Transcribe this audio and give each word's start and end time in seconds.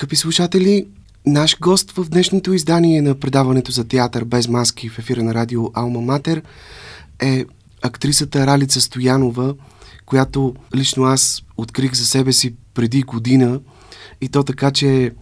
Скъпи 0.00 0.16
слушатели, 0.16 0.86
наш 1.26 1.58
гост 1.58 1.90
в 1.90 2.04
днешното 2.04 2.52
издание 2.52 3.02
на 3.02 3.14
предаването 3.14 3.72
за 3.72 3.84
театър 3.84 4.24
без 4.24 4.48
маски 4.48 4.88
в 4.88 4.98
ефира 4.98 5.22
на 5.22 5.34
радио 5.34 5.70
Алма 5.74 6.00
Матер 6.00 6.42
е 7.22 7.44
актрисата 7.82 8.46
Ралица 8.46 8.80
Стоянова, 8.80 9.54
която 10.06 10.54
лично 10.74 11.04
аз 11.04 11.42
открих 11.56 11.94
за 11.94 12.06
себе 12.06 12.32
си 12.32 12.54
преди 12.74 13.02
година 13.02 13.60
и 14.20 14.28
то 14.28 14.42
така, 14.42 14.70
че 14.70 15.12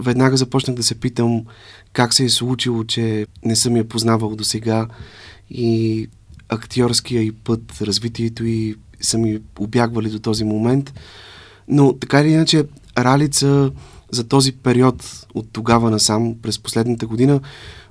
веднага 0.00 0.36
започнах 0.36 0.76
да 0.76 0.82
се 0.82 0.94
питам 0.94 1.44
как 1.92 2.14
се 2.14 2.24
е 2.24 2.28
случило, 2.28 2.84
че 2.84 3.26
не 3.44 3.56
съм 3.56 3.76
я 3.76 3.88
познавал 3.88 4.36
до 4.36 4.44
сега 4.44 4.88
и 5.50 6.08
актьорския 6.48 7.22
и 7.22 7.32
път, 7.32 7.80
развитието 7.80 8.44
и 8.44 8.74
са 9.00 9.18
ми 9.18 9.40
обягвали 9.58 10.10
до 10.10 10.18
този 10.18 10.44
момент. 10.44 10.94
Но 11.68 11.92
така 11.92 12.20
или 12.20 12.28
иначе, 12.28 12.64
Ралица 12.98 13.70
за 14.14 14.24
този 14.24 14.52
период 14.52 15.26
от 15.34 15.46
тогава 15.52 15.90
насам, 15.90 16.34
през 16.42 16.58
последната 16.58 17.06
година, 17.06 17.40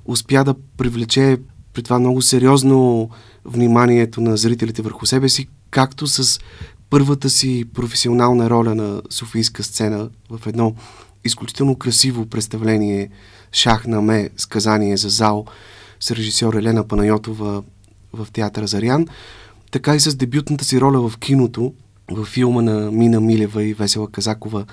успя 0.04 0.44
да 0.44 0.54
привлече 0.76 1.38
при 1.72 1.82
това 1.82 1.98
много 1.98 2.22
сериозно 2.22 3.10
вниманието 3.44 4.20
на 4.20 4.36
зрителите 4.36 4.82
върху 4.82 5.06
себе 5.06 5.28
си, 5.28 5.48
както 5.70 6.06
с 6.06 6.40
първата 6.90 7.30
си 7.30 7.64
професионална 7.74 8.50
роля 8.50 8.74
на 8.74 9.02
Софийска 9.10 9.62
сцена 9.62 10.08
в 10.30 10.46
едно 10.46 10.74
изключително 11.24 11.76
красиво 11.76 12.26
представление 12.26 13.10
Шах 13.52 13.86
на 13.86 14.02
ме, 14.02 14.30
сказание 14.36 14.96
за 14.96 15.08
зал 15.08 15.44
с 16.00 16.10
режисьор 16.10 16.54
Елена 16.54 16.88
Панайотова 16.88 17.62
в 18.12 18.28
театъра 18.32 18.66
Зарян, 18.66 19.06
така 19.70 19.94
и 19.94 20.00
с 20.00 20.14
дебютната 20.14 20.64
си 20.64 20.80
роля 20.80 21.08
в 21.08 21.18
киното, 21.18 21.72
в 22.10 22.24
филма 22.24 22.62
на 22.62 22.90
Мина 22.90 23.20
Милева 23.20 23.62
и 23.64 23.74
Весела 23.74 24.10
Казакова 24.10 24.64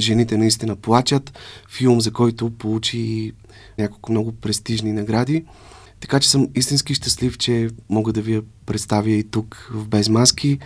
Жените 0.00 0.36
наистина 0.36 0.76
плачат, 0.76 1.38
филм, 1.70 2.00
за 2.00 2.10
който 2.10 2.50
получи 2.50 3.32
няколко 3.78 4.12
много 4.12 4.32
престижни 4.32 4.92
награди. 4.92 5.44
Така 6.00 6.20
че 6.20 6.30
съм 6.30 6.48
истински 6.54 6.94
щастлив, 6.94 7.38
че 7.38 7.68
мога 7.90 8.12
да 8.12 8.22
ви 8.22 8.34
я 8.34 8.42
представя 8.66 9.10
и 9.10 9.24
тук 9.24 9.70
в 9.74 9.88
Без 9.88 10.08
маски. 10.08 10.58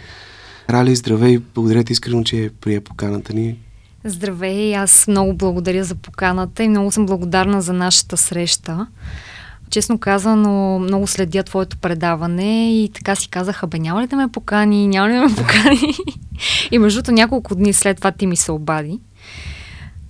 Рали, 0.70 0.96
здравей, 0.96 1.38
благодаря 1.54 1.84
ти 1.84 1.92
искрено, 1.92 2.24
че 2.24 2.50
прие 2.60 2.80
поканата 2.80 3.34
ни. 3.34 3.58
Здравей, 4.04 4.76
аз 4.76 5.08
много 5.08 5.34
благодаря 5.34 5.84
за 5.84 5.94
поканата 5.94 6.62
и 6.62 6.68
много 6.68 6.92
съм 6.92 7.06
благодарна 7.06 7.62
за 7.62 7.72
нашата 7.72 8.16
среща. 8.16 8.86
Честно 9.74 9.98
казано, 9.98 10.78
много 10.78 11.06
следя 11.06 11.42
твоето 11.42 11.76
предаване 11.76 12.82
и 12.82 12.88
така 12.88 13.16
си 13.16 13.28
казаха, 13.28 13.66
бе, 13.66 13.78
няма 13.78 14.02
ли 14.02 14.06
да 14.06 14.16
ме 14.16 14.28
покани, 14.28 14.88
няма 14.88 15.08
ли 15.08 15.12
да 15.12 15.20
ме 15.20 15.34
покани? 15.34 15.94
и 16.70 16.78
между 16.78 17.12
няколко 17.12 17.54
дни 17.54 17.72
след 17.72 17.96
това 17.96 18.10
ти 18.10 18.26
ми 18.26 18.36
се 18.36 18.52
обади. 18.52 19.00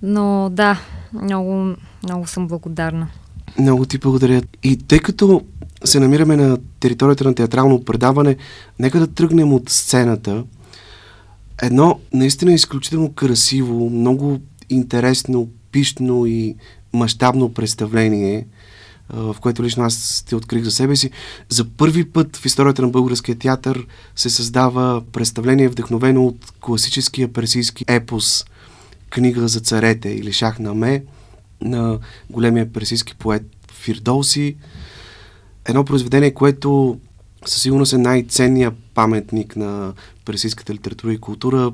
Но 0.01 0.49
да, 0.51 0.79
много, 1.13 1.75
много 2.03 2.27
съм 2.27 2.47
благодарна. 2.47 3.07
Много 3.59 3.85
ти 3.85 3.97
благодаря. 3.97 4.41
И 4.63 4.77
тъй 4.77 4.99
като 4.99 5.41
се 5.83 5.99
намираме 5.99 6.35
на 6.35 6.57
територията 6.79 7.23
на 7.23 7.35
театрално 7.35 7.83
предаване, 7.83 8.35
нека 8.79 8.99
да 8.99 9.07
тръгнем 9.07 9.53
от 9.53 9.69
сцената. 9.69 10.43
Едно 11.61 11.99
наистина 12.13 12.53
изключително 12.53 13.13
красиво, 13.13 13.89
много 13.89 14.39
интересно, 14.69 15.47
пишно 15.71 16.25
и 16.25 16.55
мащабно 16.93 17.53
представление, 17.53 18.45
в 19.09 19.35
което 19.41 19.63
лично 19.63 19.83
аз 19.83 20.25
те 20.29 20.35
открих 20.35 20.63
за 20.63 20.71
себе 20.71 20.95
си. 20.95 21.11
За 21.49 21.65
първи 21.65 22.11
път 22.11 22.37
в 22.37 22.45
историята 22.45 22.81
на 22.81 22.87
българския 22.87 23.35
театър 23.35 23.87
се 24.15 24.29
създава 24.29 25.03
представление 25.11 25.69
вдъхновено 25.69 26.25
от 26.25 26.53
класическия 26.59 27.33
персийски 27.33 27.85
епос 27.87 28.45
книга 29.09 29.47
за 29.47 29.59
царете 29.59 30.09
или 30.09 30.33
Шах 30.33 30.59
на 30.59 30.73
Ме 30.73 31.03
на 31.61 31.99
големия 32.29 32.73
персийски 32.73 33.15
поет 33.15 33.43
Фирдоуси. 33.71 34.55
Едно 35.65 35.85
произведение, 35.85 36.33
което 36.33 36.99
със 37.45 37.61
сигурност 37.61 37.93
е 37.93 37.97
най-ценният 37.97 38.73
паметник 38.93 39.55
на 39.55 39.93
персийската 40.25 40.73
литература 40.73 41.13
и 41.13 41.17
култура. 41.17 41.71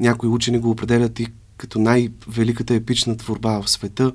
Някои 0.00 0.28
учени 0.28 0.58
го 0.58 0.70
определят 0.70 1.20
и 1.20 1.26
като 1.56 1.78
най-великата 1.78 2.74
епична 2.74 3.16
творба 3.16 3.62
в 3.62 3.70
света. 3.70 4.12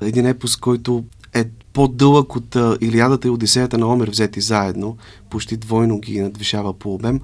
Един 0.00 0.26
епос, 0.26 0.56
който 0.56 1.04
е 1.34 1.44
по-дълъг 1.74 2.36
от 2.36 2.56
Илиадата 2.80 3.28
и 3.28 3.30
Одисеята 3.30 3.78
на 3.78 3.86
Омер 3.86 4.10
взети 4.10 4.40
заедно. 4.40 4.96
Почти 5.30 5.56
двойно 5.56 5.98
ги 5.98 6.20
надвишава 6.20 6.74
по 6.74 6.94
обем. 6.94 7.20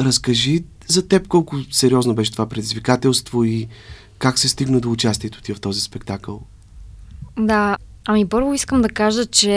Разкажи 0.00 0.64
за 0.86 1.08
теб 1.08 1.28
колко 1.28 1.56
сериозно 1.70 2.14
беше 2.14 2.32
това 2.32 2.48
предизвикателство 2.48 3.44
и 3.44 3.68
как 4.18 4.38
се 4.38 4.48
стигна 4.48 4.80
до 4.80 4.90
участието 4.90 5.42
ти 5.42 5.54
в 5.54 5.60
този 5.60 5.80
спектакъл? 5.80 6.42
Да, 7.38 7.76
Ами 8.08 8.28
първо 8.28 8.54
искам 8.54 8.82
да 8.82 8.88
кажа, 8.88 9.26
че 9.26 9.50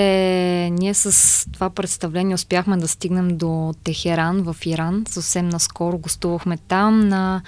ние 0.72 0.94
с 0.94 1.46
това 1.52 1.70
представление 1.70 2.36
успяхме 2.36 2.78
да 2.78 2.88
стигнем 2.88 3.38
до 3.38 3.74
Техеран 3.84 4.42
в 4.42 4.56
Иран. 4.66 5.04
Съвсем 5.10 5.50
наскоро 5.50 5.98
гостувахме 5.98 6.58
там 6.68 7.00
на... 7.00 7.42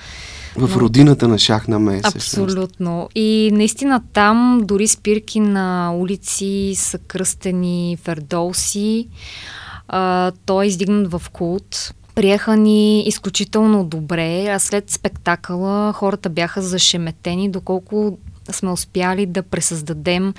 В 0.57 0.77
родината 0.77 1.27
на 1.27 1.39
Шах 1.39 1.67
на 1.67 1.79
Ме. 1.79 2.01
Абсолютно. 2.03 3.09
И 3.15 3.49
наистина 3.53 4.01
там 4.13 4.61
дори 4.63 4.87
спирки 4.87 5.39
на 5.39 5.93
улици 5.95 6.73
са 6.75 6.97
кръстени 6.97 7.97
Фердолси. 8.03 9.07
А, 9.87 10.31
той 10.45 10.65
е 10.65 10.67
издигнат 10.67 11.11
в 11.11 11.21
култ. 11.33 11.93
Приеха 12.15 12.57
ни 12.57 13.07
изключително 13.07 13.83
добре, 13.85 14.47
а 14.47 14.59
след 14.59 14.89
спектакъла 14.89 15.93
хората 15.93 16.29
бяха 16.29 16.61
зашеметени, 16.61 17.51
доколко 17.51 18.17
сме 18.51 18.71
успяли 18.71 19.25
да 19.25 19.43
пресъздадем 19.43 20.33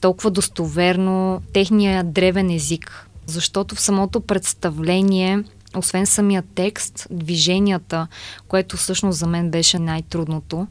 толкова 0.00 0.30
достоверно 0.30 1.42
техния 1.52 2.04
древен 2.04 2.50
език. 2.50 3.08
Защото 3.26 3.74
в 3.74 3.80
самото 3.80 4.20
представление, 4.20 5.44
освен 5.76 6.06
самия 6.06 6.42
текст, 6.54 7.06
движенията, 7.10 8.06
което 8.48 8.76
всъщност 8.76 9.18
за 9.18 9.26
мен 9.26 9.50
беше 9.50 9.78
най-трудното, 9.78 10.66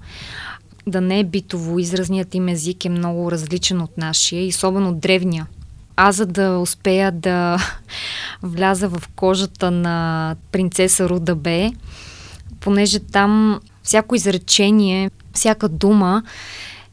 да 0.87 1.01
не 1.01 1.19
е 1.19 1.23
битово, 1.23 1.79
изразният 1.79 2.35
им 2.35 2.47
език 2.47 2.85
е 2.85 2.89
много 2.89 3.31
различен 3.31 3.81
от 3.81 3.97
нашия 3.97 4.47
особено 4.47 4.93
древния. 4.93 5.47
Аз 5.95 6.15
за 6.15 6.25
да 6.25 6.59
успея 6.59 7.11
да 7.11 7.57
вляза 8.43 8.89
в 8.89 9.03
кожата 9.15 9.71
на 9.71 10.35
принцеса 10.51 11.09
Руда 11.09 11.35
Б, 11.35 11.71
понеже 12.59 12.99
там 12.99 13.59
всяко 13.83 14.15
изречение, 14.15 15.11
всяка 15.35 15.69
дума 15.69 16.23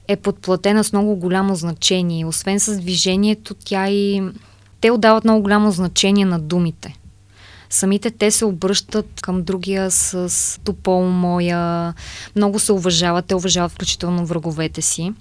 е 0.09 0.17
подплатена 0.17 0.85
с 0.85 0.93
много 0.93 1.17
голямо 1.17 1.55
значение. 1.55 2.27
Освен 2.27 2.61
с 2.61 2.79
движението, 2.81 3.55
тя 3.55 3.89
и... 3.89 4.23
Те 4.81 4.91
отдават 4.91 5.25
много 5.25 5.43
голямо 5.43 5.71
значение 5.71 6.25
на 6.25 6.39
думите. 6.39 6.97
Самите 7.71 8.11
те 8.11 8.31
се 8.31 8.45
обръщат 8.45 9.21
към 9.21 9.43
другия 9.43 9.91
с 9.91 10.61
топол 10.65 11.05
моя, 11.05 11.95
много 12.37 12.59
се 12.59 12.73
уважават, 12.73 13.27
те 13.27 13.35
уважават 13.35 13.73
включително 13.73 14.27
враговете 14.27 14.83
си. 14.83 15.13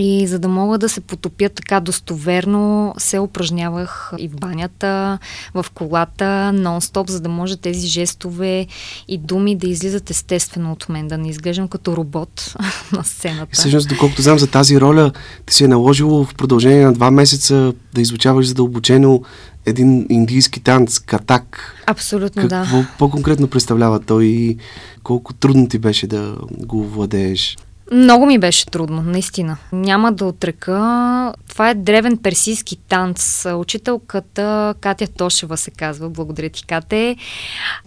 И 0.00 0.26
за 0.26 0.38
да 0.38 0.48
мога 0.48 0.78
да 0.78 0.88
се 0.88 1.00
потопя 1.00 1.48
така 1.48 1.80
достоверно, 1.80 2.94
се 2.98 3.18
упражнявах 3.18 4.12
и 4.18 4.28
в 4.28 4.36
банята, 4.36 5.18
в 5.54 5.66
колата, 5.74 6.24
нон-стоп, 6.54 7.10
за 7.10 7.20
да 7.20 7.28
може 7.28 7.56
тези 7.56 7.86
жестове 7.86 8.66
и 9.08 9.18
думи 9.18 9.56
да 9.56 9.68
излизат 9.68 10.10
естествено 10.10 10.72
от 10.72 10.88
мен, 10.88 11.08
да 11.08 11.18
не 11.18 11.28
изглеждам 11.28 11.68
като 11.68 11.96
робот 11.96 12.54
на 12.92 13.04
сцената. 13.04 13.50
И 13.52 13.56
всъщност, 13.56 13.88
доколкото 13.88 14.22
знам 14.22 14.38
за 14.38 14.46
тази 14.46 14.80
роля, 14.80 15.12
ти 15.46 15.54
си 15.54 15.64
е 15.64 15.68
наложило 15.68 16.24
в 16.24 16.34
продължение 16.34 16.84
на 16.84 16.92
два 16.92 17.10
месеца 17.10 17.72
да 17.94 18.00
изучаваш 18.00 18.46
задълбочено 18.46 19.22
един 19.66 20.06
индийски 20.10 20.60
танц, 20.60 20.98
катак. 20.98 21.74
Абсолютно, 21.86 22.42
Какво 22.42 22.56
да. 22.56 22.62
Какво 22.62 22.98
по-конкретно 22.98 23.48
представлява 23.48 24.00
той 24.00 24.24
и 24.24 24.56
колко 25.02 25.34
трудно 25.34 25.68
ти 25.68 25.78
беше 25.78 26.06
да 26.06 26.36
го 26.50 26.84
владееш? 26.88 27.56
Много 27.92 28.26
ми 28.26 28.38
беше 28.38 28.66
трудно, 28.66 29.02
наистина. 29.02 29.56
Няма 29.72 30.12
да 30.12 30.24
отрека. 30.24 31.34
Това 31.48 31.70
е 31.70 31.74
древен 31.74 32.16
персийски 32.16 32.76
танц. 32.76 33.46
Учителката 33.54 34.74
Катя 34.80 35.06
Тошева 35.06 35.56
се 35.56 35.70
казва. 35.70 36.10
Благодаря 36.10 36.48
ти, 36.48 36.66
Кате. 36.66 37.16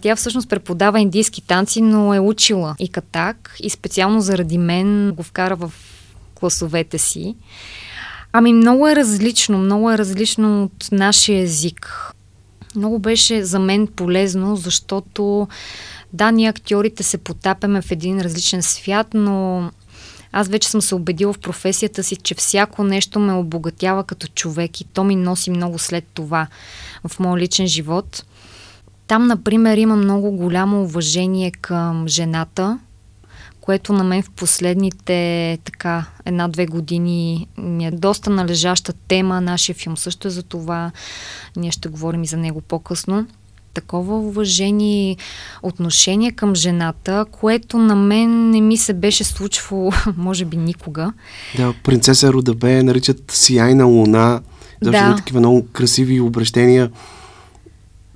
Тя 0.00 0.16
всъщност 0.16 0.48
преподава 0.48 1.00
индийски 1.00 1.40
танци, 1.40 1.82
но 1.82 2.14
е 2.14 2.20
учила 2.20 2.76
и 2.78 2.88
катак 2.88 3.56
и 3.60 3.70
специално 3.70 4.20
заради 4.20 4.58
мен 4.58 5.12
го 5.16 5.22
вкара 5.22 5.56
в 5.56 5.72
класовете 6.34 6.98
си. 6.98 7.36
Ами 8.32 8.52
много 8.52 8.88
е 8.88 8.96
различно, 8.96 9.58
много 9.58 9.90
е 9.90 9.98
различно 9.98 10.64
от 10.64 10.88
нашия 10.92 11.42
език. 11.42 12.12
Много 12.76 12.98
беше 12.98 13.44
за 13.44 13.58
мен 13.58 13.86
полезно, 13.86 14.56
защото 14.56 15.48
да, 16.12 16.30
ние 16.30 16.48
актьорите 16.48 17.02
се 17.02 17.18
потапяме 17.18 17.82
в 17.82 17.90
един 17.90 18.20
различен 18.20 18.62
свят, 18.62 19.06
но 19.14 19.70
аз 20.32 20.48
вече 20.48 20.68
съм 20.68 20.82
се 20.82 20.94
убедила 20.94 21.32
в 21.32 21.38
професията 21.38 22.02
си, 22.02 22.16
че 22.16 22.34
всяко 22.34 22.84
нещо 22.84 23.18
ме 23.18 23.32
обогатява 23.32 24.04
като 24.04 24.26
човек 24.26 24.80
и 24.80 24.84
то 24.84 25.04
ми 25.04 25.16
носи 25.16 25.50
много 25.50 25.78
след 25.78 26.04
това 26.14 26.46
в 27.08 27.20
моят 27.20 27.42
личен 27.42 27.66
живот. 27.66 28.24
Там, 29.06 29.26
например, 29.26 29.76
има 29.76 29.96
много 29.96 30.30
голямо 30.30 30.82
уважение 30.82 31.50
към 31.50 32.08
жената, 32.08 32.78
което 33.60 33.92
на 33.92 34.04
мен 34.04 34.22
в 34.22 34.30
последните 34.30 35.58
така 35.64 36.06
една-две 36.24 36.66
години 36.66 37.48
ми 37.58 37.86
е 37.86 37.90
доста 37.90 38.30
належаща 38.30 38.92
тема. 38.92 39.40
Нашия 39.40 39.74
филм 39.74 39.96
също 39.96 40.28
е 40.28 40.30
за 40.30 40.42
това. 40.42 40.90
Ние 41.56 41.70
ще 41.70 41.88
говорим 41.88 42.22
и 42.22 42.26
за 42.26 42.36
него 42.36 42.60
по-късно 42.60 43.26
такова 43.74 44.18
уважение, 44.18 45.16
отношение 45.62 46.32
към 46.32 46.54
жената, 46.54 47.26
което 47.30 47.78
на 47.78 47.96
мен 47.96 48.50
не 48.50 48.60
ми 48.60 48.76
се 48.76 48.92
беше 48.92 49.24
случвало, 49.24 49.92
може 50.16 50.44
би, 50.44 50.56
никога. 50.56 51.12
Да, 51.56 51.74
принцеса 51.84 52.32
Рудабе 52.32 52.82
наричат 52.82 53.30
сияйна 53.30 53.84
луна, 53.84 54.40
защото 54.82 55.10
да. 55.10 55.16
такива 55.16 55.40
много 55.40 55.66
красиви 55.72 56.20
обращения. 56.20 56.90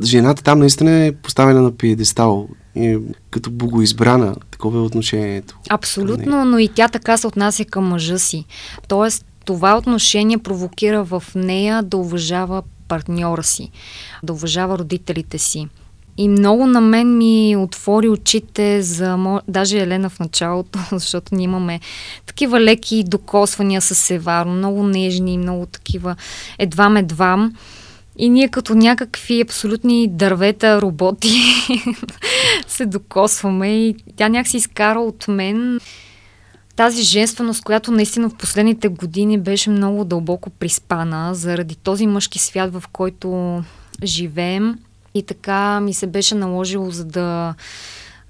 Жената 0.02 0.42
там 0.42 0.58
наистина 0.58 0.90
е 0.90 1.12
поставена 1.12 1.62
на 1.62 1.72
пиедестал 1.72 2.48
и 2.76 2.98
като 3.30 3.50
богоизбрана. 3.50 4.34
Такова 4.50 4.78
е 4.78 4.82
отношението. 4.82 5.58
Абсолютно, 5.68 6.44
но 6.44 6.58
и 6.58 6.68
тя 6.68 6.88
така 6.88 7.16
се 7.16 7.26
отнася 7.26 7.64
към 7.64 7.84
мъжа 7.84 8.18
си. 8.18 8.44
Тоест, 8.88 9.26
това 9.44 9.78
отношение 9.78 10.38
провокира 10.38 11.04
в 11.04 11.22
нея 11.34 11.82
да 11.82 11.96
уважава 11.96 12.62
партньора 12.88 13.42
си, 13.42 13.70
да 14.22 14.32
уважава 14.32 14.78
родителите 14.78 15.38
си. 15.38 15.68
И 16.18 16.28
много 16.28 16.66
на 16.66 16.80
мен 16.80 17.18
ми 17.18 17.56
отвори 17.58 18.08
очите 18.08 18.82
за, 18.82 19.40
даже 19.48 19.78
Елена 19.78 20.10
в 20.10 20.20
началото, 20.20 20.78
защото 20.92 21.34
ние 21.34 21.44
имаме 21.44 21.80
такива 22.26 22.60
леки 22.60 23.04
докосвания 23.06 23.80
с 23.80 23.94
Севаро, 23.94 24.48
много 24.48 24.82
нежни, 24.82 25.38
много 25.38 25.66
такива 25.66 26.16
едвам-едвам. 26.58 27.52
И 28.18 28.28
ние 28.28 28.48
като 28.48 28.74
някакви 28.74 29.40
абсолютни 29.40 30.08
дървета, 30.08 30.82
роботи 30.82 31.30
се 32.66 32.86
докосваме 32.86 33.68
и 33.68 33.96
тя 34.16 34.28
някак 34.28 34.54
изкара 34.54 35.00
от 35.00 35.28
мен 35.28 35.80
тази 36.76 37.02
женственост, 37.02 37.64
която 37.64 37.92
наистина 37.92 38.30
в 38.30 38.34
последните 38.34 38.88
години 38.88 39.38
беше 39.38 39.70
много 39.70 40.04
дълбоко 40.04 40.50
приспана 40.50 41.34
заради 41.34 41.76
този 41.76 42.06
мъжки 42.06 42.38
свят, 42.38 42.72
в 42.72 42.84
който 42.92 43.62
живеем. 44.04 44.78
И 45.14 45.22
така 45.22 45.80
ми 45.80 45.94
се 45.94 46.06
беше 46.06 46.34
наложило, 46.34 46.90
за 46.90 47.04
да 47.04 47.54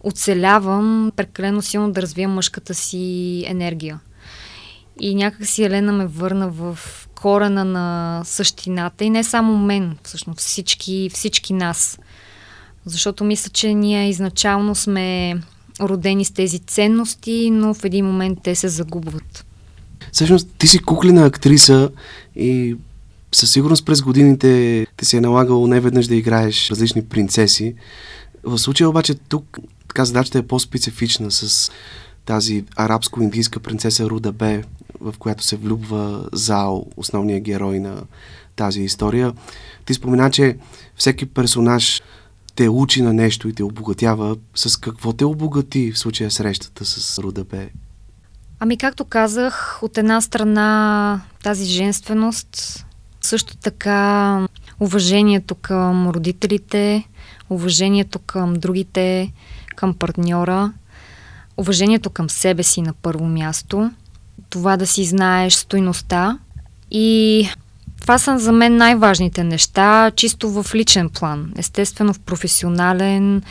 оцелявам, 0.00 1.12
прекалено 1.16 1.62
силно 1.62 1.92
да 1.92 2.02
развия 2.02 2.28
мъжката 2.28 2.74
си 2.74 3.44
енергия. 3.46 4.00
И 5.00 5.14
някак 5.14 5.46
си 5.46 5.64
Елена 5.64 5.92
ме 5.92 6.06
върна 6.06 6.48
в 6.48 6.78
корена 7.14 7.64
на 7.64 8.22
същината 8.24 9.04
и 9.04 9.10
не 9.10 9.24
само 9.24 9.56
мен, 9.56 9.96
всъщност 10.02 10.40
всички, 10.40 11.10
всички 11.14 11.52
нас. 11.52 11.98
Защото 12.84 13.24
мисля, 13.24 13.50
че 13.50 13.74
ние 13.74 14.08
изначално 14.08 14.74
сме 14.74 15.36
родени 15.80 16.24
с 16.24 16.30
тези 16.30 16.58
ценности, 16.58 17.50
но 17.50 17.74
в 17.74 17.84
един 17.84 18.06
момент 18.06 18.38
те 18.42 18.54
се 18.54 18.68
загубват. 18.68 19.46
Всъщност, 20.12 20.48
ти 20.58 20.66
си 20.66 20.78
куклина 20.78 21.26
актриса 21.26 21.90
и 22.36 22.76
със 23.34 23.52
сигурност 23.52 23.86
през 23.86 24.02
годините 24.02 24.86
ти 24.96 25.04
си 25.04 25.16
е 25.16 25.20
налагало 25.20 25.66
не 25.66 25.80
веднъж 25.80 26.06
да 26.06 26.14
играеш 26.14 26.70
различни 26.70 27.04
принцеси. 27.04 27.74
В 28.44 28.58
случая 28.58 28.88
обаче 28.88 29.14
тук 29.14 29.58
така 29.88 30.04
задачата 30.04 30.38
е 30.38 30.46
по-специфична 30.46 31.30
с 31.30 31.70
тази 32.24 32.64
арабско-индийска 32.76 33.58
принцеса 33.58 34.10
Руда 34.10 34.32
Бе, 34.32 34.62
в 35.00 35.14
която 35.18 35.44
се 35.44 35.56
влюбва 35.56 36.28
Зао, 36.32 36.86
основният 36.96 37.42
герой 37.42 37.80
на 37.80 38.02
тази 38.56 38.82
история. 38.82 39.32
Ти 39.84 39.94
спомена, 39.94 40.30
че 40.30 40.56
всеки 40.96 41.26
персонаж 41.26 42.02
те 42.56 42.68
учи 42.68 43.02
на 43.02 43.12
нещо 43.12 43.48
и 43.48 43.52
те 43.52 43.62
обогатява. 43.62 44.36
С 44.54 44.76
какво 44.76 45.12
те 45.12 45.24
обогати 45.24 45.92
в 45.92 45.98
случая 45.98 46.30
срещата 46.30 46.84
с 46.84 47.18
Руда 47.18 47.44
Бе? 47.44 47.68
Ами, 48.60 48.76
както 48.76 49.04
казах, 49.04 49.78
от 49.82 49.98
една 49.98 50.20
страна 50.20 51.20
тази 51.42 51.64
женственост, 51.64 52.84
също 53.20 53.56
така 53.56 54.46
уважението 54.80 55.54
към 55.54 56.08
родителите, 56.08 57.04
уважението 57.50 58.18
към 58.18 58.54
другите, 58.54 59.32
към 59.76 59.94
партньора, 59.94 60.72
уважението 61.56 62.10
към 62.10 62.30
себе 62.30 62.62
си 62.62 62.82
на 62.82 62.92
първо 62.92 63.24
място, 63.26 63.90
това 64.50 64.76
да 64.76 64.86
си 64.86 65.04
знаеш 65.04 65.54
стойността 65.54 66.38
и 66.90 67.48
това 68.06 68.18
са 68.18 68.38
за 68.38 68.52
мен 68.52 68.76
най-важните 68.76 69.44
неща, 69.44 70.10
чисто 70.16 70.50
в 70.50 70.74
личен 70.74 71.08
план. 71.08 71.52
Естествено 71.58 72.12
в 72.12 72.20
професионален 72.20 73.42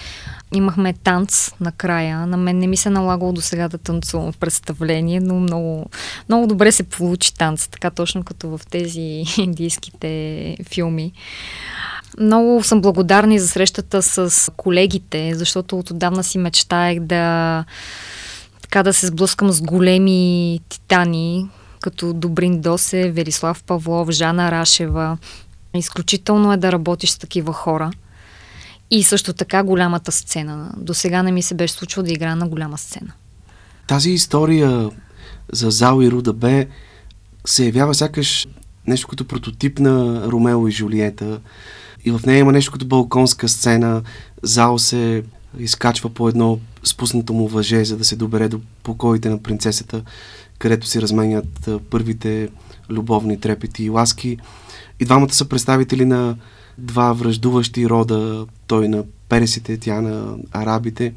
имахме 0.53 0.93
танц 0.93 1.51
накрая. 1.59 2.27
На 2.27 2.37
мен 2.37 2.59
не 2.59 2.67
ми 2.67 2.77
се 2.77 2.89
налагало 2.89 3.33
до 3.33 3.41
сега 3.41 3.67
да 3.67 3.77
танцувам 3.77 4.31
в 4.31 4.37
представление, 4.37 5.19
но 5.19 5.39
много, 5.39 5.85
много 6.29 6.47
добре 6.47 6.71
се 6.71 6.83
получи 6.83 7.33
танц, 7.33 7.67
така 7.67 7.89
точно 7.89 8.23
като 8.23 8.57
в 8.57 8.61
тези 8.69 9.23
индийските 9.37 10.57
филми. 10.69 11.11
Много 12.19 12.63
съм 12.63 12.81
благодарна 12.81 13.35
и 13.35 13.39
за 13.39 13.47
срещата 13.47 14.01
с 14.01 14.51
колегите, 14.57 15.35
защото 15.35 15.79
отдавна 15.79 16.23
си 16.23 16.37
мечтаех 16.37 16.99
да 16.99 17.65
така 18.61 18.83
да 18.83 18.93
се 18.93 19.07
сблъскам 19.07 19.51
с 19.51 19.61
големи 19.61 20.59
титани, 20.69 21.49
като 21.85 22.13
Добрин 22.13 22.61
Досе, 22.61 23.11
Велислав 23.11 23.63
Павлов, 23.63 24.09
Жана 24.09 24.51
Рашева. 24.51 25.17
Изключително 25.75 26.53
е 26.53 26.57
да 26.57 26.71
работиш 26.71 27.09
с 27.09 27.17
такива 27.17 27.53
хора. 27.53 27.91
И 28.91 29.03
също 29.03 29.33
така 29.33 29.63
голямата 29.63 30.11
сцена. 30.11 30.71
До 30.77 30.93
сега 30.93 31.23
не 31.23 31.31
ми 31.31 31.41
се 31.41 31.53
беше 31.53 31.73
случило 31.73 32.03
да 32.03 32.11
игра 32.11 32.35
на 32.35 32.47
голяма 32.47 32.77
сцена. 32.77 33.13
Тази 33.87 34.09
история 34.11 34.89
за 35.51 35.71
Зао 35.71 36.01
и 36.01 36.11
Руда 36.11 36.33
Б 36.33 36.65
се 37.45 37.65
явява 37.65 37.95
сякаш 37.95 38.47
нещо 38.87 39.07
като 39.07 39.27
прототип 39.27 39.79
на 39.79 40.23
Ромео 40.31 40.67
и 40.67 40.71
Жулиета. 40.71 41.39
И 42.05 42.11
в 42.11 42.21
нея 42.25 42.39
има 42.39 42.51
нещо 42.51 42.71
като 42.71 42.85
балконска 42.85 43.49
сцена. 43.49 44.01
Зао 44.43 44.79
се 44.79 45.23
изкачва 45.59 46.09
по 46.09 46.29
едно 46.29 46.59
спуснато 46.83 47.33
му 47.33 47.47
въже, 47.47 47.85
за 47.85 47.97
да 47.97 48.05
се 48.05 48.15
добере 48.15 48.49
до 48.49 48.59
покоите 48.83 49.29
на 49.29 49.43
принцесата 49.43 50.03
където 50.59 50.87
си 50.87 51.01
разменят 51.01 51.69
първите 51.89 52.49
любовни 52.89 53.39
трепети 53.39 53.83
и 53.83 53.89
ласки. 53.89 54.37
И 54.99 55.05
двамата 55.05 55.33
са 55.33 55.45
представители 55.45 56.05
на 56.05 56.35
два 56.77 57.13
връждуващи 57.13 57.89
рода, 57.89 58.45
той 58.67 58.87
на 58.87 59.03
пересите, 59.29 59.77
тя 59.77 60.01
на 60.01 60.35
арабите. 60.51 61.13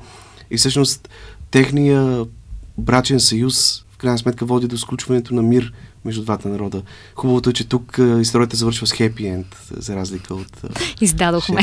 И 0.51 0.57
всъщност 0.57 1.09
техния 1.51 2.25
брачен 2.79 3.21
съюз 3.21 3.85
в 3.91 3.97
крайна 3.99 4.19
сметка 4.19 4.45
води 4.45 4.67
до 4.67 4.79
сключването 4.79 5.35
на 5.35 5.43
мир 5.43 5.73
между 6.05 6.23
двата 6.23 6.49
народа. 6.49 6.83
Хубавото 7.15 7.51
е, 7.51 7.53
че 7.53 7.69
тук 7.69 7.99
историята 8.21 8.57
завършва 8.57 8.87
с 8.87 8.93
хепи 8.93 9.27
енд, 9.27 9.47
за 9.71 9.97
разлика 9.97 10.35
от... 10.35 10.63
Издадохме. 11.01 11.61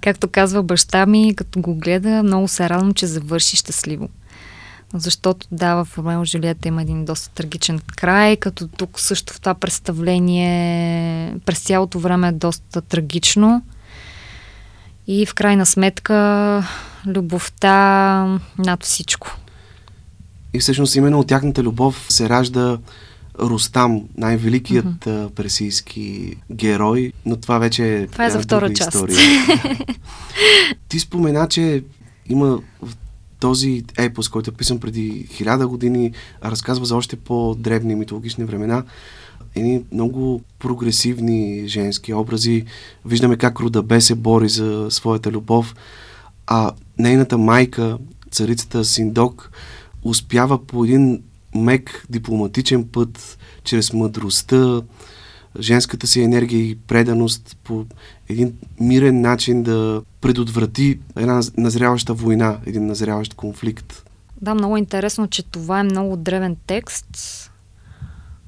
Както 0.00 0.28
казва 0.28 0.62
баща 0.62 1.06
ми, 1.06 1.34
като 1.36 1.60
го 1.60 1.74
гледа, 1.74 2.22
много 2.22 2.48
се 2.48 2.68
радвам, 2.68 2.94
че 2.94 3.06
завърши 3.06 3.56
щастливо 3.56 4.08
защото 4.94 5.46
да, 5.52 5.84
в 5.84 5.98
Ромео 5.98 6.24
Жилията 6.24 6.68
има 6.68 6.82
един 6.82 7.04
доста 7.04 7.30
трагичен 7.30 7.80
край, 7.96 8.36
като 8.36 8.68
тук 8.68 9.00
също 9.00 9.32
в 9.32 9.40
това 9.40 9.54
представление 9.54 11.34
през 11.46 11.60
цялото 11.60 11.98
време 11.98 12.28
е 12.28 12.32
доста 12.32 12.80
трагично. 12.80 13.62
И 15.06 15.26
в 15.26 15.34
крайна 15.34 15.66
сметка 15.66 16.66
любовта 17.06 18.38
над 18.58 18.84
всичко. 18.84 19.36
И 20.54 20.58
всъщност 20.58 20.96
именно 20.96 21.18
от 21.18 21.26
тяхната 21.26 21.62
любов 21.62 22.06
се 22.08 22.28
ражда 22.28 22.78
Рустам, 23.40 24.02
най-великият 24.16 24.86
mm-hmm. 24.86 25.30
персийски 25.30 26.36
герой, 26.52 27.12
но 27.26 27.36
това 27.36 27.58
вече 27.58 27.96
е 27.96 28.06
Това 28.06 28.26
е 28.26 28.30
за 28.30 28.40
втора 28.40 28.72
част. 28.72 28.94
История. 28.94 29.18
Ти 30.88 30.98
спомена, 30.98 31.48
че 31.48 31.84
има 32.28 32.58
в 32.82 32.96
този 33.40 33.84
епос, 33.98 34.28
който 34.28 34.50
е 34.50 34.54
писан 34.54 34.80
преди 34.80 35.26
хиляда 35.30 35.68
години, 35.68 36.12
разказва 36.44 36.86
за 36.86 36.96
още 36.96 37.16
по-древни 37.16 37.94
митологични 37.94 38.44
времена. 38.44 38.84
Едни 39.54 39.82
много 39.92 40.42
прогресивни 40.58 41.68
женски 41.68 42.14
образи. 42.14 42.64
Виждаме 43.04 43.36
как 43.36 43.60
Руда 43.60 43.82
Бе 43.82 44.00
се 44.00 44.14
бори 44.14 44.48
за 44.48 44.86
своята 44.90 45.30
любов, 45.30 45.74
а 46.46 46.72
нейната 46.98 47.38
майка, 47.38 47.98
царицата 48.30 48.84
Синдок, 48.84 49.50
успява 50.02 50.66
по 50.66 50.84
един 50.84 51.22
мек 51.54 52.06
дипломатичен 52.10 52.84
път, 52.84 53.38
чрез 53.64 53.92
мъдростта, 53.92 54.82
женската 55.60 56.06
си 56.06 56.20
енергия 56.20 56.60
и 56.60 56.76
преданост 56.76 57.56
по 57.64 57.86
един 58.28 58.58
мирен 58.80 59.20
начин 59.20 59.62
да 59.62 60.02
предотврати 60.20 60.98
една 61.16 61.42
назряваща 61.56 62.14
война, 62.14 62.58
един 62.66 62.86
назряващ 62.86 63.34
конфликт. 63.34 64.04
Да, 64.40 64.54
много 64.54 64.76
интересно, 64.76 65.28
че 65.28 65.42
това 65.42 65.80
е 65.80 65.84
много 65.84 66.16
древен 66.16 66.56
текст, 66.66 67.06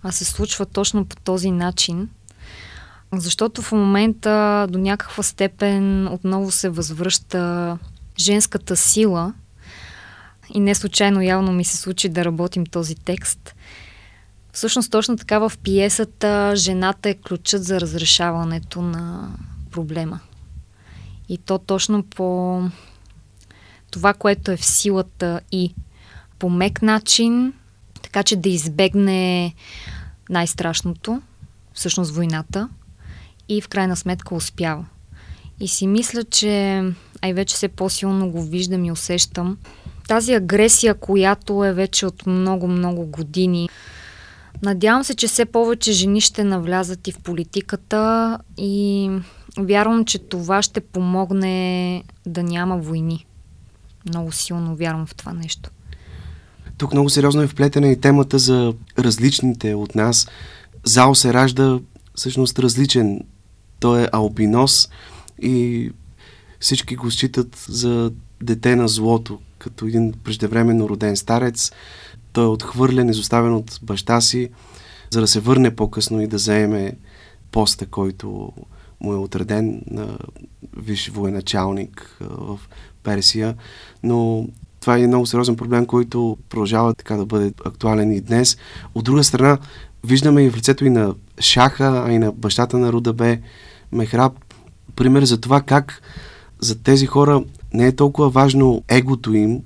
а 0.02 0.12
се 0.12 0.24
случва 0.24 0.66
точно 0.66 1.04
по 1.04 1.16
този 1.16 1.50
начин. 1.50 2.08
Защото 3.12 3.62
в 3.62 3.72
момента 3.72 4.66
до 4.70 4.78
някаква 4.78 5.22
степен 5.22 6.08
отново 6.08 6.50
се 6.50 6.68
възвръща 6.68 7.78
женската 8.18 8.76
сила, 8.76 9.32
и 10.54 10.60
не 10.60 10.74
случайно 10.74 11.22
явно 11.22 11.52
ми 11.52 11.64
се 11.64 11.76
случи 11.76 12.08
да 12.08 12.24
работим 12.24 12.66
този 12.66 12.94
текст. 12.94 13.54
Всъщност 14.52 14.90
точно 14.90 15.16
така 15.16 15.38
в 15.38 15.52
пиесата 15.62 16.52
жената 16.56 17.08
е 17.08 17.14
ключът 17.14 17.64
за 17.64 17.80
разрешаването 17.80 18.82
на 18.82 19.28
проблема. 19.70 20.20
И 21.28 21.38
то 21.38 21.58
точно 21.58 22.02
по 22.02 22.62
това, 23.90 24.14
което 24.14 24.50
е 24.50 24.56
в 24.56 24.64
силата 24.64 25.40
и 25.52 25.74
по 26.38 26.50
мек 26.50 26.82
начин, 26.82 27.52
така 28.02 28.22
че 28.22 28.36
да 28.36 28.48
избегне 28.48 29.54
най-страшното, 30.30 31.22
всъщност 31.74 32.14
войната, 32.14 32.68
и 33.48 33.60
в 33.60 33.68
крайна 33.68 33.96
сметка 33.96 34.34
успява. 34.34 34.84
И 35.60 35.68
си 35.68 35.86
мисля, 35.86 36.24
че 36.24 36.82
ай 37.22 37.32
вече 37.32 37.54
все 37.54 37.68
по-силно 37.68 38.30
го 38.30 38.42
виждам 38.42 38.84
и 38.84 38.92
усещам. 38.92 39.58
Тази 40.08 40.34
агресия, 40.34 40.94
която 40.94 41.64
е 41.64 41.72
вече 41.72 42.06
от 42.06 42.26
много-много 42.26 43.06
години, 43.06 43.68
Надявам 44.62 45.04
се, 45.04 45.14
че 45.14 45.26
все 45.26 45.44
повече 45.44 45.92
жени 45.92 46.20
ще 46.20 46.44
навлязат 46.44 47.08
и 47.08 47.12
в 47.12 47.18
политиката 47.18 48.38
и 48.56 49.10
вярвам, 49.58 50.04
че 50.04 50.18
това 50.18 50.62
ще 50.62 50.80
помогне 50.80 52.04
да 52.26 52.42
няма 52.42 52.78
войни. 52.78 53.26
Много 54.08 54.32
силно 54.32 54.76
вярвам 54.76 55.06
в 55.06 55.14
това 55.14 55.32
нещо. 55.32 55.70
Тук 56.78 56.92
много 56.92 57.10
сериозно 57.10 57.42
е 57.42 57.46
вплетена 57.46 57.88
и 57.88 58.00
темата 58.00 58.38
за 58.38 58.74
различните 58.98 59.74
от 59.74 59.94
нас. 59.94 60.28
Зао 60.84 61.14
се 61.14 61.32
ражда 61.32 61.78
всъщност 62.14 62.58
различен. 62.58 63.20
Той 63.80 64.02
е 64.02 64.08
албинос 64.12 64.88
и 65.42 65.90
всички 66.60 66.96
го 66.96 67.10
считат 67.10 67.64
за 67.68 68.12
дете 68.42 68.76
на 68.76 68.88
злото, 68.88 69.38
като 69.58 69.86
един 69.86 70.12
преждевременно 70.24 70.88
роден 70.88 71.16
старец. 71.16 71.72
Той 72.32 72.44
е 72.44 72.48
отхвърлен, 72.48 73.08
изоставен 73.08 73.54
от 73.54 73.78
баща 73.82 74.20
си, 74.20 74.50
за 75.10 75.20
да 75.20 75.26
се 75.26 75.40
върне 75.40 75.76
по-късно 75.76 76.20
и 76.20 76.26
да 76.26 76.38
заеме 76.38 76.92
поста, 77.50 77.86
който 77.86 78.52
му 79.00 79.12
е 79.12 79.16
отреден 79.16 79.82
на 79.90 80.18
висш 80.76 81.08
военачалник 81.08 82.16
в 82.20 82.60
Персия. 83.02 83.54
Но 84.02 84.46
това 84.80 84.98
е 84.98 85.06
много 85.06 85.26
сериозен 85.26 85.56
проблем, 85.56 85.86
който 85.86 86.36
продължава 86.48 86.94
така 86.94 87.16
да 87.16 87.26
бъде 87.26 87.52
актуален 87.64 88.12
и 88.12 88.20
днес. 88.20 88.56
От 88.94 89.04
друга 89.04 89.24
страна, 89.24 89.58
виждаме 90.04 90.42
и 90.42 90.50
в 90.50 90.56
лицето 90.56 90.84
и 90.84 90.90
на 90.90 91.14
Шаха, 91.40 92.04
а 92.06 92.12
и 92.12 92.18
на 92.18 92.32
бащата 92.32 92.78
на 92.78 92.92
Рудабе, 92.92 93.40
Мехраб, 93.92 94.32
пример 94.96 95.24
за 95.24 95.40
това 95.40 95.60
как 95.60 96.02
за 96.60 96.82
тези 96.82 97.06
хора 97.06 97.44
не 97.74 97.86
е 97.86 97.96
толкова 97.96 98.30
важно 98.30 98.82
егото 98.88 99.34
им, 99.34 99.62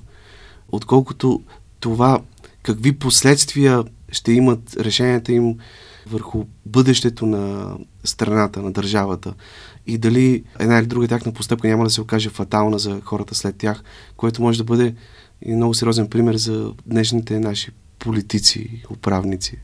отколкото 0.68 1.42
това 1.80 2.20
какви 2.66 2.98
последствия 2.98 3.84
ще 4.12 4.32
имат 4.32 4.76
решенията 4.76 5.32
им 5.32 5.58
върху 6.06 6.44
бъдещето 6.66 7.26
на 7.26 7.74
страната, 8.04 8.62
на 8.62 8.72
държавата 8.72 9.34
и 9.86 9.98
дали 9.98 10.44
една 10.58 10.78
или 10.78 10.86
друга 10.86 11.08
тяхна 11.08 11.32
постъпка 11.32 11.68
няма 11.68 11.84
да 11.84 11.90
се 11.90 12.00
окаже 12.00 12.30
фатална 12.30 12.78
за 12.78 13.00
хората 13.04 13.34
след 13.34 13.56
тях, 13.56 13.82
което 14.16 14.42
може 14.42 14.58
да 14.58 14.64
бъде 14.64 14.94
и 15.42 15.54
много 15.54 15.74
сериозен 15.74 16.08
пример 16.08 16.36
за 16.36 16.72
днешните 16.86 17.40
наши 17.40 17.70
политици 17.98 18.82
управници. 18.90 19.58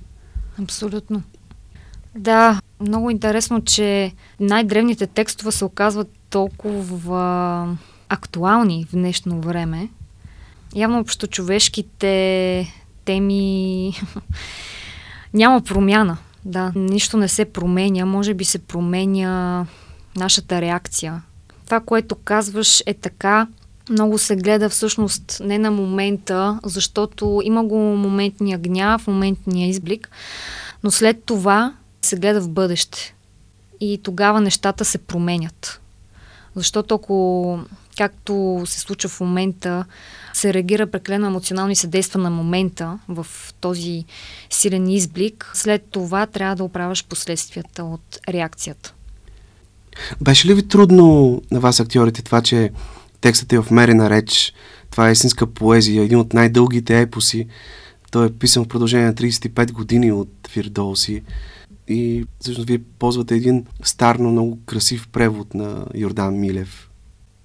Абсолютно. 0.62 1.23
Да, 2.14 2.61
много 2.80 3.11
интересно, 3.11 3.64
че 3.64 4.12
най-древните 4.40 5.06
текстове 5.06 5.52
се 5.52 5.64
оказват 5.64 6.11
толкова 6.30 7.76
актуални 8.09 8.87
в 8.88 8.92
днешно 8.92 9.40
време. 9.40 9.88
Явно 10.75 10.99
общо 10.99 11.26
човешките 11.26 12.82
теми 13.04 13.92
няма 15.35 15.61
промяна. 15.61 16.16
Да, 16.44 16.73
нищо 16.75 17.16
не 17.16 17.28
се 17.28 17.44
променя, 17.44 18.06
може 18.06 18.35
би 18.35 18.44
се 18.44 18.59
променя 18.59 19.66
нашата 20.16 20.61
реакция. 20.61 21.23
Това, 21.64 21.80
което 21.80 22.14
казваш 22.14 22.82
е 22.87 22.94
така, 22.94 23.47
много 23.90 24.18
се 24.18 24.37
гледа 24.37 24.68
всъщност 24.68 25.40
не 25.44 25.59
на 25.59 25.71
момента, 25.71 26.61
защото 26.64 27.40
има 27.44 27.64
го 27.64 27.76
моментния 27.76 28.59
гняв, 28.59 29.06
моментния 29.06 29.68
изблик, 29.68 30.11
но 30.82 30.90
след 30.90 31.25
това 31.25 31.75
се 32.02 32.16
гледа 32.16 32.40
в 32.40 32.49
бъдеще. 32.49 33.14
И 33.80 34.00
тогава 34.02 34.40
нещата 34.40 34.85
се 34.85 34.99
променят. 34.99 35.80
Защото 36.56 36.94
ако, 36.94 37.59
както 37.99 38.62
се 38.64 38.80
случва 38.80 39.09
в 39.09 39.21
момента, 39.21 39.85
се 40.33 40.55
реагира 40.55 40.87
прекалено 40.87 41.27
емоционално 41.27 41.73
и 41.73 41.77
се 41.77 41.87
действа 41.87 42.21
на 42.21 42.31
момента 42.31 42.99
в 43.09 43.27
този 43.61 44.05
силен 44.51 44.89
изблик, 44.89 45.51
след 45.55 45.85
това 45.91 46.27
трябва 46.27 46.57
да 46.57 46.65
оправяш 46.65 47.05
последствията 47.05 47.85
от 47.85 48.19
реакцията. 48.29 48.95
Беше 50.21 50.49
ли 50.49 50.55
ви 50.55 50.69
трудно 50.69 51.43
на 51.51 51.61
вас, 51.61 51.81
актьорите, 51.81 52.23
това, 52.23 52.43
че 52.43 52.71
текстът 53.21 53.53
е 53.53 53.62
в 53.62 53.71
мерена 53.71 54.11
реч, 54.11 54.55
това 54.91 55.09
е 55.09 55.12
истинска 55.12 55.47
поезия, 55.47 56.03
един 56.03 56.19
от 56.19 56.33
най-дългите 56.33 57.01
епоси, 57.01 57.47
той 58.11 58.27
е 58.27 58.33
писан 58.33 58.65
в 58.65 58.69
продължение 58.69 59.07
на 59.07 59.15
35 59.15 59.73
години 59.73 60.12
от 60.12 60.31
Фирдоуси 60.49 61.23
и 61.89 62.25
всъщност 62.41 62.69
вие 62.69 62.79
ползвате 62.99 63.35
един 63.35 63.67
стар, 63.83 64.17
но 64.17 64.31
много 64.31 64.59
красив 64.67 65.09
превод 65.09 65.55
на 65.55 65.87
Йордан 65.95 66.41
Милев. 66.41 66.91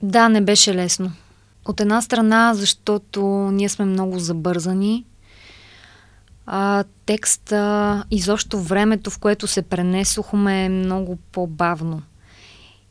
Да, 0.03 0.29
не 0.29 0.41
беше 0.41 0.75
лесно. 0.75 1.11
От 1.67 1.79
една 1.79 2.01
страна, 2.01 2.53
защото 2.53 3.21
ние 3.51 3.69
сме 3.69 3.85
много 3.85 4.19
забързани. 4.19 5.05
А, 6.45 6.83
текста, 7.05 8.03
изобщо 8.11 8.59
времето, 8.59 9.09
в 9.09 9.19
което 9.19 9.47
се 9.47 9.61
пренесохме 9.61 10.65
е 10.65 10.69
много 10.69 11.17
по-бавно. 11.31 12.01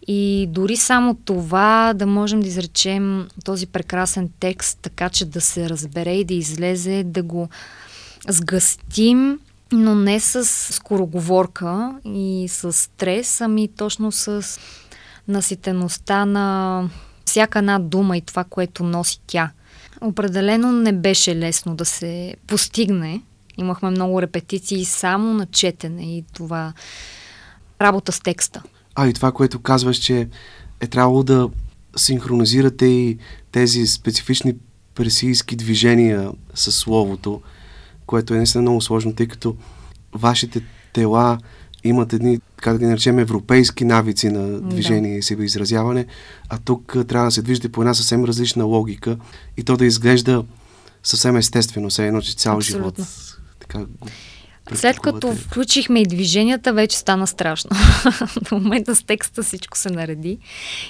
И 0.09 0.47
дори 0.50 0.76
само 0.76 1.14
това 1.14 1.92
да 1.97 2.06
можем 2.06 2.40
да 2.40 2.47
изречем 2.47 3.28
този 3.45 3.66
прекрасен 3.66 4.30
текст, 4.40 4.78
така 4.83 5.09
че 5.09 5.25
да 5.25 5.40
се 5.40 5.68
разбере 5.68 6.14
и 6.14 6.25
да 6.25 6.35
излезе, 6.35 7.04
да 7.04 7.23
го 7.23 7.49
сгъстим, 8.28 9.40
но 9.73 9.95
не 9.95 10.21
с 10.21 10.45
скороговорка 10.73 11.95
и 12.04 12.47
с 12.49 12.73
стрес, 12.73 13.40
ами 13.40 13.68
точно 13.68 14.12
с 14.12 14.61
наситеността 15.28 16.26
на 16.26 16.88
всяка 17.26 17.59
една 17.59 17.78
дума 17.78 18.16
и 18.16 18.21
това, 18.21 18.45
което 18.45 18.85
носи 18.85 19.21
тя. 19.26 19.50
Определено 20.00 20.73
не 20.73 20.92
беше 20.92 21.37
лесно 21.37 21.75
да 21.75 21.85
се 21.85 22.37
постигне. 22.47 23.23
Имахме 23.59 23.90
много 23.90 24.23
репетиции 24.23 24.85
само 24.85 25.35
на 25.35 25.47
четене 25.47 26.16
и 26.16 26.25
това 26.33 26.73
работа 27.80 28.12
с 28.12 28.21
текста. 28.21 28.62
А 28.95 29.09
и 29.09 29.12
това, 29.12 29.33
което 29.33 29.59
казваш, 29.59 29.97
че 29.97 30.28
е 30.80 30.87
трябвало 30.87 31.23
да 31.23 31.49
синхронизирате 31.97 32.87
и 32.87 33.18
тези 33.52 33.87
специфични 33.87 34.54
персийски 34.95 35.56
движения 35.56 36.33
с 36.54 36.73
словото, 36.73 37.42
което 38.06 38.35
е 38.35 38.37
наистина 38.37 38.62
много 38.62 38.80
сложно, 38.80 39.14
тъй 39.14 39.26
като 39.28 39.56
вашите 40.12 40.62
тела 40.92 41.38
имат 41.87 42.12
едни, 42.12 42.40
как 42.57 42.73
да 42.73 42.78
ги 42.78 42.87
наречем, 42.87 43.19
европейски 43.19 43.85
навици 43.85 44.28
на 44.28 44.61
движение 44.61 45.12
да. 45.12 45.19
и 45.19 45.23
себеизразяване, 45.23 46.07
а 46.49 46.59
тук 46.59 46.97
трябва 47.09 47.26
да 47.26 47.31
се 47.31 47.43
движите 47.43 47.69
по 47.69 47.83
една 47.83 47.95
съвсем 47.95 48.25
различна 48.25 48.64
логика 48.64 49.16
и 49.57 49.62
то 49.62 49.76
да 49.76 49.87
изглежда 49.87 50.45
съвсем 51.02 51.37
естествено, 51.37 51.90
все 51.90 52.07
едно, 52.07 52.21
че 52.21 52.37
цял 52.37 52.57
Абсолютно. 52.57 52.95
живот 52.95 53.09
така 53.61 53.78
го 53.78 54.09
след 54.75 55.00
като 55.00 55.35
включихме 55.35 56.00
и 56.00 56.07
движенията, 56.07 56.73
вече 56.73 56.99
стана 56.99 57.26
страшно. 57.26 57.71
До 58.50 58.59
момента 58.59 58.97
с 58.97 59.02
текста 59.02 59.43
всичко 59.43 59.78
се 59.78 59.90
нареди 59.90 60.38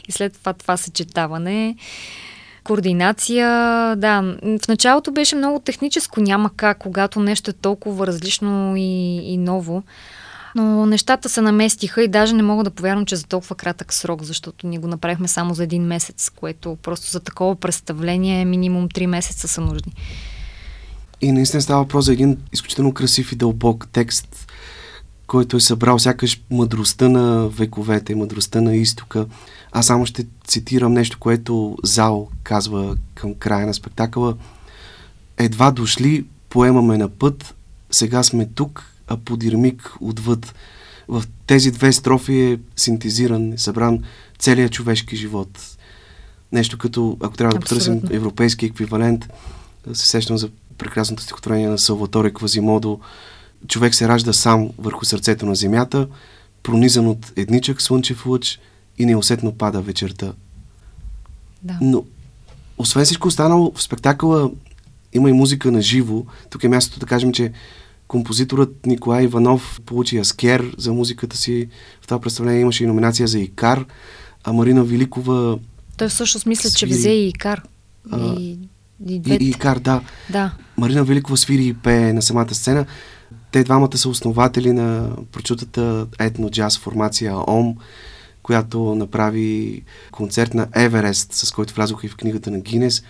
и 0.09 0.13
след 0.13 0.33
това 0.33 0.53
това 0.53 0.77
съчетаване 0.77 1.77
координация, 2.65 3.49
да. 3.97 4.37
В 4.65 4.69
началото 4.69 5.13
беше 5.13 5.37
много 5.37 5.61
техническо, 5.61 6.21
няма 6.21 6.51
как, 6.57 6.79
когато 6.79 7.21
нещо 7.21 7.51
е 7.51 7.55
толкова 7.55 8.07
различно 8.07 8.75
и, 8.77 9.17
и 9.33 9.37
ново. 9.37 9.83
Но 10.57 10.87
нещата 10.87 11.29
се 11.29 11.41
наместиха 11.41 12.03
и 12.03 12.09
даже 12.09 12.35
не 12.35 12.43
мога 12.43 12.65
да 12.65 12.71
повярвам, 12.71 13.07
че 13.07 13.17
за 13.17 13.27
толкова 13.27 13.57
кратък 13.57 13.93
срок, 13.93 14.23
защото 14.23 14.67
ние 14.67 14.79
го 14.79 14.87
направихме 14.87 15.29
само 15.29 15.55
за 15.55 15.65
един 15.65 15.83
месец, 15.83 16.31
което 16.31 16.77
просто 16.83 17.11
за 17.11 17.21
такова 17.21 17.57
представление 17.57 18.45
минимум 18.45 18.89
3 18.89 19.07
месеца 19.07 19.49
са 19.49 19.61
нужни. 19.61 19.93
И 21.21 21.33
наистина 21.33 21.63
става 21.63 21.83
въпрос 21.83 22.05
за 22.05 22.13
един 22.13 22.39
изключително 22.53 22.95
красив 22.95 23.33
и 23.33 23.37
дълбок 23.37 23.89
текст, 23.93 24.53
който 25.27 25.57
е 25.57 25.61
събрал 25.61 25.99
сякаш 25.99 26.43
мъдростта 26.51 27.09
на 27.09 27.49
вековете, 27.49 28.15
мъдростта 28.15 28.61
на 28.61 28.77
изтока. 28.77 29.27
Аз 29.73 29.87
само 29.87 30.07
ще 30.07 30.27
цитирам 30.47 30.93
нещо, 30.93 31.19
което 31.19 31.77
Зал 31.85 32.29
казва 32.43 32.97
към 33.15 33.35
края 33.35 33.67
на 33.67 33.75
спектакъла. 33.75 34.37
Едва 35.39 35.71
дошли, 35.71 36.25
поемаме 36.49 36.99
на 36.99 37.09
път, 37.09 37.55
сега 37.91 38.23
сме 38.23 38.47
тук, 38.47 38.93
а 39.07 39.17
подирмик 39.17 39.93
отвъд. 40.01 40.55
В 41.09 41.25
тези 41.47 41.71
две 41.71 41.93
строфи 41.93 42.41
е 42.41 42.59
синтезиран, 42.77 43.53
е 43.53 43.59
събран 43.59 44.03
целият 44.39 44.73
човешки 44.73 45.17
живот. 45.17 45.77
Нещо 46.53 46.79
като, 46.79 47.17
ако 47.21 47.37
трябва 47.37 47.55
да 47.55 47.61
потърсим 47.61 48.03
европейски 48.11 48.67
еквивалент, 48.67 49.29
се 49.93 50.07
сещам 50.07 50.39
за 50.39 50.51
прекрасното 50.79 51.23
стихотворение 51.23 51.69
на 51.69 51.79
Салваторе 51.79 52.33
Квазимодо. 52.33 53.01
Човек 53.69 53.95
се 53.95 54.09
ражда 54.09 54.33
сам 54.33 54.71
върху 54.79 55.05
сърцето 55.05 55.47
на 55.47 55.55
земята, 55.55 56.09
пронизан 56.63 57.07
от 57.07 57.33
едничък 57.37 57.83
слънчев 57.83 58.27
лъч 58.27 58.61
и 58.99 59.07
неусетно 59.07 59.53
пада 59.53 59.81
вечерта. 59.81 60.33
Да. 61.63 61.79
Но, 61.81 62.05
освен 62.79 63.05
всичко 63.05 63.29
останало, 63.29 63.73
в 63.75 63.83
спектакъла 63.83 64.51
има 65.13 65.31
и 65.31 65.33
музика 65.33 65.73
на 65.73 65.83
живо. 65.83 66.25
Тук 66.51 66.65
е 66.65 66.69
мястото 66.69 67.01
да 67.01 67.07
кажем, 67.07 67.33
че 67.33 67.53
композиторът 68.09 68.87
Николай 68.87 69.25
Иванов 69.25 69.81
получи 69.87 70.19
Аскер 70.19 70.75
за 70.79 70.93
музиката 70.93 71.37
си. 71.37 71.69
В 72.01 72.07
това 72.07 72.21
представление 72.21 72.61
имаше 72.61 72.85
и 72.85 72.87
номинация 72.87 73.29
за 73.29 73.39
Икар, 73.39 73.87
а 74.45 74.53
Марина 74.53 74.85
Великова 74.85 75.59
Той 75.97 76.09
всъщност 76.09 76.47
мисля, 76.47 76.71
че 76.71 76.87
взе 76.87 77.11
и 77.11 77.29
Икар. 77.29 77.63
А, 78.11 78.35
И, 78.35 78.59
и 79.07 79.23
и, 79.27 79.39
и 79.41 79.49
Икар, 79.49 79.79
да. 79.79 80.01
Да. 80.31 80.53
Марина 80.77 81.05
Великова 81.05 81.37
свири 81.37 81.67
и 81.67 81.75
пее 81.75 82.13
на 82.13 82.23
самата 82.23 82.55
сцена. 82.55 82.87
Те 83.53 83.65
двамата 83.65 83.99
са 83.99 84.09
основатели 84.09 84.73
на 84.73 85.11
прочутата 85.33 86.07
етно-джаз 86.19 86.79
формация 86.79 87.35
ОМ, 87.47 87.77
която 88.43 88.95
направи 88.95 89.83
концерт 90.13 90.55
на 90.55 90.67
Еверест, 90.75 91.33
с 91.33 91.53
който 91.53 91.75
влязоха 91.75 92.07
и 92.07 92.11
в 92.11 92.17
книгата 92.17 92.51
на 92.51 92.61
Гинес. 92.61 93.03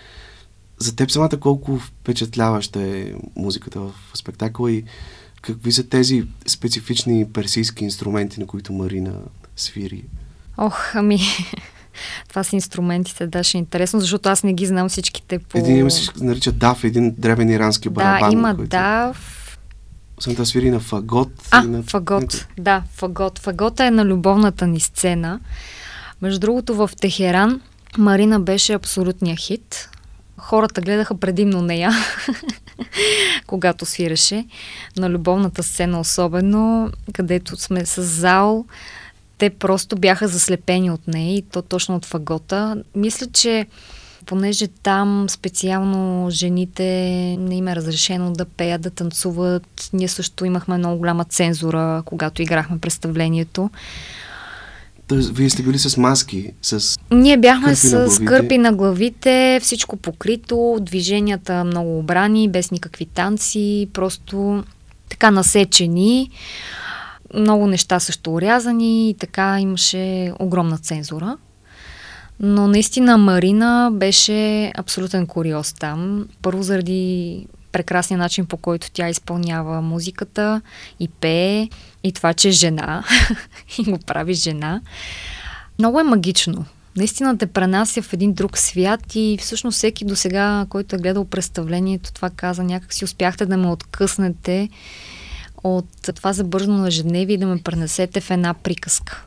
За 0.78 0.97
теб 0.97 1.11
самата 1.11 1.40
колко 1.40 1.78
впечатляваща 1.78 2.83
е 2.83 3.12
музиката 3.37 3.80
в 3.80 3.92
спектакъла 4.14 4.73
и 4.73 4.85
какви 5.42 5.73
са 5.73 5.88
тези 5.88 6.25
специфични 6.47 7.33
персийски 7.33 7.85
инструменти, 7.85 8.40
на 8.40 8.47
които 8.47 8.73
Марина 8.73 9.14
свири? 9.56 10.04
Ох, 10.59 10.95
ами, 10.95 11.18
това 12.28 12.45
са 12.45 12.56
инструментите, 12.56 13.26
да, 13.26 13.45
ще 13.45 13.59
е 13.59 13.61
интересно, 13.61 14.00
защото 14.00 14.28
аз 14.28 14.42
не 14.42 14.54
ги 14.54 14.66
знам 14.66 14.88
всичките 14.88 15.38
по... 15.38 15.59
Един 15.59 15.76
има 15.76 15.90
се 15.90 16.11
нарича 16.16 16.52
дав, 16.52 16.85
един 16.85 17.14
древен 17.18 17.50
ирански 17.50 17.88
барабан. 17.88 18.30
Да, 18.30 18.33
има 18.33 18.56
който... 18.56 18.68
дав. 18.68 19.59
Освен 20.18 20.35
това 20.35 20.45
свири 20.45 20.71
на 20.71 20.80
фагот. 20.80 21.33
А, 21.50 21.62
на... 21.62 21.83
фагот. 21.83 22.47
Да, 22.59 22.83
фагот. 22.92 23.38
Фагота 23.38 23.85
е 23.85 23.90
на 23.90 24.04
любовната 24.04 24.66
ни 24.66 24.80
сцена. 24.80 25.40
Между 26.23 26.40
другото, 26.40 26.75
в 26.75 26.90
Техеран 27.00 27.61
Марина 27.99 28.40
беше 28.40 28.73
абсолютния 28.73 29.37
хит. 29.37 29.88
Хората 30.38 30.81
гледаха 30.81 31.14
предимно 31.14 31.62
нея, 31.62 31.90
когато 33.47 33.87
свиреше. 33.87 34.47
На 34.97 35.11
любовната 35.11 35.62
сцена 35.62 36.00
особено, 36.00 36.90
където 37.12 37.57
сме 37.57 37.87
с 37.87 38.02
зал. 38.02 38.64
Те 39.38 39.50
просто 39.50 39.97
бяха 39.97 40.28
заслепени 40.28 40.90
от 40.90 41.09
нея 41.09 41.37
и 41.37 41.43
то 41.43 41.62
точно 41.62 41.97
от 41.97 42.05
фагота. 42.05 42.83
Мисля, 42.95 43.26
че 43.26 43.66
понеже 44.26 44.66
там 44.66 45.26
специално 45.28 46.31
жените 46.31 46.85
не 47.38 47.57
им 47.57 47.69
е 47.69 47.76
разрешено 47.76 48.33
да 48.33 48.45
пеят, 48.45 48.83
да 48.83 48.90
танцуват. 48.90 49.90
Ние 49.93 50.09
също 50.09 50.45
имахме 50.45 50.78
много 50.78 50.99
голяма 50.99 51.25
цензура, 51.25 52.02
когато 52.07 52.43
играхме 52.43 52.78
представлението. 52.78 53.71
Тоест, 55.08 55.36
вие 55.36 55.50
сте 55.50 55.62
били 55.62 55.78
с 55.78 55.96
маски, 55.96 56.52
с... 56.62 56.98
Ние 57.10 57.36
бяхме 57.36 57.66
Кърпи 57.66 57.86
на 57.86 58.08
с 58.08 58.18
главите. 58.18 58.25
кърпи 58.25 58.58
на 58.58 58.72
главите, 58.72 59.60
всичко 59.62 59.96
покрито, 59.96 60.78
движенията 60.80 61.64
много 61.64 61.98
обрани, 61.98 62.48
без 62.48 62.70
никакви 62.70 63.06
танци, 63.06 63.88
просто 63.92 64.64
така 65.08 65.30
насечени. 65.30 66.30
Много 67.34 67.66
неща 67.66 68.00
също 68.00 68.34
урязани 68.34 69.10
и 69.10 69.14
така 69.14 69.60
имаше 69.60 70.32
огромна 70.38 70.78
цензура. 70.78 71.36
Но 72.40 72.68
наистина 72.68 73.18
Марина 73.18 73.90
беше 73.92 74.72
абсолютен 74.78 75.26
куриоз 75.26 75.72
там. 75.72 76.28
Първо 76.42 76.62
заради 76.62 77.46
прекрасния 77.76 78.18
начин, 78.18 78.47
по 78.47 78.56
който 78.56 78.90
тя 78.92 79.09
изпълнява 79.09 79.83
музиката 79.83 80.61
и 81.00 81.09
пее, 81.09 81.68
и 82.04 82.12
това, 82.12 82.34
че 82.34 82.49
е 82.49 82.52
жена 82.52 83.04
и 83.78 83.91
го 83.91 83.99
прави 83.99 84.34
жена. 84.34 84.80
Много 85.78 86.00
е 86.00 86.04
магично. 86.04 86.65
Наистина 86.97 87.39
те 87.39 87.47
пренася 87.47 88.02
в 88.02 88.12
един 88.12 88.32
друг 88.32 88.58
свят 88.58 89.15
и 89.15 89.39
всъщност 89.41 89.76
всеки 89.76 90.04
до 90.04 90.17
сега, 90.17 90.67
който 90.69 90.97
е 90.97 90.99
гледал 90.99 91.25
представлението, 91.25 92.12
това 92.12 92.30
каза, 92.30 92.65
някак 92.65 92.95
си 92.95 93.04
успяхте 93.04 93.47
да 93.47 93.56
ме 93.56 93.69
откъснете 93.69 94.69
от 95.65 95.89
това 96.15 96.32
забързано 96.32 96.86
ежедневие 96.86 97.34
и 97.34 97.39
да 97.39 97.47
ме 97.47 97.62
пренесете 97.62 98.21
в 98.21 98.30
една 98.30 98.54
приказка. 98.54 99.26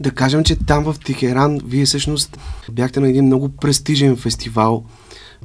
Да 0.00 0.10
кажем, 0.10 0.44
че 0.44 0.56
там 0.56 0.84
в 0.84 0.96
Тихеран 1.04 1.60
вие 1.64 1.84
всъщност 1.84 2.38
бяхте 2.70 3.00
на 3.00 3.08
един 3.08 3.24
много 3.24 3.48
престижен 3.48 4.16
фестивал. 4.16 4.84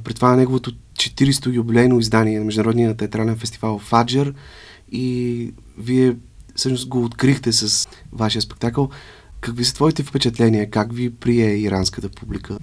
При 0.04 0.14
това 0.14 0.36
неговото 0.36 0.72
40-то 0.96 1.50
юбилейно 1.50 1.98
издание 1.98 2.38
на 2.38 2.44
Международния 2.44 2.96
театрален 2.96 3.36
фестивал 3.36 3.78
Фаджер 3.78 4.34
и 4.92 5.52
вие 5.78 6.16
всъщност 6.54 6.88
го 6.88 7.04
открихте 7.04 7.52
с 7.52 7.88
вашия 8.12 8.42
спектакъл. 8.42 8.90
Какви 9.40 9.64
са 9.64 9.74
твоите 9.74 10.02
впечатления? 10.02 10.70
Как 10.70 10.92
ви 10.92 11.10
прие 11.10 11.56
иранската 11.56 12.08
публика? 12.08 12.58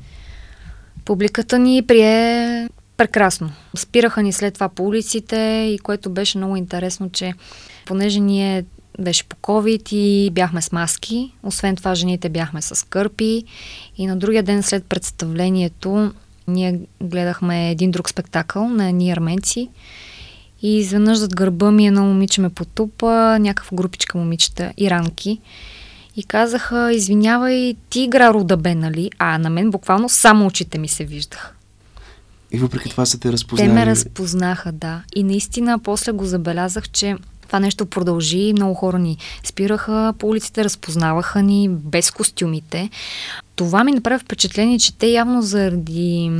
Публиката 1.05 1.59
ни 1.59 1.83
прие 1.87 2.69
прекрасно. 2.97 3.51
Спираха 3.77 4.23
ни 4.23 4.33
след 4.33 4.53
това 4.53 4.69
по 4.69 4.85
улиците 4.85 5.69
и 5.75 5.79
което 5.79 6.09
беше 6.09 6.37
много 6.37 6.55
интересно, 6.55 7.09
че 7.09 7.33
понеже 7.85 8.19
ние 8.19 8.65
беше 8.99 9.23
по 9.23 9.35
COVID 9.35 9.93
и 9.93 10.29
бяхме 10.31 10.61
с 10.61 10.71
маски, 10.71 11.31
освен 11.43 11.75
това 11.75 11.95
жените 11.95 12.29
бяхме 12.29 12.61
с 12.61 12.87
кърпи 12.87 13.43
и 13.97 14.07
на 14.07 14.17
другия 14.17 14.43
ден 14.43 14.63
след 14.63 14.85
представлението 14.85 16.13
ние 16.47 16.79
гледахме 17.03 17.71
един 17.71 17.91
друг 17.91 18.09
спектакъл 18.09 18.69
на 18.69 18.89
едни 18.89 19.11
арменци 19.11 19.69
и 20.61 20.77
изведнъж 20.77 21.17
зад 21.17 21.35
гърба 21.35 21.71
ми 21.71 21.87
едно 21.87 22.03
момиче 22.03 22.41
ме 22.41 22.49
потупа, 22.49 23.37
някаква 23.39 23.75
групичка 23.75 24.17
момичета, 24.17 24.73
иранки. 24.77 25.39
И 26.15 26.23
казаха, 26.23 26.93
извинявай, 26.93 27.75
ти 27.89 28.01
игра 28.01 28.33
Рудабе, 28.33 28.75
нали? 28.75 29.11
А 29.19 29.37
на 29.37 29.49
мен 29.49 29.71
буквално 29.71 30.09
само 30.09 30.45
очите 30.45 30.77
ми 30.77 30.87
се 30.87 31.05
виждаха. 31.05 31.51
И 32.51 32.57
въпреки 32.57 32.89
това 32.89 33.05
са 33.05 33.19
те 33.19 33.31
разпознали. 33.31 33.69
Те 33.69 33.73
ме 33.73 33.85
разпознаха, 33.85 34.71
да. 34.71 35.03
И 35.15 35.23
наистина 35.23 35.79
после 35.79 36.11
го 36.11 36.25
забелязах, 36.25 36.89
че 36.89 37.15
това 37.53 37.59
нещо 37.59 37.85
продължи. 37.85 38.53
Много 38.53 38.73
хора 38.73 38.99
ни 38.99 39.17
спираха 39.43 40.13
по 40.19 40.27
улиците, 40.27 40.63
разпознаваха 40.63 41.41
ни 41.41 41.69
без 41.69 42.11
костюмите. 42.11 42.89
Това 43.55 43.83
ми 43.83 43.91
направи 43.91 44.23
впечатление, 44.23 44.79
че 44.79 44.93
те 44.93 45.07
явно 45.07 45.41
заради 45.41 46.31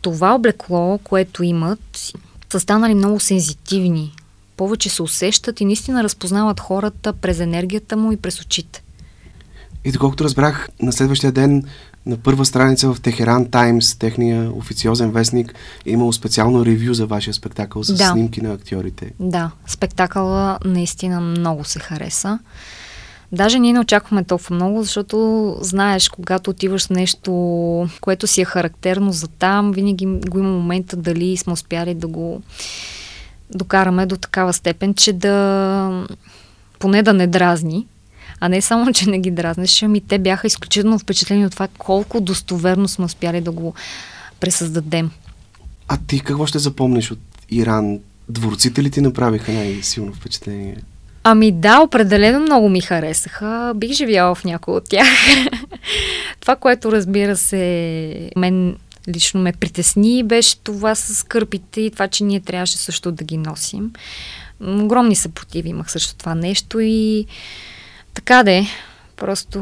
това 0.00 0.34
облекло, 0.34 0.98
което 1.04 1.42
имат, 1.42 2.12
са 2.52 2.60
станали 2.60 2.94
много 2.94 3.20
сензитивни. 3.20 4.12
Повече 4.56 4.88
се 4.88 5.02
усещат 5.02 5.60
и 5.60 5.64
наистина 5.64 6.04
разпознават 6.04 6.60
хората 6.60 7.12
през 7.12 7.40
енергията 7.40 7.96
му 7.96 8.12
и 8.12 8.16
през 8.16 8.40
очите. 8.40 8.82
И 9.84 9.92
доколкото 9.92 10.24
разбрах, 10.24 10.68
на 10.82 10.92
следващия 10.92 11.32
ден 11.32 11.64
на 12.06 12.16
първа 12.16 12.44
страница 12.44 12.94
в 12.94 13.00
Техеран 13.00 13.46
Таймс, 13.46 13.96
техния 13.98 14.50
официозен 14.54 15.10
вестник, 15.10 15.54
е 15.86 15.90
имало 15.90 16.12
специално 16.12 16.66
ревю 16.66 16.94
за 16.94 17.06
вашия 17.06 17.34
спектакъл 17.34 17.84
с 17.84 17.94
Да. 17.94 18.10
снимки 18.10 18.40
на 18.40 18.52
актьорите. 18.52 19.12
Да, 19.20 19.50
спектакъла 19.66 20.58
наистина 20.64 21.20
много 21.20 21.64
се 21.64 21.78
хареса. 21.78 22.38
Даже 23.32 23.58
ние 23.58 23.72
не 23.72 23.80
очакваме 23.80 24.24
толкова 24.24 24.56
много, 24.56 24.82
защото 24.82 25.56
знаеш, 25.60 26.08
когато 26.08 26.50
отиваш 26.50 26.86
в 26.86 26.90
нещо, 26.90 27.32
което 28.00 28.26
си 28.26 28.40
е 28.40 28.44
характерно 28.44 29.12
за 29.12 29.28
там, 29.28 29.72
винаги 29.72 30.06
го 30.06 30.38
има 30.38 30.48
момента 30.48 30.96
дали 30.96 31.36
сме 31.36 31.52
успяли 31.52 31.94
да 31.94 32.06
го 32.06 32.42
докараме 33.54 34.06
до 34.06 34.16
такава 34.16 34.52
степен, 34.52 34.94
че 34.94 35.12
да 35.12 36.06
поне 36.78 37.02
да 37.02 37.14
не 37.14 37.26
дразни. 37.26 37.86
А 38.40 38.48
не 38.48 38.60
само, 38.60 38.92
че 38.92 39.10
не 39.10 39.18
ги 39.18 39.30
дразнеше, 39.30 39.84
ами 39.84 40.00
те 40.00 40.18
бяха 40.18 40.46
изключително 40.46 40.98
впечатлени 40.98 41.46
от 41.46 41.52
това 41.52 41.68
колко 41.78 42.20
достоверно 42.20 42.88
сме 42.88 43.04
успяли 43.04 43.40
да 43.40 43.50
го 43.50 43.74
пресъздадем. 44.40 45.10
А 45.88 45.98
ти 46.06 46.20
какво 46.20 46.46
ще 46.46 46.58
запомниш 46.58 47.10
от 47.10 47.18
Иран? 47.50 47.98
Дворците 48.28 48.82
ли 48.82 48.90
ти 48.90 49.00
направиха 49.00 49.52
най-силно 49.52 50.12
впечатление? 50.12 50.76
Ами 51.24 51.52
да, 51.52 51.80
определено 51.80 52.40
много 52.40 52.68
ми 52.68 52.80
харесаха. 52.80 53.72
Бих 53.76 53.92
живяла 53.92 54.34
в 54.34 54.44
някой 54.44 54.74
от 54.74 54.88
тях. 54.88 55.06
това, 56.40 56.56
което 56.56 56.92
разбира 56.92 57.36
се, 57.36 58.30
мен 58.36 58.76
лично 59.08 59.40
ме 59.40 59.52
притесни, 59.52 60.22
беше 60.22 60.58
това 60.58 60.94
с 60.94 61.26
кърпите 61.26 61.80
и 61.80 61.90
това, 61.90 62.08
че 62.08 62.24
ние 62.24 62.40
трябваше 62.40 62.76
също 62.76 63.12
да 63.12 63.24
ги 63.24 63.36
носим. 63.36 63.92
Огромни 64.60 65.16
съпротиви 65.16 65.68
имах 65.68 65.90
също 65.90 66.14
това 66.14 66.34
нещо 66.34 66.80
и 66.80 67.26
така 68.14 68.42
де, 68.42 68.66
просто 69.16 69.60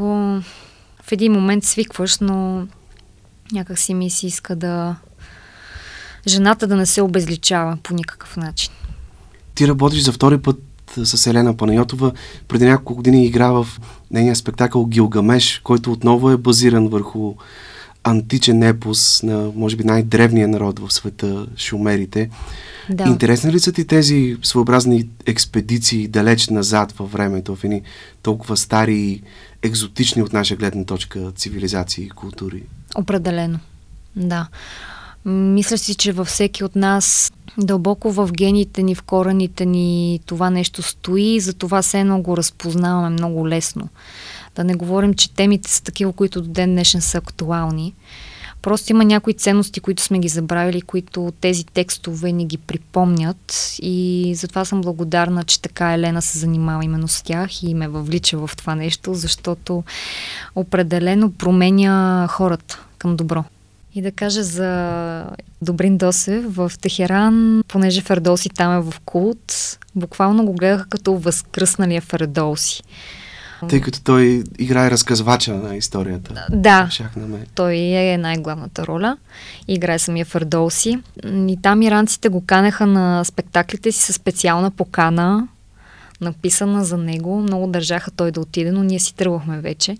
в 1.03 1.11
един 1.11 1.31
момент 1.31 1.63
свикваш, 1.63 2.19
но 2.19 2.67
някак 3.51 3.79
си 3.79 3.93
ми 3.93 4.09
се 4.09 4.27
иска 4.27 4.55
да 4.55 4.95
жената 6.27 6.67
да 6.67 6.75
не 6.75 6.85
се 6.85 7.01
обезличава 7.01 7.77
по 7.83 7.93
никакъв 7.93 8.37
начин. 8.37 8.71
Ти 9.55 9.67
работиш 9.67 10.03
за 10.03 10.11
втори 10.11 10.37
път 10.37 10.59
с 11.03 11.27
Елена 11.27 11.57
Панайотова. 11.57 12.11
Преди 12.47 12.65
няколко 12.65 12.95
години 12.95 13.25
игра 13.25 13.51
в 13.51 13.67
нейния 14.11 14.35
спектакъл 14.35 14.85
Гилгамеш, 14.85 15.61
който 15.63 15.91
отново 15.91 16.29
е 16.29 16.37
базиран 16.37 16.87
върху 16.87 17.33
античен 18.03 18.63
епос 18.63 19.23
на, 19.23 19.51
може 19.55 19.75
би, 19.75 19.83
най-древния 19.83 20.47
народ 20.47 20.79
в 20.79 20.93
света, 20.93 21.47
шумерите. 21.57 22.29
Да. 22.89 23.03
Интересни 23.03 23.51
ли 23.51 23.59
са 23.59 23.71
ти 23.71 23.87
тези 23.87 24.37
своеобразни 24.43 25.09
експедиции 25.25 26.07
далеч 26.07 26.47
назад 26.47 26.91
във 26.91 27.11
времето, 27.11 27.55
в 27.55 27.63
едни 27.63 27.81
толкова 28.21 28.57
стари 28.57 28.95
и 28.95 29.21
екзотични 29.63 30.21
от 30.21 30.33
наша 30.33 30.55
гледна 30.55 30.85
точка 30.85 31.31
цивилизации 31.35 32.03
и 32.05 32.09
култури? 32.09 32.63
Определено, 32.95 33.59
да. 34.15 34.47
Мисля 35.25 35.77
си, 35.77 35.95
че 35.95 36.11
във 36.11 36.27
всеки 36.27 36.63
от 36.63 36.75
нас 36.75 37.31
дълбоко 37.57 38.11
в 38.11 38.29
гените 38.31 38.83
ни, 38.83 38.95
в 38.95 39.01
корените 39.01 39.65
ни 39.65 40.19
това 40.25 40.49
нещо 40.49 40.81
стои 40.81 41.35
и 41.35 41.39
за 41.39 41.53
това 41.53 41.81
се 41.81 41.99
едно 41.99 42.21
го 42.21 42.37
разпознаваме 42.37 43.09
много 43.09 43.47
лесно. 43.47 43.89
Да 44.55 44.63
не 44.63 44.75
говорим, 44.75 45.13
че 45.13 45.33
темите 45.33 45.71
са 45.71 45.83
такива, 45.83 46.13
които 46.13 46.41
до 46.41 46.49
ден 46.49 46.71
днешен 46.71 47.01
са 47.01 47.17
актуални. 47.17 47.93
Просто 48.67 48.91
има 48.91 49.05
някои 49.05 49.33
ценности, 49.33 49.79
които 49.79 50.03
сме 50.03 50.19
ги 50.19 50.27
забравили, 50.27 50.81
които 50.81 51.33
тези 51.41 51.65
текстове 51.65 52.31
ни 52.31 52.45
ги 52.45 52.57
припомнят 52.57 53.75
и 53.81 54.33
затова 54.35 54.65
съм 54.65 54.81
благодарна, 54.81 55.43
че 55.43 55.61
така 55.61 55.93
Елена 55.93 56.21
се 56.21 56.39
занимава 56.39 56.85
именно 56.85 57.07
с 57.07 57.21
тях 57.21 57.63
и 57.63 57.73
ме 57.73 57.87
въвлича 57.87 58.37
в 58.37 58.49
това 58.57 58.75
нещо, 58.75 59.13
защото 59.13 59.83
определено 60.55 61.31
променя 61.31 62.27
хората 62.27 62.85
към 62.97 63.15
добро. 63.15 63.43
И 63.95 64.01
да 64.01 64.11
кажа 64.11 64.43
за 64.43 65.23
Добрин 65.61 65.97
Досев 65.97 66.55
в 66.55 66.71
Техеран, 66.81 67.63
понеже 67.67 68.01
Фердоси 68.01 68.49
там 68.49 68.77
е 68.77 68.81
в 68.81 68.93
култ, 69.05 69.77
буквално 69.95 70.45
го 70.45 70.53
гледаха 70.53 70.85
като 70.89 71.17
възкръсналия 71.17 72.01
Фердоси. 72.01 72.83
Тъй 73.69 73.81
като 73.81 74.01
той 74.01 74.43
играе 74.59 74.91
разказвача 74.91 75.53
на 75.53 75.75
историята. 75.75 76.45
Да, 76.51 76.87
Шах 76.91 77.15
на 77.15 77.27
мен. 77.27 77.45
той 77.55 77.75
е 77.75 78.17
най-главната 78.17 78.87
роля. 78.87 79.17
Играе 79.67 79.99
самия 79.99 80.25
Фердоси. 80.25 80.99
И 81.25 81.57
там 81.61 81.81
иранците 81.81 82.29
го 82.29 82.45
канеха 82.45 82.85
на 82.85 83.23
спектаклите 83.23 83.91
си 83.91 84.01
със 84.01 84.15
специална 84.15 84.71
покана, 84.71 85.47
написана 86.21 86.85
за 86.85 86.97
него. 86.97 87.41
Много 87.41 87.67
държаха 87.67 88.11
той 88.11 88.31
да 88.31 88.41
отиде, 88.41 88.71
но 88.71 88.83
ние 88.83 88.99
си 88.99 89.15
тръгвахме 89.15 89.61
вече. 89.61 89.97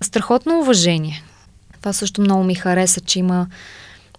Страхотно 0.00 0.60
уважение. 0.60 1.22
Това 1.80 1.92
също 1.92 2.20
много 2.20 2.44
ми 2.44 2.54
хареса, 2.54 3.00
че 3.00 3.18
има 3.18 3.46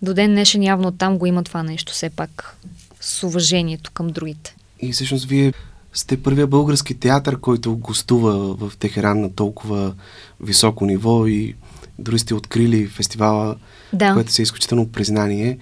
до 0.01 0.13
ден 0.13 0.31
днешен 0.31 0.63
явно 0.63 0.91
там 0.91 1.17
го 1.17 1.25
има 1.25 1.43
това 1.43 1.63
нещо, 1.63 1.93
все 1.93 2.09
пак 2.09 2.57
с 3.01 3.23
уважението 3.23 3.91
към 3.91 4.07
другите. 4.07 4.55
И 4.79 4.91
всъщност 4.91 5.25
вие 5.25 5.53
сте 5.97 6.17
първия 6.17 6.47
български 6.47 6.93
театър, 6.93 7.39
който 7.39 7.77
гостува 7.77 8.53
в 8.55 8.77
Техеран 8.77 9.21
на 9.21 9.33
толкова 9.33 9.93
високо 10.41 10.85
ниво 10.85 11.27
и 11.27 11.55
дори 11.99 12.19
сте 12.19 12.33
открили 12.33 12.87
фестивала, 12.87 13.55
Да. 13.93 14.13
което 14.13 14.31
си 14.31 14.41
е 14.41 14.43
изключително 14.43 14.87
признание. 14.87 15.57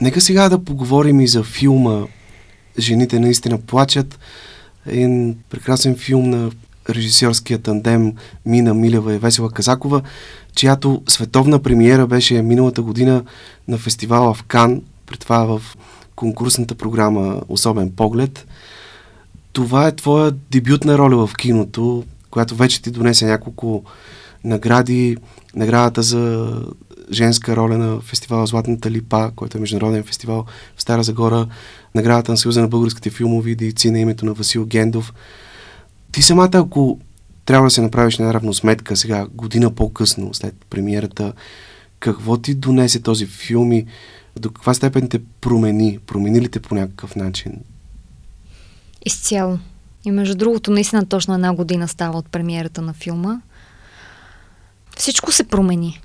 Нека 0.00 0.20
сега 0.20 0.48
да 0.48 0.64
поговорим 0.64 1.20
и 1.20 1.28
за 1.28 1.42
филма 1.42 2.06
Жените 2.78 3.18
наистина 3.20 3.58
плачат. 3.58 4.18
Един 4.86 5.36
прекрасен 5.50 5.96
филм 5.96 6.30
на 6.30 6.50
режисьорския 6.90 7.58
тандем 7.58 8.12
Мина 8.46 8.74
Милева 8.74 9.14
и 9.14 9.18
Весела 9.18 9.50
Казакова, 9.50 10.02
чиято 10.54 11.02
световна 11.08 11.58
премиера 11.62 12.06
беше 12.06 12.42
миналата 12.42 12.82
година 12.82 13.24
на 13.68 13.78
фестивала 13.78 14.34
в 14.34 14.42
Кан, 14.42 14.82
при 15.06 15.16
това 15.16 15.44
в 15.44 15.62
конкурсната 16.16 16.74
програма 16.74 17.40
Особен 17.48 17.90
поглед. 17.90 18.46
Това 19.56 19.86
е 19.86 19.96
твоя 19.96 20.30
дебютна 20.30 20.98
роля 20.98 21.26
в 21.26 21.36
киното, 21.36 22.04
която 22.30 22.54
вече 22.54 22.82
ти 22.82 22.90
донесе 22.90 23.26
няколко 23.26 23.84
награди. 24.44 25.16
Наградата 25.54 26.02
за 26.02 26.54
женска 27.12 27.56
роля 27.56 27.78
на 27.78 28.00
фестивала 28.00 28.46
Златната 28.46 28.90
липа, 28.90 29.30
който 29.36 29.58
е 29.58 29.60
международен 29.60 30.04
фестивал 30.04 30.44
в 30.76 30.82
Стара 30.82 31.02
Загора. 31.02 31.46
Наградата 31.94 32.32
на 32.32 32.38
Съюза 32.38 32.60
на 32.60 32.68
българските 32.68 33.10
филмови 33.10 33.54
дейци 33.54 33.90
на 33.90 33.98
името 33.98 34.26
на 34.26 34.32
Васил 34.32 34.66
Гендов. 34.66 35.14
Ти 36.12 36.22
самата, 36.22 36.50
ако 36.52 36.98
трябва 37.44 37.66
да 37.66 37.70
се 37.70 37.82
направиш 37.82 38.14
една 38.14 38.34
равносметка 38.34 38.96
сега, 38.96 39.26
година 39.34 39.70
по-късно, 39.70 40.34
след 40.34 40.54
премиерата, 40.70 41.32
какво 42.00 42.36
ти 42.36 42.54
донесе 42.54 43.02
този 43.02 43.26
филм 43.26 43.72
и 43.72 43.86
до 44.40 44.50
каква 44.50 44.74
степен 44.74 45.08
те 45.08 45.20
промени? 45.40 45.98
Промени 46.06 46.40
ли 46.40 46.48
те 46.48 46.60
по 46.60 46.74
някакъв 46.74 47.16
начин? 47.16 47.52
Изцяло. 49.06 49.58
И 50.04 50.10
между 50.10 50.34
другото, 50.34 50.70
наистина 50.70 51.06
точно 51.06 51.34
една 51.34 51.54
година 51.54 51.88
става 51.88 52.18
от 52.18 52.28
премиерата 52.28 52.82
на 52.82 52.92
филма. 52.92 53.40
Всичко 54.96 55.32
се 55.32 55.44
промени. 55.44 56.00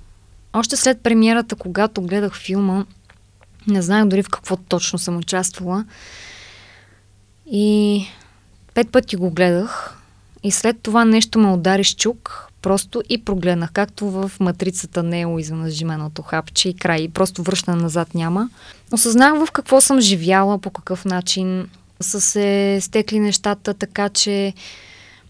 Още 0.54 0.78
след 0.78 1.02
премиерата, 1.02 1.56
когато 1.56 2.02
гледах 2.02 2.36
филма, 2.38 2.86
не 3.68 3.82
знаех 3.82 4.06
дори 4.06 4.24
в 4.24 4.30
какво 4.30 4.58
точно 4.58 5.00
съм 5.00 5.18
участвала. 5.18 5.86
И 7.52 8.06
пет 8.74 8.92
пъти 8.92 9.16
го 9.16 9.32
гледах. 9.32 9.98
И 10.44 10.52
след 10.52 10.82
това 10.82 11.06
нещо 11.06 11.40
ме 11.40 11.52
удари 11.52 11.84
с 11.84 11.96
чук, 11.96 12.48
просто 12.62 13.02
и 13.10 13.26
прогледнах, 13.26 13.72
както 13.72 14.10
в 14.10 14.32
матрицата 14.40 15.04
Нео 15.04 15.40
изведнъж 15.40 15.74
жименото 15.74 16.22
хапче 16.22 16.70
и 16.70 16.74
край. 16.74 17.02
И 17.02 17.10
просто 17.10 17.44
връщане 17.44 17.82
назад 17.82 18.16
няма. 18.16 18.50
Осъзнах 18.92 19.46
в 19.46 19.52
какво 19.52 19.82
съм 19.82 20.02
живяла, 20.02 20.60
по 20.60 20.70
какъв 20.70 21.06
начин 21.06 21.68
са 22.04 22.22
се 22.22 22.78
стекли 22.82 23.20
нещата, 23.20 23.74
така 23.74 24.10
че 24.10 24.54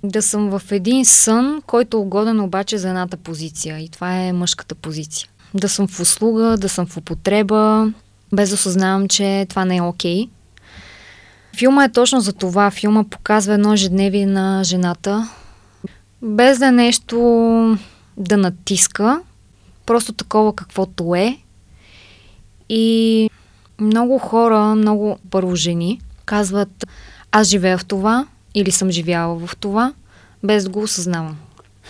да 0.04 0.22
съм 0.22 0.60
в 0.60 0.72
един 0.72 1.06
сън, 1.06 1.62
който 1.68 1.98
е 1.98 2.00
угоден 2.00 2.40
обаче 2.40 2.78
за 2.78 2.90
едната 2.90 3.18
позиция. 3.18 3.80
И 3.80 3.90
това 3.90 4.16
е 4.16 4.34
мъжката 4.34 4.76
позиция. 4.76 5.30
Да 5.54 5.70
съм 5.70 5.88
в 5.88 6.00
услуга, 6.00 6.58
да 6.58 6.70
съм 6.70 6.86
в 6.86 6.98
употреба, 6.98 7.92
без 8.34 8.50
да 8.50 8.56
осъзнавам, 8.56 9.08
че 9.08 9.46
това 9.50 9.66
не 9.66 9.78
е 9.78 9.82
окей. 9.82 10.28
Филма 11.58 11.84
е 11.84 11.92
точно 11.92 12.22
за 12.22 12.34
това. 12.34 12.72
Филма 12.72 13.04
показва 13.04 13.54
едно 13.54 13.74
ежедневие 13.74 14.26
на 14.26 14.64
жената, 14.64 15.30
без 16.22 16.60
да 16.60 16.68
е 16.68 16.72
нещо 16.72 17.78
да 18.18 18.38
натиска, 18.38 19.22
просто 19.86 20.14
такова 20.14 20.56
каквото 20.56 21.16
е. 21.16 21.38
И 22.70 23.30
много 23.80 24.18
хора, 24.18 24.76
много 24.76 25.18
първо 25.30 25.56
жени, 25.56 26.02
казват 26.32 26.88
аз 27.32 27.48
живея 27.48 27.78
в 27.78 27.86
това 27.86 28.28
или 28.56 28.72
съм 28.72 28.92
живяла 28.92 29.48
в 29.48 29.56
това, 29.56 29.94
без 30.44 30.64
да 30.64 30.70
го 30.70 30.82
осъзнавам. 30.82 31.38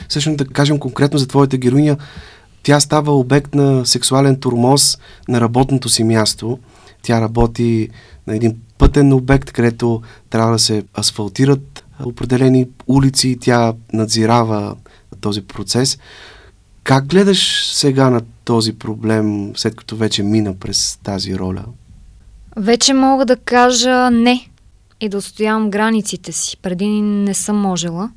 Всъщност 0.10 0.38
да 0.38 0.46
кажем 0.46 0.80
конкретно 0.80 1.20
за 1.20 1.28
твоята 1.28 1.58
героиня, 1.58 1.98
тя 2.64 2.80
става 2.80 3.18
обект 3.18 3.56
на 3.56 3.86
сексуален 3.86 4.40
турмоз 4.40 4.98
на 5.28 5.42
работното 5.42 5.90
си 5.90 6.04
място. 6.04 6.60
Тя 7.02 7.22
работи 7.22 7.90
на 8.28 8.36
един 8.36 8.58
пътен 8.78 9.14
обект, 9.14 9.52
където 9.52 10.02
трябва 10.30 10.52
да 10.52 10.60
се 10.60 10.84
асфалтират 11.00 11.84
определени 12.04 12.68
улици. 12.88 13.38
Тя 13.42 13.74
надзирава 13.94 14.76
този 15.22 15.42
процес. 15.42 15.98
Как 16.84 17.06
гледаш 17.06 17.72
сега 17.74 18.10
на 18.10 18.22
този 18.46 18.74
проблем, 18.74 19.52
след 19.56 19.76
като 19.76 19.96
вече 19.96 20.24
мина 20.24 20.54
през 20.60 21.00
тази 21.04 21.38
роля? 21.38 21.66
Вече 22.58 22.94
мога 22.94 23.26
да 23.26 23.36
кажа 23.36 24.12
не 24.12 24.50
и 25.02 25.10
да 25.10 25.18
отстоявам 25.18 25.70
границите 25.70 26.32
си. 26.32 26.58
Преди 26.58 26.88
не 27.02 27.34
съм 27.34 27.58
можела, 27.62 28.12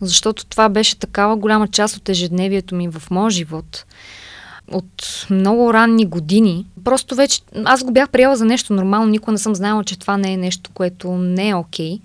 защото 0.00 0.46
това 0.46 0.68
беше 0.68 0.98
такава 0.98 1.36
голяма 1.36 1.68
част 1.68 1.96
от 1.96 2.08
ежедневието 2.08 2.74
ми 2.74 2.88
в 2.88 3.02
моя 3.10 3.30
живот. 3.30 3.84
От 4.72 5.26
много 5.30 5.74
ранни 5.74 6.06
години. 6.06 6.66
Просто 6.84 7.14
вече 7.14 7.40
аз 7.64 7.84
го 7.84 7.92
бях 7.92 8.08
приела 8.08 8.36
за 8.36 8.44
нещо 8.44 8.72
нормално. 8.72 9.06
Никога 9.06 9.32
не 9.32 9.38
съм 9.38 9.54
знаела, 9.54 9.84
че 9.84 9.98
това 9.98 10.16
не 10.16 10.32
е 10.32 10.36
нещо, 10.36 10.70
което 10.74 11.12
не 11.12 11.48
е 11.48 11.54
окей. 11.54 11.96
Okay. 11.96 12.00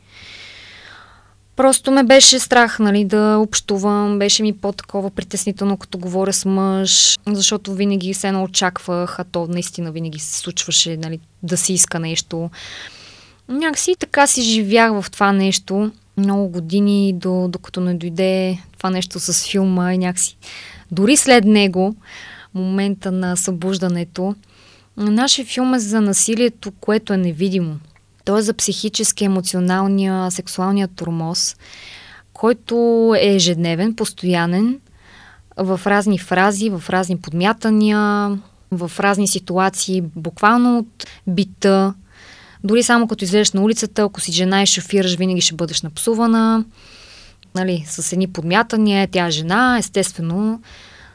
Просто 1.56 1.92
ме 1.92 2.04
беше 2.04 2.40
страх, 2.40 2.80
нали, 2.80 3.06
да 3.06 3.38
общувам, 3.38 4.20
беше 4.20 4.44
ми 4.44 4.54
по-такова 4.54 5.10
притеснително, 5.10 5.78
като 5.78 5.98
говоря 5.98 6.34
с 6.34 6.46
мъж, 6.46 7.18
защото 7.28 7.74
винаги 7.74 8.14
се 8.14 8.32
не 8.32 8.38
очаквах, 8.38 9.20
а 9.20 9.24
то 9.24 9.48
наистина 9.48 9.92
винаги 9.92 10.20
се 10.20 10.40
случваше, 10.40 10.98
нали, 10.98 11.20
да 11.44 11.58
си 11.58 11.74
иска 11.74 12.00
нещо. 12.00 12.50
Някакси 13.50 13.96
така 14.00 14.28
си 14.28 14.42
живях 14.42 15.02
в 15.02 15.12
това 15.12 15.32
нещо 15.32 15.92
много 16.18 16.48
години, 16.50 17.14
до, 17.14 17.48
докато 17.48 17.82
не 17.82 17.94
дойде 17.94 18.58
това 18.78 18.90
нещо 18.90 19.20
с 19.20 19.48
филма 19.48 19.94
и 19.94 19.98
някакси 19.98 20.38
дори 20.92 21.18
след 21.18 21.46
него, 21.46 21.96
момента 22.54 23.12
на 23.12 23.38
събуждането. 23.38 24.36
Нашия 24.98 25.46
филм 25.46 25.74
е 25.74 25.80
за 25.80 26.02
насилието, 26.02 26.72
което 26.72 27.14
е 27.14 27.18
невидимо. 27.18 27.80
Е 28.30 28.42
за 28.42 28.54
психически, 28.54 29.26
емоционалния, 29.26 30.32
сексуалния 30.32 30.88
турмоз, 30.88 31.56
който 32.34 32.76
е 33.20 33.36
ежедневен, 33.36 33.96
постоянен, 33.96 34.80
в 35.58 35.82
разни 35.86 36.20
фрази, 36.20 36.70
в 36.70 36.84
разни 36.90 37.18
подмятания, 37.18 38.30
в 38.72 38.92
разни 39.00 39.28
ситуации, 39.28 40.02
буквално 40.02 40.78
от 40.78 41.06
бита. 41.28 41.94
Дори 42.64 42.84
само 42.84 43.08
като 43.08 43.24
излезеш 43.24 43.52
на 43.52 43.62
улицата, 43.62 44.02
ако 44.02 44.22
си 44.22 44.32
жена 44.32 44.64
и 44.64 44.66
шофираш, 44.66 45.16
винаги 45.16 45.42
ще 45.42 45.56
бъдеш 45.56 45.82
напсувана. 45.82 46.66
Нали, 47.56 47.84
с 47.88 48.14
едни 48.14 48.28
подмятания, 48.28 49.08
тя 49.12 49.28
е 49.28 49.32
жена, 49.32 49.78
естествено, 49.80 50.62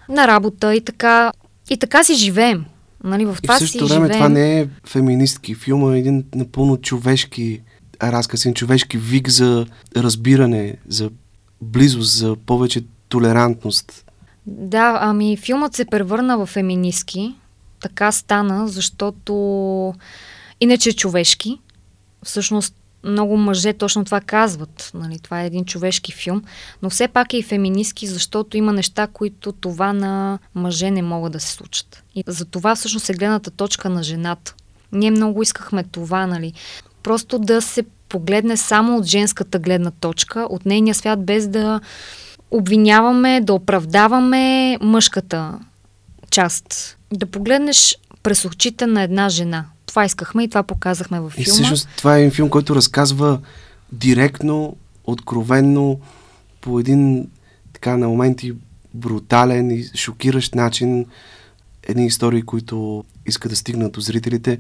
на 0.09 0.27
работа 0.29 0.75
и 0.75 0.81
така. 0.81 1.33
И 1.71 1.77
така 1.77 2.05
си 2.05 2.15
живеем. 2.15 2.65
Нали, 3.05 3.25
в 3.25 3.37
това 3.43 3.55
и 3.55 3.57
в 3.57 3.59
същото 3.59 3.89
време 3.89 4.07
живеем. 4.07 4.19
това 4.19 4.29
не 4.29 4.61
е 4.61 4.69
феминистки 4.87 5.55
филм, 5.55 5.85
а 5.85 5.99
един 5.99 6.25
напълно 6.35 6.77
човешки 6.77 7.61
разказ, 8.03 8.45
един 8.45 8.55
човешки 8.55 8.99
вик 8.99 9.29
за 9.29 9.67
разбиране, 9.97 10.77
за 10.89 11.11
близост, 11.61 12.19
за 12.19 12.37
повече 12.47 12.83
толерантност. 13.09 14.05
Да, 14.47 14.99
ами 15.01 15.37
филмът 15.37 15.75
се 15.75 15.85
превърна 15.85 16.39
в 16.39 16.47
феминистки. 16.47 17.35
Така 17.81 18.13
стана, 18.13 18.69
защото 18.69 19.35
иначе 20.61 20.91
е 20.91 20.93
човешки. 20.93 21.59
Всъщност 22.23 22.75
много 23.05 23.37
мъже 23.37 23.73
точно 23.73 24.05
това 24.05 24.21
казват. 24.21 24.91
Нали? 24.95 25.19
Това 25.19 25.43
е 25.43 25.47
един 25.47 25.65
човешки 25.65 26.13
филм, 26.13 26.43
но 26.83 26.91
все 26.91 27.09
пак 27.09 27.33
е 27.33 27.37
и 27.37 27.43
феминистки, 27.43 28.07
защото 28.07 28.57
има 28.57 28.73
неща, 28.73 29.07
които 29.07 29.53
това 29.53 29.93
на 29.93 30.39
мъже 30.55 30.91
не 30.91 31.03
могат 31.03 31.33
да 31.33 31.41
се 31.41 31.53
случат. 31.53 32.03
И 32.15 32.25
за 32.27 32.45
това 32.45 32.75
всъщност 32.75 33.09
е 33.11 33.15
гледната 33.15 33.51
точка 33.51 33.91
на 33.91 34.03
жената. 34.03 34.55
Ние 34.93 35.11
много 35.11 35.43
искахме 35.43 35.85
това, 35.85 36.27
нали? 36.27 36.53
Просто 37.03 37.39
да 37.39 37.63
се 37.63 37.85
погледне 38.09 38.57
само 38.57 38.97
от 38.97 39.05
женската 39.05 39.59
гледна 39.59 39.91
точка, 39.91 40.47
от 40.51 40.67
нейния 40.67 40.95
свят, 40.95 41.25
без 41.25 41.49
да 41.49 41.81
обвиняваме, 42.51 43.41
да 43.41 43.55
оправдаваме 43.55 44.77
мъжката 44.81 45.59
част. 46.31 46.99
Да 47.13 47.27
погледнеш 47.27 47.99
през 48.23 48.45
очите 48.45 48.87
на 48.87 49.03
една 49.03 49.29
жена. 49.29 49.65
Това 49.91 50.05
искахме 50.05 50.45
и 50.45 50.49
това 50.49 50.63
показахме 50.63 51.21
във 51.21 51.33
филма. 51.33 51.43
И 51.43 51.51
всъщност 51.51 51.89
това 51.97 52.19
е 52.19 52.31
филм, 52.31 52.49
който 52.49 52.75
разказва 52.75 53.41
директно, 53.93 54.77
откровенно, 55.05 56.01
по 56.61 56.81
един 56.81 57.29
така 57.73 57.97
на 57.97 58.09
моменти 58.09 58.53
брутален 58.95 59.71
и 59.71 59.85
шокиращ 59.95 60.55
начин 60.55 61.07
едни 61.83 62.07
истории, 62.07 62.43
които 62.43 63.05
искат 63.27 63.51
да 63.51 63.57
стигнат 63.57 63.93
до 63.93 64.01
зрителите. 64.01 64.59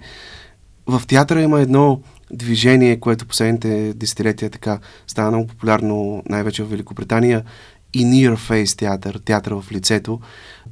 В 0.87 1.03
театъра 1.07 1.43
има 1.43 1.61
едно 1.61 2.01
движение, 2.33 3.01
което 3.01 3.27
последните 3.27 3.95
десетилетия 3.95 4.51
така 4.51 4.79
става 5.07 5.31
много 5.31 5.47
популярно, 5.47 6.23
най-вече 6.29 6.63
в 6.63 6.71
Великобритания, 6.71 7.45
и 7.93 8.07
Near 8.07 8.37
Face 8.51 8.79
театър, 8.79 9.21
театър 9.25 9.53
в 9.53 9.73
лицето. 9.73 10.21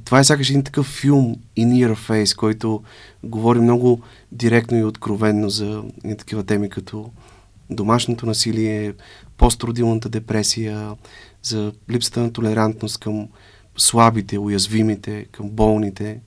Това 0.05 0.19
е 0.19 0.23
сякаш 0.23 0.49
един 0.49 0.63
такъв 0.63 0.85
филм 0.85 1.35
и 1.55 1.65
Near 1.65 1.95
Face, 2.09 2.35
който 2.35 2.83
говори 3.23 3.59
много 3.59 4.01
директно 4.31 4.77
и 4.77 4.83
откровенно 4.83 5.49
за 5.49 5.83
и 6.05 6.15
такива 6.17 6.43
теми 6.43 6.69
като 6.69 7.11
домашното 7.69 8.25
насилие, 8.25 8.93
постродилната 9.37 10.09
депресия, 10.09 10.95
за 11.43 11.71
липсата 11.89 12.19
на 12.19 12.33
толерантност 12.33 12.97
към 12.97 13.27
слабите, 13.77 14.39
уязвимите, 14.39 15.25
към 15.31 15.49
болните. 15.49 16.19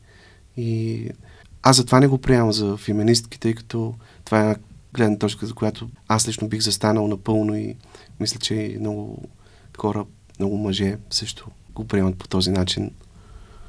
И 0.57 1.09
аз 1.63 1.77
затова 1.77 2.01
не 2.01 2.07
го 2.07 2.19
приемам 2.19 2.53
за 2.53 2.77
феминистки, 2.77 3.41
тъй 3.41 3.55
като 3.55 3.95
това 4.25 4.39
е 4.39 4.43
една 4.43 4.57
гледна 4.95 5.19
точка, 5.19 5.47
за 5.47 5.55
която 5.55 5.89
аз 6.09 6.29
лично 6.29 6.49
бих 6.49 6.61
застанал 6.61 7.09
напълно 7.09 7.57
и 7.57 7.77
мисля, 8.21 8.39
че 8.39 8.77
много 8.81 9.29
хора, 9.79 10.05
много 10.43 10.59
мъже 10.59 10.97
също 11.11 11.47
го 11.75 11.85
приемат 11.85 12.17
по 12.17 12.29
този 12.29 12.51
начин. 12.51 12.91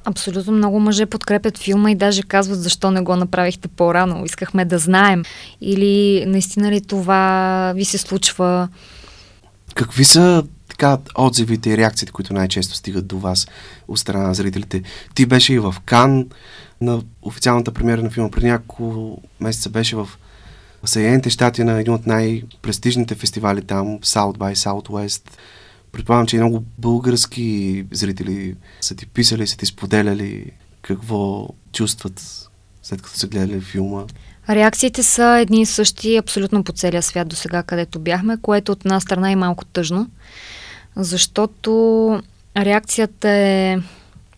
Абсолютно 0.06 0.54
много 0.54 0.80
мъже 0.80 1.06
подкрепят 1.06 1.58
филма 1.58 1.92
и 1.92 1.96
даже 1.96 2.24
казват 2.24 2.64
защо 2.64 2.92
не 2.92 3.02
го 3.02 3.16
направихте 3.16 3.68
по-рано. 3.68 4.26
Искахме 4.26 4.66
да 4.66 4.78
знаем. 4.78 5.24
Или 5.62 6.26
наистина 6.26 6.72
ли 6.72 6.82
това 6.82 7.74
ви 7.76 7.86
се 7.86 7.98
случва? 7.98 8.70
Какви 9.76 10.04
са 10.04 10.44
така 10.70 10.98
отзивите 11.18 11.70
и 11.70 11.78
реакциите, 11.78 12.12
които 12.12 12.34
най-често 12.34 12.76
стигат 12.76 13.08
до 13.08 13.20
вас 13.20 13.48
от 13.88 14.00
страна 14.00 14.28
на 14.28 14.34
зрителите? 14.34 14.84
Ти 15.16 15.26
беше 15.26 15.54
и 15.54 15.60
в 15.60 15.76
Кан 15.86 16.28
на 16.82 17.02
официалната 17.22 17.72
премиера 17.72 18.04
на 18.04 18.10
филма. 18.10 18.30
Преди 18.30 18.48
няколко 18.48 19.18
месеца 19.40 19.70
беше 19.70 19.96
в 19.96 20.10
Съединените 20.86 21.30
щати 21.30 21.64
на 21.64 21.80
един 21.80 21.94
от 21.94 22.08
най-престижните 22.08 23.16
фестивали 23.16 23.62
там, 23.62 24.00
South 24.00 24.38
by 24.38 24.54
Southwest. 24.54 25.22
Предполагам, 25.94 26.28
че 26.28 26.36
и 26.36 26.40
много 26.40 26.64
български 26.78 27.86
зрители 27.92 28.56
са 28.82 28.96
ти 28.96 29.08
писали, 29.08 29.48
са 29.48 29.58
ти 29.58 29.66
споделяли 29.66 30.52
какво 30.82 31.48
чувстват 31.74 32.50
след 32.84 33.02
като 33.02 33.18
са 33.18 33.28
гледали 33.28 33.62
филма. 33.62 34.04
Реакциите 34.50 35.04
са 35.04 35.38
едни 35.42 35.62
и 35.62 35.66
същи 35.66 36.18
абсолютно 36.18 36.64
по 36.64 36.72
целия 36.72 37.02
свят 37.02 37.28
до 37.28 37.36
сега, 37.36 37.64
където 37.64 38.00
бяхме, 38.00 38.38
което 38.42 38.72
от 38.72 38.86
една 38.86 39.00
страна 39.00 39.32
е 39.32 39.36
малко 39.36 39.66
тъжно, 39.66 40.10
защото 40.96 42.22
реакцията 42.58 43.30
е 43.30 43.78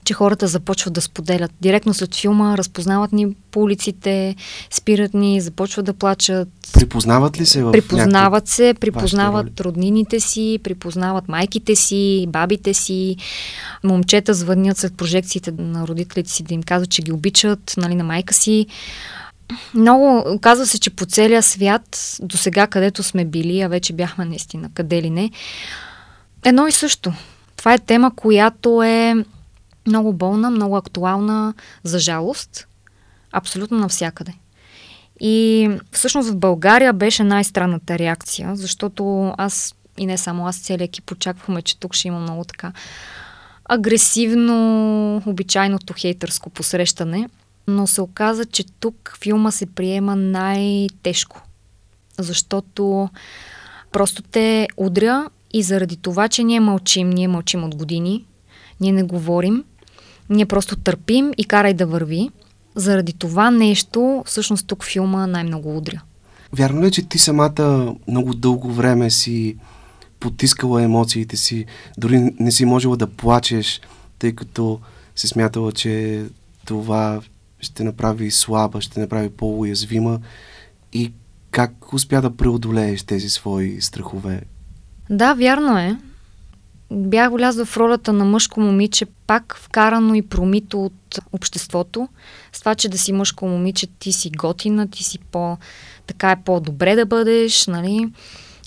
че 0.06 0.14
хората 0.14 0.48
започват 0.48 0.94
да 0.94 1.02
споделят. 1.02 1.52
Директно 1.62 1.94
след 1.94 2.16
филма 2.16 2.58
разпознават 2.58 3.12
ни 3.12 3.36
по 3.52 3.62
улиците, 3.62 4.36
спират 4.72 5.14
ни, 5.14 5.42
започват 5.42 5.86
да 5.86 5.94
плачат. 5.94 6.50
Припознават 6.74 7.40
ли 7.40 7.46
се 7.46 7.64
в 7.64 7.72
Припознават 7.72 8.48
се, 8.48 8.74
припознават 8.80 9.60
роднините 9.60 10.20
си, 10.20 10.60
припознават 10.64 11.28
майките 11.28 11.76
си, 11.76 12.26
бабите 12.30 12.74
си. 12.74 13.16
Момчета 13.84 14.34
звънят 14.34 14.78
след 14.78 14.98
прожекциите 14.98 15.54
на 15.58 15.88
родителите 15.88 16.30
си 16.30 16.44
да 16.44 16.54
им 16.54 16.64
казват, 16.64 16.90
че 16.90 17.02
ги 17.02 17.12
обичат, 17.12 17.74
нали, 17.78 17.96
на 17.96 18.04
майка 18.04 18.34
си. 18.34 18.68
Много, 19.74 20.24
оказва 20.28 20.66
се, 20.66 20.80
че 20.80 20.90
по 20.90 21.06
целия 21.06 21.44
свят, 21.44 22.18
до 22.22 22.38
сега 22.38 22.68
където 22.68 23.04
сме 23.04 23.26
били, 23.26 23.62
а 23.62 23.68
вече 23.68 23.94
бяхме 23.94 24.26
наистина 24.26 24.70
къде 24.74 25.02
ли 25.02 25.10
не, 25.10 25.32
едно 26.46 26.68
и 26.68 26.72
също. 26.72 27.14
Това 27.58 27.74
е 27.74 27.80
тема, 27.80 28.16
която 28.16 28.84
е 28.84 29.16
много 29.88 30.14
болна, 30.14 30.50
много 30.50 30.78
актуална, 30.78 31.54
за 31.84 32.00
жалост, 32.00 32.68
абсолютно 33.32 33.78
навсякъде. 33.78 34.34
И 35.20 35.70
всъщност 35.92 36.30
в 36.30 36.38
България 36.38 36.94
беше 36.94 37.24
най-странната 37.24 38.00
реакция, 38.00 38.56
защото 38.56 39.34
аз 39.38 39.76
и 39.98 40.06
не 40.06 40.18
само 40.18 40.48
аз, 40.48 40.58
целият 40.58 40.90
екип 40.90 41.12
очаквахме, 41.12 41.62
че 41.62 41.78
тук 41.78 41.94
ще 41.94 42.08
има 42.08 42.20
много 42.20 42.44
така 42.44 42.72
агресивно, 43.66 45.22
обичайното 45.26 45.94
хейтърско 45.98 46.50
посрещане, 46.50 47.30
но 47.68 47.88
се 47.88 48.02
оказа, 48.02 48.46
че 48.46 48.64
тук 48.80 49.18
филма 49.22 49.52
се 49.52 49.66
приема 49.66 50.16
най-тежко, 50.16 51.42
защото 52.20 53.10
просто 53.92 54.22
те 54.22 54.68
удря 54.78 55.30
и 55.54 55.64
заради 55.64 55.98
това, 55.98 56.28
че 56.28 56.44
ние 56.44 56.60
мълчим, 56.60 57.10
ние 57.10 57.28
мълчим 57.28 57.64
от 57.64 57.76
години, 57.76 58.26
ние 58.80 58.92
не 58.92 59.04
говорим, 59.04 59.64
ние 60.30 60.46
просто 60.46 60.76
търпим 60.76 61.32
и 61.38 61.46
карай 61.46 61.74
да 61.74 61.86
върви. 61.86 62.30
Заради 62.76 63.14
това 63.14 63.52
нещо, 63.52 64.24
всъщност 64.26 64.68
тук 64.68 64.84
филма 64.86 65.28
най-много 65.28 65.78
удря. 65.78 66.02
Вярно 66.54 66.82
ли, 66.82 66.88
е, 66.88 66.92
че 66.92 67.10
ти 67.10 67.20
самата 67.20 67.96
много 68.08 68.34
дълго 68.34 68.72
време 68.72 69.10
си 69.10 69.58
потискала 70.20 70.84
емоциите 70.84 71.38
си, 71.38 71.66
дори 71.98 72.34
не 72.40 72.52
си 72.52 72.66
можела 72.66 72.98
да 72.98 73.08
плачеш, 73.08 73.82
тъй 74.20 74.36
като 74.36 74.80
си 75.16 75.28
смятала, 75.28 75.72
че 75.72 76.26
това 76.66 77.22
ще 77.60 77.84
направи 77.84 78.32
слаба, 78.32 78.82
ще 78.82 79.00
направи 79.00 79.30
по-уязвима 79.30 80.20
и 80.94 81.12
как 81.52 81.94
успя 81.94 82.22
да 82.22 82.36
преодолееш 82.36 83.04
тези 83.04 83.30
свои 83.30 83.82
страхове? 83.82 84.42
Да, 85.10 85.34
вярно 85.34 85.78
е 85.78 85.98
бях 86.92 87.32
влязла 87.32 87.66
в 87.66 87.78
ролята 87.78 88.14
на 88.14 88.26
мъжко 88.26 88.60
момиче, 88.60 89.06
пак 89.28 89.58
вкарано 89.60 90.16
и 90.16 90.22
промито 90.22 90.86
от 90.86 91.20
обществото. 91.32 92.08
С 92.54 92.60
това, 92.60 92.76
че 92.76 92.90
да 92.90 92.98
си 92.98 93.12
мъжко 93.12 93.48
момиче, 93.48 93.88
ти 94.00 94.12
си 94.12 94.30
готина, 94.30 94.88
ти 94.88 95.04
си 95.04 95.20
по... 95.20 95.58
Така 96.08 96.32
е 96.32 96.44
по-добре 96.46 96.96
да 96.96 97.06
бъдеш, 97.06 97.68
нали? 97.68 98.10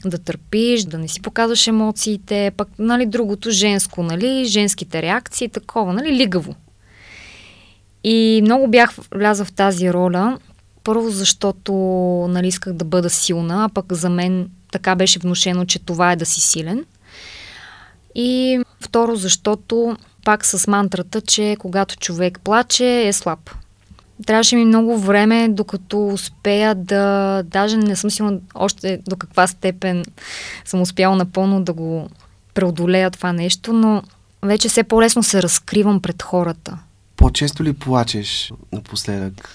да 0.04 0.18
търпиш, 0.18 0.84
да 0.84 0.98
не 0.98 1.08
си 1.08 1.22
показваш 1.22 1.66
емоциите, 1.66 2.52
пък, 2.56 2.68
нали, 2.78 3.06
другото 3.06 3.50
женско, 3.50 4.02
нали, 4.02 4.44
женските 4.44 5.02
реакции, 5.02 5.48
такова, 5.48 5.92
нали, 5.92 6.12
лигаво. 6.12 6.54
И 8.04 8.40
много 8.44 8.68
бях 8.68 8.94
вляза 9.14 9.44
в 9.44 9.52
тази 9.52 9.92
роля, 9.92 10.38
първо 10.84 11.10
защото, 11.10 11.72
нали, 12.28 12.46
исках 12.46 12.72
да 12.72 12.84
бъда 12.84 13.10
силна, 13.10 13.64
а 13.64 13.68
пък 13.68 13.92
за 13.92 14.10
мен 14.10 14.50
така 14.72 14.96
беше 14.96 15.18
внушено, 15.18 15.64
че 15.64 15.78
това 15.78 16.12
е 16.12 16.16
да 16.16 16.26
си 16.26 16.40
силен– 16.40 16.84
и 18.18 18.60
второ, 18.80 19.16
защото 19.16 19.96
пак 20.24 20.46
с 20.46 20.66
мантрата, 20.66 21.20
че 21.20 21.56
когато 21.58 21.96
човек 21.96 22.40
плаче, 22.44 23.08
е 23.08 23.12
слаб. 23.12 23.50
Трябваше 24.26 24.56
ми 24.56 24.64
много 24.64 24.98
време, 24.98 25.48
докато 25.48 26.06
успея 26.06 26.74
да... 26.74 27.42
Даже 27.42 27.76
не 27.76 27.96
съм 27.96 28.10
сигурна 28.10 28.38
още 28.54 29.00
до 29.08 29.16
каква 29.16 29.46
степен 29.46 30.04
съм 30.64 30.80
успяла 30.80 31.16
напълно 31.16 31.64
да 31.64 31.72
го 31.72 32.08
преодолея 32.54 33.10
това 33.10 33.32
нещо, 33.32 33.72
но 33.72 34.02
вече 34.42 34.68
все 34.68 34.82
по-лесно 34.82 35.22
се 35.22 35.42
разкривам 35.42 36.02
пред 36.02 36.22
хората. 36.22 36.78
По-често 37.16 37.64
ли 37.64 37.72
плачеш 37.72 38.52
напоследък? 38.72 39.50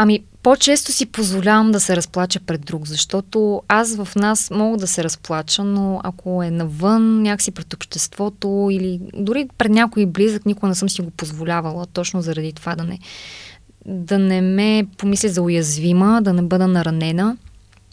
Ами, 0.00 0.20
по-често 0.42 0.92
си 0.92 1.06
позволявам 1.06 1.72
да 1.72 1.80
се 1.80 1.96
разплача 1.96 2.40
пред 2.40 2.60
друг, 2.60 2.86
защото 2.86 3.62
аз 3.68 3.96
в 3.96 4.08
нас 4.16 4.50
мога 4.50 4.76
да 4.76 4.86
се 4.86 5.04
разплача, 5.04 5.64
но 5.64 6.00
ако 6.04 6.42
е 6.42 6.50
навън, 6.50 7.22
някакси 7.22 7.50
пред 7.50 7.74
обществото 7.74 8.68
или 8.70 9.00
дори 9.14 9.48
пред 9.58 9.72
някой 9.72 10.06
близък, 10.06 10.46
никога 10.46 10.68
не 10.68 10.74
съм 10.74 10.88
си 10.88 11.02
го 11.02 11.10
позволявала, 11.10 11.86
точно 11.86 12.22
заради 12.22 12.52
това 12.52 12.76
да 12.76 12.84
не, 12.84 12.98
да 13.86 14.18
не 14.18 14.40
ме 14.40 14.86
помисля 14.98 15.28
за 15.28 15.42
уязвима, 15.42 16.22
да 16.22 16.32
не 16.32 16.42
бъда 16.42 16.68
наранена. 16.68 17.36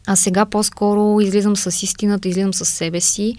А 0.08 0.16
сега 0.16 0.46
по-скоро 0.46 1.22
излизам 1.22 1.56
с 1.56 1.84
истината, 1.84 2.28
излизам 2.28 2.54
с 2.54 2.66
себе 2.66 3.02
си 3.02 3.36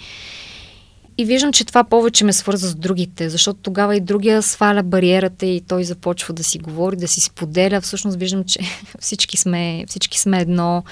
и 1.18 1.24
виждам, 1.24 1.52
че 1.52 1.64
това 1.64 1.84
повече 1.84 2.24
ме 2.24 2.32
свърза 2.32 2.68
с 2.68 2.74
другите, 2.74 3.28
защото 3.28 3.60
тогава 3.62 3.96
и 3.96 4.00
другия 4.00 4.42
сваля 4.42 4.82
бариерата 4.82 5.46
и 5.46 5.60
той 5.60 5.84
започва 5.84 6.34
да 6.34 6.44
си 6.44 6.58
говори, 6.58 6.96
да 6.96 7.08
си 7.08 7.20
споделя. 7.20 7.80
Всъщност 7.80 8.18
виждам, 8.18 8.44
че 8.44 8.60
всички 9.00 9.36
сме, 9.36 9.84
всички 9.88 10.18
сме 10.18 10.40
едно, 10.40 10.84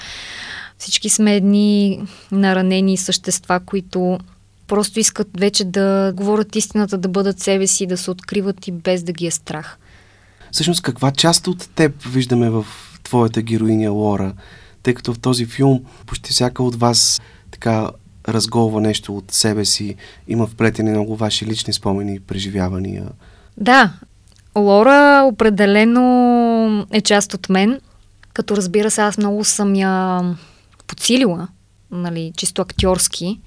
всички 0.77 1.09
сме 1.09 1.35
едни 1.35 2.01
наранени 2.31 2.97
същества, 2.97 3.59
които 3.59 4.19
просто 4.67 4.99
искат 4.99 5.27
вече 5.37 5.65
да 5.65 6.13
говорят 6.15 6.55
истината, 6.55 6.97
да 6.97 7.07
бъдат 7.09 7.39
себе 7.39 7.67
си, 7.67 7.85
да 7.85 7.97
се 7.97 8.11
откриват 8.11 8.67
и 8.67 8.71
без 8.71 9.03
да 9.03 9.11
ги 9.11 9.27
е 9.27 9.31
страх. 9.31 9.77
Всъщност, 10.51 10.81
каква 10.81 11.11
част 11.11 11.47
от 11.47 11.69
теб 11.75 12.03
виждаме 12.03 12.49
в 12.49 12.65
твоята 13.03 13.41
героиня 13.41 13.91
Лора? 13.91 14.33
Тъй 14.83 14.93
като 14.93 15.13
в 15.13 15.19
този 15.19 15.45
филм 15.45 15.83
почти 16.05 16.31
всяка 16.31 16.63
от 16.63 16.75
вас 16.75 17.21
така 17.51 17.89
разголва 18.27 18.81
нещо 18.81 19.17
от 19.17 19.31
себе 19.31 19.65
си, 19.65 19.95
има 20.27 20.47
вплетени 20.47 20.89
много 20.89 21.15
ваши 21.15 21.45
лични 21.45 21.73
спомени 21.73 22.15
и 22.15 22.19
преживявания. 22.19 23.05
Да, 23.57 23.93
Лора 24.57 25.23
определено 25.25 26.87
е 26.91 27.01
част 27.01 27.33
от 27.33 27.49
мен, 27.49 27.79
като 28.33 28.57
разбира 28.57 28.91
се, 28.91 29.01
аз 29.01 29.17
много 29.17 29.43
съм 29.43 29.75
я 29.75 30.21
подсилила, 30.87 31.47
нали, 31.91 32.33
чисто 32.37 32.61
актьорски. 32.61 33.39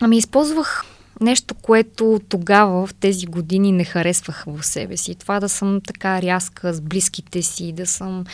Ами 0.00 0.16
използвах 0.16 0.84
нещо, 1.20 1.54
което 1.54 2.20
тогава, 2.28 2.86
в 2.86 2.94
тези 2.94 3.26
години, 3.26 3.72
не 3.72 3.84
харесвах 3.84 4.44
в 4.46 4.66
себе 4.66 4.96
си. 4.96 5.14
Това 5.14 5.40
да 5.40 5.48
съм 5.48 5.80
така 5.86 6.22
рязка 6.22 6.74
с 6.74 6.80
близките 6.80 7.42
си, 7.42 7.72
да 7.72 7.86
съм 7.86 8.24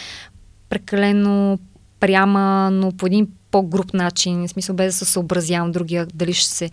прекалено 0.69 1.59
пряма, 2.01 2.71
но 2.73 2.93
по 2.93 3.07
един 3.07 3.29
по-груп 3.51 3.95
начин, 3.95 4.49
в 4.49 4.51
смисъл 4.51 4.77
без 4.77 4.95
да 4.95 4.99
се 4.99 5.13
съобразявам 5.13 5.73
другия, 5.73 6.07
дали 6.15 6.35
ще 6.35 6.51
се 6.51 6.71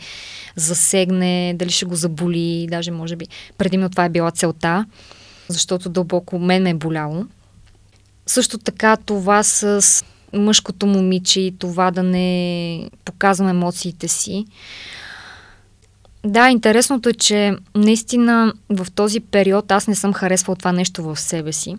засегне, 0.56 1.54
дали 1.56 1.72
ще 1.72 1.86
го 1.86 1.96
заболи, 1.96 2.68
даже 2.70 2.92
може 2.92 3.16
би 3.16 3.28
предимно 3.58 3.90
това 3.90 4.06
е 4.06 4.10
била 4.10 4.32
целта, 4.32 4.86
защото 5.48 5.90
дълбоко 5.90 6.40
мен 6.40 6.64
ме 6.64 6.70
е 6.70 6.74
боляло. 6.74 7.26
Също 8.26 8.58
така 8.58 8.98
това 8.98 9.44
с 9.44 10.06
мъжкото 10.34 10.88
момиче 10.88 11.42
и 11.42 11.58
това 11.58 11.92
да 11.92 12.04
не 12.04 12.90
показвам 13.06 13.50
емоциите 13.50 14.08
си. 14.08 14.46
Да, 16.26 16.50
интересното 16.50 17.10
е, 17.10 17.14
че 17.14 17.56
наистина 17.76 18.54
в 18.70 18.88
този 18.96 19.20
период 19.20 19.72
аз 19.72 19.88
не 19.88 19.96
съм 19.96 20.14
харесвал 20.14 20.56
това 20.56 20.72
нещо 20.72 21.04
в 21.04 21.20
себе 21.20 21.54
си. 21.54 21.76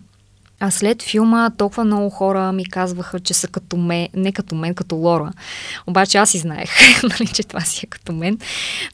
А 0.59 0.71
след 0.71 1.03
филма 1.03 1.49
толкова 1.49 1.85
много 1.85 2.09
хора 2.09 2.51
ми 2.51 2.65
казваха, 2.65 3.19
че 3.19 3.33
са 3.33 3.47
като 3.47 3.77
мен, 3.77 4.07
не 4.13 4.31
като 4.31 4.55
мен, 4.55 4.75
като 4.75 4.95
Лора. 4.95 5.33
Обаче 5.87 6.17
аз 6.17 6.33
и 6.33 6.37
знаех, 6.37 6.69
нали, 7.03 7.27
че 7.27 7.43
това 7.43 7.61
си 7.61 7.85
е 7.85 7.89
като 7.89 8.13
мен. 8.13 8.39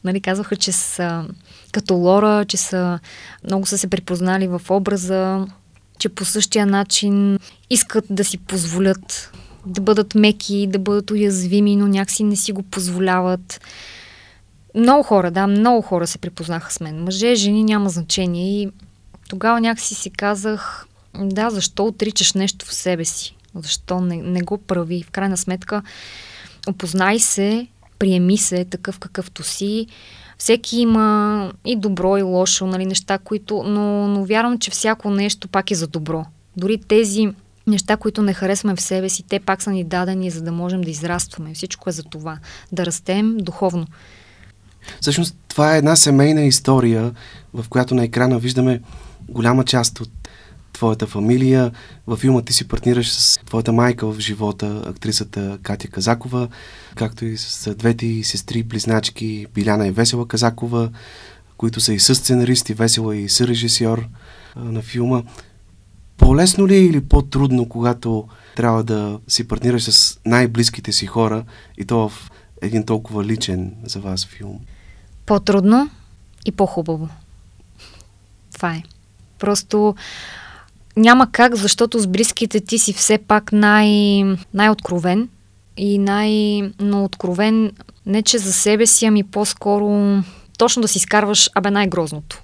Нали, 0.04 0.21
казваха, 0.21 0.56
че 0.56 0.71
са 0.71 1.26
като 1.71 1.93
Лора, 1.93 2.45
че 2.47 2.58
са 2.58 2.99
много 3.45 3.65
са 3.65 3.78
се 3.78 3.88
припознали 3.88 4.47
в 4.47 4.62
образа, 4.69 5.47
че 5.99 6.10
по 6.10 6.26
същия 6.26 6.65
начин 6.65 7.39
искат 7.69 8.06
да 8.10 8.23
си 8.23 8.38
позволят 8.38 9.32
да 9.65 9.82
бъдат 9.82 10.15
меки, 10.15 10.67
да 10.67 10.80
бъдат 10.80 11.12
уязвими, 11.12 11.76
но 11.76 11.88
някакси 11.88 12.23
не 12.23 12.36
си 12.36 12.52
го 12.52 12.63
позволяват. 12.63 13.62
Много 14.76 15.04
хора, 15.04 15.32
да, 15.32 15.47
много 15.47 15.82
хора 15.82 16.08
се 16.08 16.17
припознаха 16.17 16.73
с 16.73 16.80
мен. 16.80 17.04
Мъже, 17.04 17.36
жени, 17.36 17.63
няма 17.63 17.89
значение. 17.89 18.62
И 18.62 18.69
тогава 19.30 19.62
някакси 19.62 19.95
си 19.95 20.10
казах, 20.10 20.88
да, 21.19 21.49
защо 21.49 21.86
отричаш 21.86 22.34
нещо 22.34 22.65
в 22.65 22.73
себе 22.73 23.06
си? 23.06 23.36
Защо 23.56 24.02
не, 24.02 24.15
не 24.15 24.41
го 24.41 24.58
прави? 24.58 25.04
В 25.04 25.12
крайна 25.12 25.38
сметка, 25.38 25.82
опознай 26.67 27.19
се, 27.19 27.67
приеми 27.99 28.38
се 28.38 28.65
такъв 28.65 28.99
какъвто 28.99 29.43
си. 29.43 29.88
Всеки 30.38 30.78
има 30.78 31.52
и 31.65 31.76
добро, 31.76 32.17
и 32.17 32.21
лошо, 32.21 32.67
нали, 32.67 32.86
неща, 32.86 33.17
които... 33.17 33.63
Но, 33.63 34.08
но 34.08 34.26
вярвам, 34.26 34.60
че 34.60 34.71
всяко 34.71 35.10
нещо 35.10 35.47
пак 35.47 35.71
е 35.71 35.76
за 35.76 35.88
добро. 35.88 36.26
Дори 36.58 36.78
тези 36.78 37.28
неща, 37.67 37.97
които 37.97 38.21
не 38.21 38.34
харесваме 38.34 38.76
в 38.76 38.82
себе 38.82 39.10
си, 39.10 39.23
те 39.23 39.39
пак 39.39 39.62
са 39.62 39.71
ни 39.71 39.84
дадени, 39.84 40.30
за 40.30 40.41
да 40.41 40.52
можем 40.52 40.82
да 40.82 40.89
израстваме. 40.89 41.54
Всичко 41.54 41.89
е 41.89 41.93
за 41.93 42.04
това. 42.04 42.38
Да 42.71 42.86
растем 42.86 43.38
духовно. 43.38 43.88
Всъщност, 45.02 45.36
това 45.47 45.76
е 45.76 45.78
една 45.78 45.95
семейна 45.95 46.41
история, 46.41 47.12
в 47.54 47.65
която 47.69 47.95
на 47.95 48.04
екрана 48.04 48.39
виждаме 48.39 48.82
голяма 49.30 49.65
част 49.65 49.99
от 49.99 50.23
твоята 50.84 51.08
фамилия. 51.08 51.72
Във 52.08 52.19
филма 52.19 52.41
ти 52.41 52.54
си 52.54 52.67
партнираш 52.67 53.12
с 53.12 53.38
твоята 53.46 53.74
майка 53.74 54.08
в 54.08 54.19
живота, 54.19 54.84
актрисата 54.86 55.60
Катя 55.62 55.88
Казакова, 55.88 56.48
както 56.96 57.26
и 57.26 57.38
с 57.38 57.76
двете 57.76 58.24
сестри, 58.24 58.63
близначки 58.63 59.46
Биляна 59.54 59.88
и 59.88 59.91
Весела 59.91 60.28
Казакова, 60.28 60.89
които 61.58 61.82
са 61.82 61.93
и 61.93 62.00
със 62.00 62.17
сценаристи, 62.17 62.74
Весела 62.74 63.15
и 63.15 63.30
сърежисьор 63.30 64.08
на 64.56 64.82
филма. 64.82 65.24
По-лесно 66.17 66.67
ли 66.67 66.76
е 66.76 66.86
или 66.86 67.02
по-трудно, 67.02 67.69
когато 67.69 68.28
трябва 68.56 68.84
да 68.84 69.19
си 69.28 69.48
партнираш 69.48 69.84
с 69.84 70.19
най-близките 70.26 70.91
си 70.91 71.06
хора 71.06 71.43
и 71.78 71.86
то 71.86 72.10
в 72.10 72.32
един 72.62 72.86
толкова 72.86 73.24
личен 73.24 73.74
за 73.84 74.00
вас 74.00 74.26
филм? 74.26 74.60
По-трудно 75.26 75.89
и 76.46 76.52
по-хубаво. 76.52 77.10
Това 78.54 78.76
е. 78.76 78.84
Просто 79.39 79.96
няма 80.97 81.32
как, 81.32 81.56
защото 81.56 81.99
с 81.99 82.08
близките 82.08 82.60
ти 82.60 82.79
си 82.79 82.93
все 82.93 83.17
пак 83.17 83.51
най, 83.51 83.88
най-откровен 84.53 85.29
и 85.77 85.97
най- 85.97 86.71
но 86.79 87.03
откровен 87.03 87.71
не 88.06 88.21
че 88.23 88.38
за 88.38 88.53
себе 88.53 88.86
си, 88.86 89.06
ами 89.06 89.23
по-скоро 89.23 90.17
точно 90.58 90.82
да 90.82 90.88
си 90.88 90.97
изкарваш 90.97 91.49
абе 91.56 91.71
най-грозното. 91.71 92.41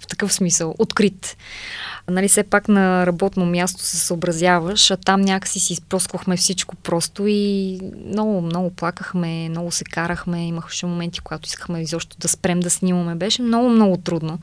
В 0.00 0.06
такъв 0.06 0.32
смисъл. 0.32 0.74
Открит. 0.78 1.36
Нали, 2.08 2.28
все 2.28 2.42
пак 2.42 2.68
на 2.68 3.06
работно 3.06 3.46
място 3.46 3.82
се 3.82 3.96
съобразяваш, 3.96 4.90
а 4.90 4.96
там 4.96 5.20
някакси 5.20 5.60
си 5.60 5.72
изпроскохме 5.72 6.36
всичко 6.36 6.76
просто 6.76 7.26
и 7.26 7.80
много, 8.06 8.40
много 8.40 8.70
плакахме, 8.70 9.48
много 9.48 9.72
се 9.72 9.84
карахме, 9.84 10.46
имаше 10.46 10.86
моменти, 10.86 11.20
когато 11.20 11.46
искахме 11.46 11.82
изобщо 11.82 12.16
да 12.18 12.28
спрем 12.28 12.60
да 12.60 12.70
снимаме. 12.70 13.14
Беше 13.14 13.42
много, 13.42 13.68
много 13.68 13.96
трудно. 13.96 14.38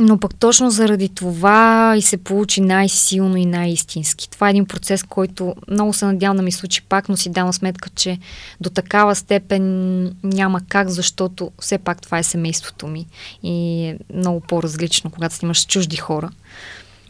Но 0.00 0.18
пък 0.18 0.34
точно 0.34 0.70
заради 0.70 1.08
това 1.08 1.94
и 1.98 2.02
се 2.02 2.16
получи 2.16 2.60
най-силно 2.60 3.36
и 3.36 3.46
най-истински. 3.46 4.30
Това 4.30 4.46
е 4.46 4.50
един 4.50 4.66
процес, 4.66 5.02
който 5.02 5.54
много 5.70 5.92
се 5.92 6.04
надявам 6.04 6.36
да 6.36 6.42
ми 6.42 6.52
случи 6.52 6.82
пак, 6.82 7.08
но 7.08 7.16
си 7.16 7.30
давам 7.30 7.52
сметка, 7.52 7.90
че 7.94 8.18
до 8.60 8.70
такава 8.70 9.14
степен 9.14 10.04
няма 10.22 10.60
как, 10.68 10.88
защото 10.88 11.50
все 11.60 11.78
пак 11.78 12.02
това 12.02 12.18
е 12.18 12.22
семейството 12.22 12.86
ми 12.86 13.06
и 13.42 13.84
е 13.84 13.98
много 14.14 14.40
по-различно, 14.40 15.10
когато 15.10 15.34
снимаш 15.34 15.60
с 15.60 15.66
чужди 15.66 15.96
хора. 15.96 16.30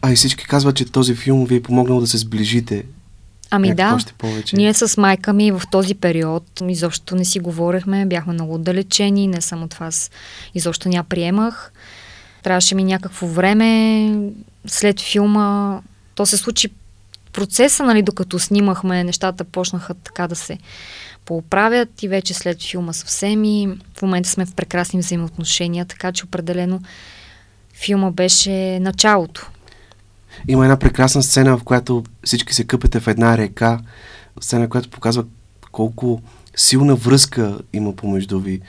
А 0.01 0.11
и 0.11 0.15
всички 0.15 0.45
казват, 0.45 0.75
че 0.75 0.85
този 0.85 1.15
филм 1.15 1.45
ви 1.45 1.55
е 1.55 1.63
помогнал 1.63 1.99
да 1.99 2.07
се 2.07 2.17
сближите. 2.17 2.85
Ами 3.51 3.75
да, 3.75 3.93
още 3.95 4.13
повече. 4.13 4.55
ние 4.55 4.73
с 4.73 5.01
майка 5.01 5.33
ми 5.33 5.51
в 5.51 5.61
този 5.71 5.95
период 5.95 6.43
изобщо 6.67 7.15
не 7.15 7.25
си 7.25 7.39
говорехме, 7.39 8.05
бяхме 8.05 8.33
много 8.33 8.53
отдалечени, 8.53 9.27
не 9.27 9.41
само 9.41 9.67
това 9.67 9.89
изобщо 10.53 10.89
ня 10.89 11.03
приемах. 11.03 11.71
Трябваше 12.45 12.75
ми 12.75 12.83
някакво 12.83 13.27
време 13.27 14.11
след 14.67 15.01
филма. 15.01 15.81
То 16.15 16.25
се 16.25 16.37
случи 16.37 16.69
процеса, 17.33 17.83
нали, 17.83 18.01
докато 18.01 18.39
снимахме, 18.39 19.03
нещата 19.03 19.43
почнаха 19.43 19.93
така 19.93 20.27
да 20.27 20.35
се 20.35 20.57
поуправят 21.25 22.03
и 22.03 22.07
вече 22.07 22.33
след 22.33 22.63
филма 22.63 22.93
съвсем 22.93 23.43
и 23.43 23.77
в 23.97 24.01
момента 24.01 24.29
сме 24.29 24.45
в 24.45 24.53
прекрасни 24.53 24.99
взаимоотношения, 24.99 25.85
така 25.85 26.11
че 26.11 26.25
определено 26.25 26.81
филма 27.73 28.11
беше 28.11 28.79
началото. 28.79 29.49
Има 30.47 30.65
една 30.65 30.79
прекрасна 30.79 31.23
сцена, 31.23 31.57
в 31.57 31.63
която 31.63 32.03
всички 32.23 32.53
се 32.53 32.63
къпете 32.63 32.99
в 32.99 33.07
една 33.07 33.37
река, 33.37 33.79
сцена, 34.41 34.69
която 34.69 34.89
показва 34.89 35.25
колко 35.71 36.21
силна 36.55 36.95
връзка 36.95 37.57
има 37.73 37.95
помежду 37.95 38.39
ви. 38.39 38.61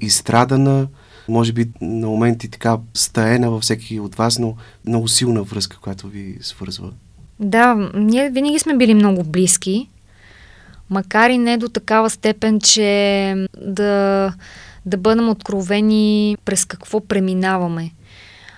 изстрадана, 0.00 0.86
може 1.28 1.52
би 1.52 1.70
на 1.80 2.06
моменти 2.06 2.50
така 2.50 2.78
стаена 2.94 3.50
във 3.50 3.62
всеки 3.62 4.00
от 4.00 4.14
вас, 4.14 4.38
но 4.38 4.54
много 4.86 5.08
силна 5.08 5.42
връзка, 5.42 5.76
която 5.76 6.08
ви 6.08 6.38
свързва. 6.40 6.90
Да, 7.40 7.90
ние 7.94 8.30
винаги 8.30 8.58
сме 8.58 8.76
били 8.76 8.94
много 8.94 9.24
близки, 9.24 9.88
макар 10.90 11.30
и 11.30 11.38
не 11.38 11.56
до 11.56 11.68
такава 11.68 12.10
степен, 12.10 12.60
че 12.60 13.46
да, 13.60 14.32
да 14.86 14.96
бъдем 14.96 15.28
откровени 15.28 16.36
през 16.44 16.64
какво 16.64 17.00
преминаваме. 17.00 17.90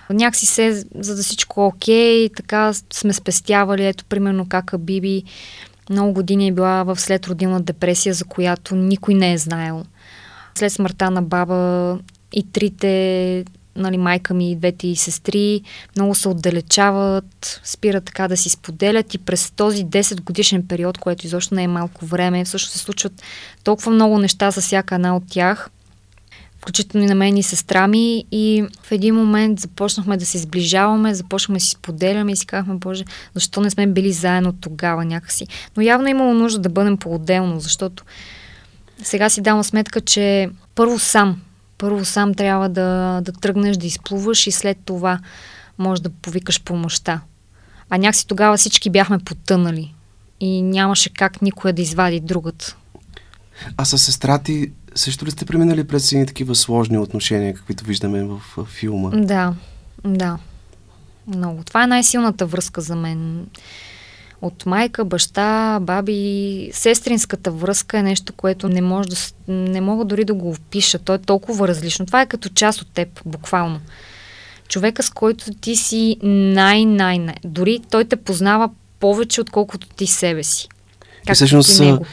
Някакси 0.09 0.45
се, 0.45 0.85
за 0.95 1.15
да 1.15 1.23
всичко 1.23 1.65
окей, 1.65 2.29
така 2.29 2.73
сме 2.73 3.13
спестявали. 3.13 3.85
Ето, 3.85 4.05
примерно, 4.05 4.49
кака 4.49 4.77
Биби 4.77 5.23
много 5.89 6.13
години 6.13 6.47
е 6.47 6.51
била 6.51 6.83
в 6.83 6.99
следродилна 6.99 7.61
депресия, 7.61 8.13
за 8.13 8.25
която 8.25 8.75
никой 8.75 9.13
не 9.13 9.33
е 9.33 9.37
знаел. 9.37 9.85
След 10.55 10.71
смъртта 10.71 11.11
на 11.11 11.21
баба 11.21 11.99
и 12.33 12.51
трите 12.51 13.45
нали, 13.75 13.97
майка 13.97 14.33
ми 14.33 14.51
и 14.51 14.55
двете 14.55 14.87
и 14.87 14.95
сестри 14.95 15.61
много 15.95 16.15
се 16.15 16.29
отдалечават, 16.29 17.61
спират 17.63 18.03
така 18.03 18.27
да 18.27 18.37
си 18.37 18.49
споделят 18.49 19.13
и 19.13 19.17
през 19.17 19.51
този 19.51 19.85
10 19.85 20.21
годишен 20.21 20.67
период, 20.67 20.97
което 20.97 21.25
изобщо 21.25 21.55
не 21.55 21.63
е 21.63 21.67
малко 21.67 22.05
време, 22.05 22.45
всъщност 22.45 22.73
се 22.73 22.79
случват 22.79 23.21
толкова 23.63 23.91
много 23.91 24.19
неща 24.19 24.51
за 24.51 24.61
всяка 24.61 24.95
една 24.95 25.15
от 25.15 25.23
тях, 25.29 25.69
включително 26.57 27.05
и 27.05 27.09
на 27.09 27.15
мен 27.15 27.37
и 27.37 27.43
сестра 27.43 27.87
ми 27.87 28.25
и 28.31 28.63
в 28.83 28.91
един 28.91 29.15
момент 29.15 29.59
започнахме 29.59 30.17
да 30.17 30.25
се 30.25 30.37
сближаваме, 30.37 31.13
започнахме 31.13 31.59
да 31.59 31.65
си 31.65 31.71
споделяме 31.71 32.31
и 32.31 32.35
си 32.35 32.45
казахме, 32.45 32.75
Боже, 32.75 33.03
защо 33.33 33.61
не 33.61 33.69
сме 33.69 33.87
били 33.87 34.11
заедно 34.11 34.53
тогава 34.53 35.05
някакси. 35.05 35.47
Но 35.77 35.83
явно 35.83 36.07
е 36.07 36.11
имало 36.11 36.33
нужда 36.33 36.59
да 36.59 36.69
бъдем 36.69 36.97
по-отделно, 36.97 37.59
защото 37.59 38.03
сега 39.03 39.29
си 39.29 39.41
давам 39.41 39.63
сметка, 39.63 40.01
че 40.01 40.49
първо 40.75 40.99
сам 40.99 41.41
първо 41.77 42.05
сам 42.05 42.33
трябва 42.33 42.69
да, 42.69 43.21
да 43.21 43.31
тръгнеш 43.31 43.77
да 43.77 43.87
изплуваш 43.87 44.47
и 44.47 44.51
след 44.51 44.77
това 44.85 45.19
може 45.77 46.01
да 46.01 46.09
повикаш 46.09 46.63
помощта. 46.63 47.21
А 47.89 47.97
някакси 47.97 48.27
тогава 48.27 48.57
всички 48.57 48.89
бяхме 48.89 49.19
потънали 49.19 49.93
и 50.39 50.61
нямаше 50.61 51.09
как 51.09 51.41
никоя 51.41 51.73
да 51.73 51.81
извади 51.81 52.19
другата. 52.19 52.75
А 53.77 53.85
с 53.85 53.97
сестра 53.97 54.39
ти 54.39 54.71
също 54.95 55.25
ли 55.25 55.31
сте 55.31 55.45
преминали 55.45 55.83
през 55.83 56.11
едни 56.11 56.25
такива 56.25 56.55
сложни 56.55 56.97
отношения, 56.97 57.53
каквито 57.53 57.85
виждаме 57.85 58.23
в, 58.23 58.41
в 58.57 58.65
филма? 58.65 59.09
Да, 59.09 59.53
да. 60.05 60.37
Много. 61.27 61.63
Това 61.63 61.83
е 61.83 61.87
най-силната 61.87 62.45
връзка 62.45 62.81
за 62.81 62.95
мен 62.95 63.47
от 64.43 64.65
майка, 64.65 65.05
баща, 65.05 65.79
баби. 65.81 66.69
Сестринската 66.73 67.51
връзка 67.51 67.97
е 67.97 68.03
нещо, 68.03 68.33
което 68.33 68.69
не, 68.69 68.81
може 68.81 69.09
да, 69.09 69.15
не 69.47 69.81
мога 69.81 70.05
дори 70.05 70.25
да 70.25 70.33
го 70.33 70.49
опиша. 70.51 70.99
То 70.99 71.13
е 71.13 71.17
толкова 71.17 71.67
различно. 71.67 72.05
Това 72.05 72.21
е 72.21 72.25
като 72.25 72.49
част 72.49 72.81
от 72.81 72.87
теб, 72.93 73.21
буквално. 73.25 73.79
Човека, 74.67 75.03
с 75.03 75.09
който 75.09 75.53
ти 75.53 75.75
си 75.75 76.17
най-най-най. 76.23 77.35
Дори 77.43 77.79
той 77.89 78.05
те 78.05 78.15
познава 78.15 78.69
повече, 78.99 79.41
отколкото 79.41 79.87
ти 79.87 80.07
себе 80.07 80.43
си. 80.43 80.67
Как 81.25 81.35
и 81.35 81.35
всъщност, 81.35 81.79
него. 81.79 82.05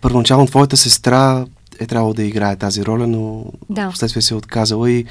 първоначално 0.00 0.46
твоята 0.46 0.76
сестра 0.76 1.46
е 1.80 1.86
трябвало 1.86 2.14
да 2.14 2.22
играе 2.22 2.56
тази 2.56 2.84
роля, 2.84 3.06
но 3.06 3.44
да. 3.70 3.90
в 3.90 3.98
следствие 3.98 4.22
се 4.22 4.34
е 4.34 4.36
отказала 4.36 4.90
и 4.90 5.04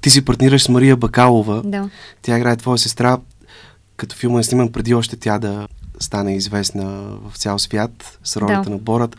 ти 0.00 0.10
си 0.10 0.24
партнираш 0.24 0.62
с 0.62 0.68
Мария 0.68 0.96
Бакалова. 0.96 1.62
Да. 1.64 1.90
Тя 2.22 2.36
играе 2.38 2.56
твоя 2.56 2.78
сестра. 2.78 3.18
Като 3.96 4.16
филма 4.16 4.40
е 4.40 4.42
сниман 4.42 4.72
преди 4.72 4.94
още 4.94 5.16
тя 5.16 5.38
да 5.38 5.68
стане 6.00 6.36
известна 6.36 6.84
в 7.28 7.32
цял 7.36 7.58
свят 7.58 8.18
с 8.24 8.36
ролята 8.36 8.62
да. 8.62 8.70
на 8.70 8.78
Борат. 8.78 9.16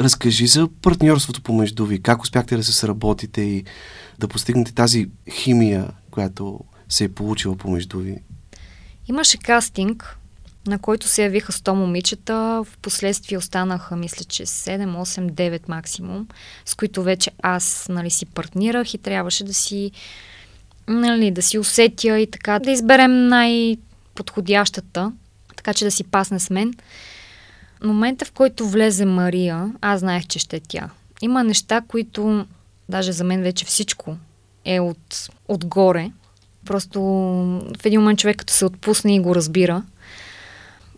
Разкажи 0.00 0.46
за 0.46 0.68
партньорството 0.82 1.42
помежду 1.42 1.86
ви. 1.86 2.02
Как 2.02 2.22
успяхте 2.22 2.56
да 2.56 2.64
се 2.64 2.72
сработите 2.72 3.40
и 3.40 3.64
да 4.18 4.28
постигнете 4.28 4.74
тази 4.74 5.10
химия, 5.30 5.88
която 6.10 6.60
се 6.88 7.04
е 7.04 7.08
получила 7.08 7.56
помежду 7.56 7.98
ви? 7.98 8.18
Имаше 9.08 9.38
кастинг, 9.38 10.18
на 10.66 10.78
който 10.78 11.08
се 11.08 11.22
явиха 11.22 11.52
100 11.52 11.72
момичета. 11.72 12.34
В 12.64 12.78
последствие 12.82 13.38
останаха, 13.38 13.96
мисля, 13.96 14.24
че 14.24 14.46
7, 14.46 15.02
8, 15.02 15.30
9 15.30 15.68
максимум, 15.68 16.28
с 16.64 16.74
които 16.74 17.02
вече 17.02 17.30
аз 17.42 17.86
нали, 17.88 18.10
си 18.10 18.26
партнирах 18.26 18.94
и 18.94 18.98
трябваше 18.98 19.44
да 19.44 19.54
си 19.54 19.90
нали, 20.88 21.30
да 21.30 21.42
си 21.42 21.58
усетя 21.58 22.18
и 22.18 22.30
така, 22.30 22.58
да 22.58 22.70
изберем 22.70 23.28
най-подходящата 23.28 25.12
така 25.58 25.74
че 25.74 25.84
да 25.84 25.90
си 25.90 26.04
пасне 26.04 26.40
с 26.40 26.50
мен. 26.50 26.74
Момента, 27.84 28.24
в 28.24 28.32
който 28.32 28.68
влезе 28.68 29.04
Мария, 29.04 29.72
аз 29.80 30.00
знаех, 30.00 30.26
че 30.26 30.38
ще 30.38 30.56
е 30.56 30.60
тя. 30.60 30.90
Има 31.22 31.44
неща, 31.44 31.82
които, 31.88 32.46
даже 32.88 33.12
за 33.12 33.24
мен 33.24 33.42
вече 33.42 33.64
всичко 33.64 34.16
е 34.64 34.80
от, 34.80 35.30
отгоре. 35.48 36.10
Просто 36.66 37.00
в 37.80 37.84
един 37.84 38.00
момент 38.00 38.18
човек 38.18 38.36
като 38.36 38.52
се 38.52 38.64
отпусне 38.64 39.14
и 39.14 39.20
го 39.20 39.34
разбира. 39.34 39.82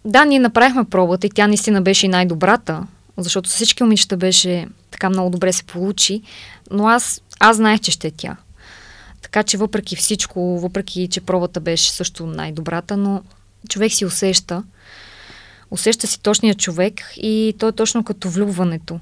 Да, 0.04 0.24
ние 0.24 0.38
направихме 0.38 0.84
пробата 0.84 1.26
и 1.26 1.30
тя 1.30 1.46
наистина 1.46 1.82
беше 1.82 2.06
и 2.06 2.08
най-добрата, 2.08 2.86
защото 3.16 3.50
всички 3.50 3.82
момичета 3.82 4.16
беше 4.16 4.68
така 4.90 5.10
много 5.10 5.30
добре 5.30 5.52
се 5.52 5.64
получи, 5.64 6.22
но 6.70 6.88
аз, 6.88 7.22
аз 7.40 7.56
знаех, 7.56 7.80
че 7.80 7.90
ще 7.90 8.06
е 8.06 8.10
тя. 8.10 8.36
Така 9.22 9.42
че 9.42 9.58
въпреки 9.58 9.96
всичко, 9.96 10.58
въпреки 10.60 11.08
че 11.08 11.20
пробата 11.20 11.60
беше 11.60 11.92
също 11.92 12.26
най-добрата, 12.26 12.96
но 12.96 13.22
човек 13.68 13.92
си 13.92 14.04
усеща. 14.04 14.62
Усеща 15.70 16.06
си 16.06 16.20
точния 16.20 16.54
човек 16.54 16.94
и 17.16 17.54
то 17.58 17.68
е 17.68 17.72
точно 17.72 18.04
като 18.04 18.28
влюбването. 18.28 19.00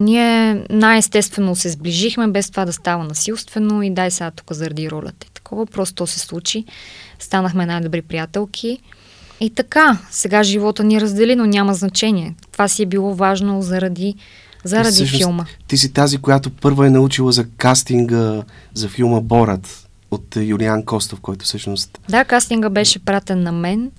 Ние 0.00 0.64
най-естествено 0.70 1.56
се 1.56 1.70
сближихме, 1.70 2.28
без 2.28 2.50
това 2.50 2.64
да 2.64 2.72
става 2.72 3.04
насилствено 3.04 3.82
и 3.82 3.90
дай 3.90 4.10
сега 4.10 4.30
тук 4.30 4.52
заради 4.52 4.90
ролята. 4.90 5.26
И 5.30 5.34
такова 5.34 5.66
просто 5.66 6.06
се 6.06 6.18
случи. 6.18 6.64
Станахме 7.18 7.66
най-добри 7.66 8.02
приятелки. 8.02 8.78
И 9.40 9.50
така, 9.50 9.98
сега 10.10 10.42
живота 10.42 10.84
ни 10.84 11.00
раздели, 11.00 11.36
но 11.36 11.46
няма 11.46 11.74
значение. 11.74 12.34
Това 12.52 12.68
си 12.68 12.82
е 12.82 12.86
било 12.86 13.14
важно 13.14 13.62
заради, 13.62 14.14
заради 14.64 14.94
Всъщност, 14.94 15.16
филма. 15.16 15.46
Ти 15.66 15.76
си 15.76 15.92
тази, 15.92 16.18
която 16.18 16.50
първа 16.50 16.86
е 16.86 16.90
научила 16.90 17.32
за 17.32 17.48
кастинга 17.48 18.42
за 18.74 18.88
филма 18.88 19.20
Борат 19.20 19.89
от 20.10 20.36
Юлиан 20.36 20.84
Костов, 20.84 21.20
който 21.20 21.44
всъщност... 21.44 22.00
Да, 22.08 22.24
кастинга 22.24 22.68
беше 22.70 22.98
пратен 22.98 23.42
на 23.42 23.52
мен, 23.52 23.90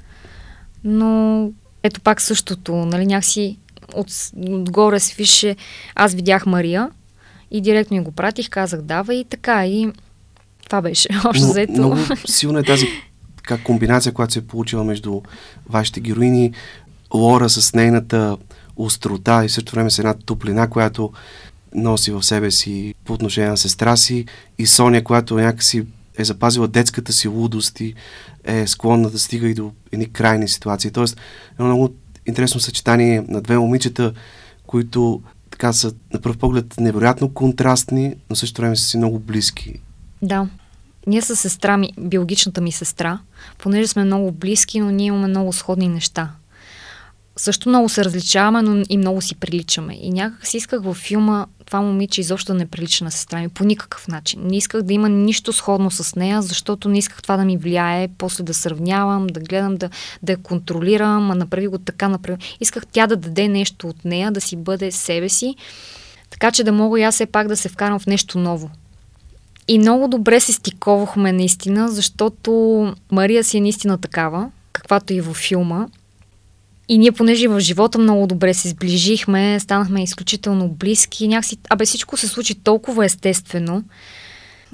но 0.83 1.51
ето 1.83 2.01
пак 2.01 2.21
същото, 2.21 2.75
нали, 2.75 3.05
някакси 3.05 3.57
от, 3.95 4.07
отгоре 4.49 4.97
више, 5.17 5.55
аз 5.95 6.13
видях 6.13 6.45
Мария 6.45 6.89
и 7.51 7.61
директно 7.61 7.97
ми 7.97 8.03
го 8.03 8.11
пратих, 8.11 8.49
казах 8.49 8.81
дава 8.81 9.15
и 9.15 9.25
така 9.25 9.65
и 9.67 9.91
това 10.65 10.81
беше 10.81 11.09
общо 11.25 11.45
заето. 11.45 11.71
Много 11.71 11.97
силна 12.27 12.59
е 12.59 12.63
тази 12.63 12.87
така, 13.37 13.63
комбинация, 13.63 14.13
която 14.13 14.33
се 14.33 14.39
е 14.39 14.41
получила 14.41 14.83
между 14.83 15.21
вашите 15.69 15.99
героини. 15.99 16.53
Лора 17.13 17.49
с 17.49 17.73
нейната 17.73 18.37
острота 18.75 19.45
и 19.45 19.47
в 19.47 19.51
същото 19.51 19.75
време 19.75 19.91
с 19.91 19.99
една 19.99 20.13
топлина, 20.13 20.69
която 20.69 21.11
носи 21.75 22.11
в 22.11 22.23
себе 22.23 22.51
си 22.51 22.93
по 23.05 23.13
отношение 23.13 23.49
на 23.49 23.57
сестра 23.57 23.97
си 23.97 24.25
и 24.57 24.67
Соня, 24.67 25.03
която 25.03 25.35
някакси 25.35 25.85
е 26.17 26.23
запазила 26.23 26.67
детската 26.67 27.13
си 27.13 27.27
лудост 27.27 27.79
и 27.79 27.95
е 28.43 28.67
склонна 28.67 29.09
да 29.09 29.19
стига 29.19 29.47
и 29.47 29.53
до 29.53 29.71
едни 29.91 30.11
крайни 30.11 30.47
ситуации. 30.47 30.91
Тоест, 30.91 31.17
е 31.59 31.63
много 31.63 31.93
интересно 32.25 32.59
съчетание 32.59 33.25
на 33.27 33.41
две 33.41 33.57
момичета, 33.57 34.13
които 34.67 35.21
така 35.51 35.73
са 35.73 35.93
на 36.13 36.21
пръв 36.21 36.37
поглед 36.37 36.79
невероятно 36.79 37.33
контрастни, 37.33 38.15
но 38.29 38.35
също 38.35 38.61
време 38.61 38.75
са 38.75 38.83
си 38.83 38.97
много 38.97 39.19
близки. 39.19 39.81
Да. 40.21 40.47
Ние 41.07 41.21
с 41.21 41.35
сестра 41.35 41.77
ми, 41.77 41.93
биологичната 41.99 42.61
ми 42.61 42.71
сестра, 42.71 43.19
понеже 43.57 43.87
сме 43.87 44.03
много 44.03 44.31
близки, 44.31 44.79
но 44.79 44.91
ние 44.91 45.05
имаме 45.05 45.27
много 45.27 45.53
сходни 45.53 45.87
неща 45.87 46.31
също 47.35 47.69
много 47.69 47.89
се 47.89 48.05
различаваме, 48.05 48.61
но 48.61 48.83
и 48.89 48.97
много 48.97 49.21
си 49.21 49.35
приличаме. 49.35 49.97
И 50.01 50.09
някак 50.09 50.47
си 50.47 50.57
исках 50.57 50.83
във 50.83 50.97
филма 50.97 51.45
това 51.71 51.81
момиче 51.81 52.21
изобщо 52.21 52.53
не 52.53 52.65
прилича 52.65 53.03
на 53.03 53.11
сестра 53.11 53.39
ми 53.39 53.49
по 53.49 53.63
никакъв 53.63 54.07
начин. 54.07 54.41
Не 54.43 54.57
исках 54.57 54.81
да 54.81 54.93
има 54.93 55.09
нищо 55.09 55.53
сходно 55.53 55.91
с 55.91 56.15
нея, 56.15 56.41
защото 56.41 56.89
не 56.89 56.97
исках 56.97 57.21
това 57.21 57.37
да 57.37 57.45
ми 57.45 57.57
влияе, 57.57 58.09
после 58.17 58.43
да 58.43 58.53
сравнявам, 58.53 59.27
да 59.27 59.39
гледам, 59.39 59.75
да, 59.75 59.89
да 60.23 60.31
я 60.31 60.37
контролирам, 60.37 61.31
а 61.31 61.35
направи 61.35 61.67
го 61.67 61.77
така, 61.77 62.09
направи. 62.09 62.37
Исках 62.59 62.85
тя 62.85 63.07
да 63.07 63.15
даде 63.15 63.47
нещо 63.47 63.87
от 63.87 64.05
нея, 64.05 64.31
да 64.31 64.41
си 64.41 64.55
бъде 64.55 64.91
себе 64.91 65.29
си, 65.29 65.55
така 66.29 66.51
че 66.51 66.63
да 66.63 66.71
мога 66.71 66.99
и 66.99 67.03
аз 67.03 67.15
все 67.15 67.25
пак 67.25 67.47
да 67.47 67.57
се 67.57 67.69
вкарам 67.69 67.99
в 67.99 68.07
нещо 68.07 68.39
ново. 68.39 68.69
И 69.67 69.79
много 69.79 70.07
добре 70.07 70.39
се 70.39 70.53
стиковахме 70.53 71.31
наистина, 71.31 71.89
защото 71.89 72.51
Мария 73.11 73.43
си 73.43 73.57
е 73.57 73.61
наистина 73.61 73.97
такава, 73.97 74.51
каквато 74.71 75.13
и 75.13 75.21
във 75.21 75.37
филма. 75.37 75.87
И 76.91 76.97
ние, 76.97 77.11
понеже 77.11 77.47
в 77.47 77.59
живота 77.59 77.97
много 77.97 78.27
добре 78.27 78.53
се 78.53 78.69
сближихме, 78.69 79.59
станахме 79.59 80.03
изключително 80.03 80.67
близки, 80.67 81.27
някакси, 81.27 81.57
абе 81.69 81.85
всичко 81.85 82.17
се 82.17 82.27
случи 82.27 82.55
толкова 82.55 83.05
естествено. 83.05 83.83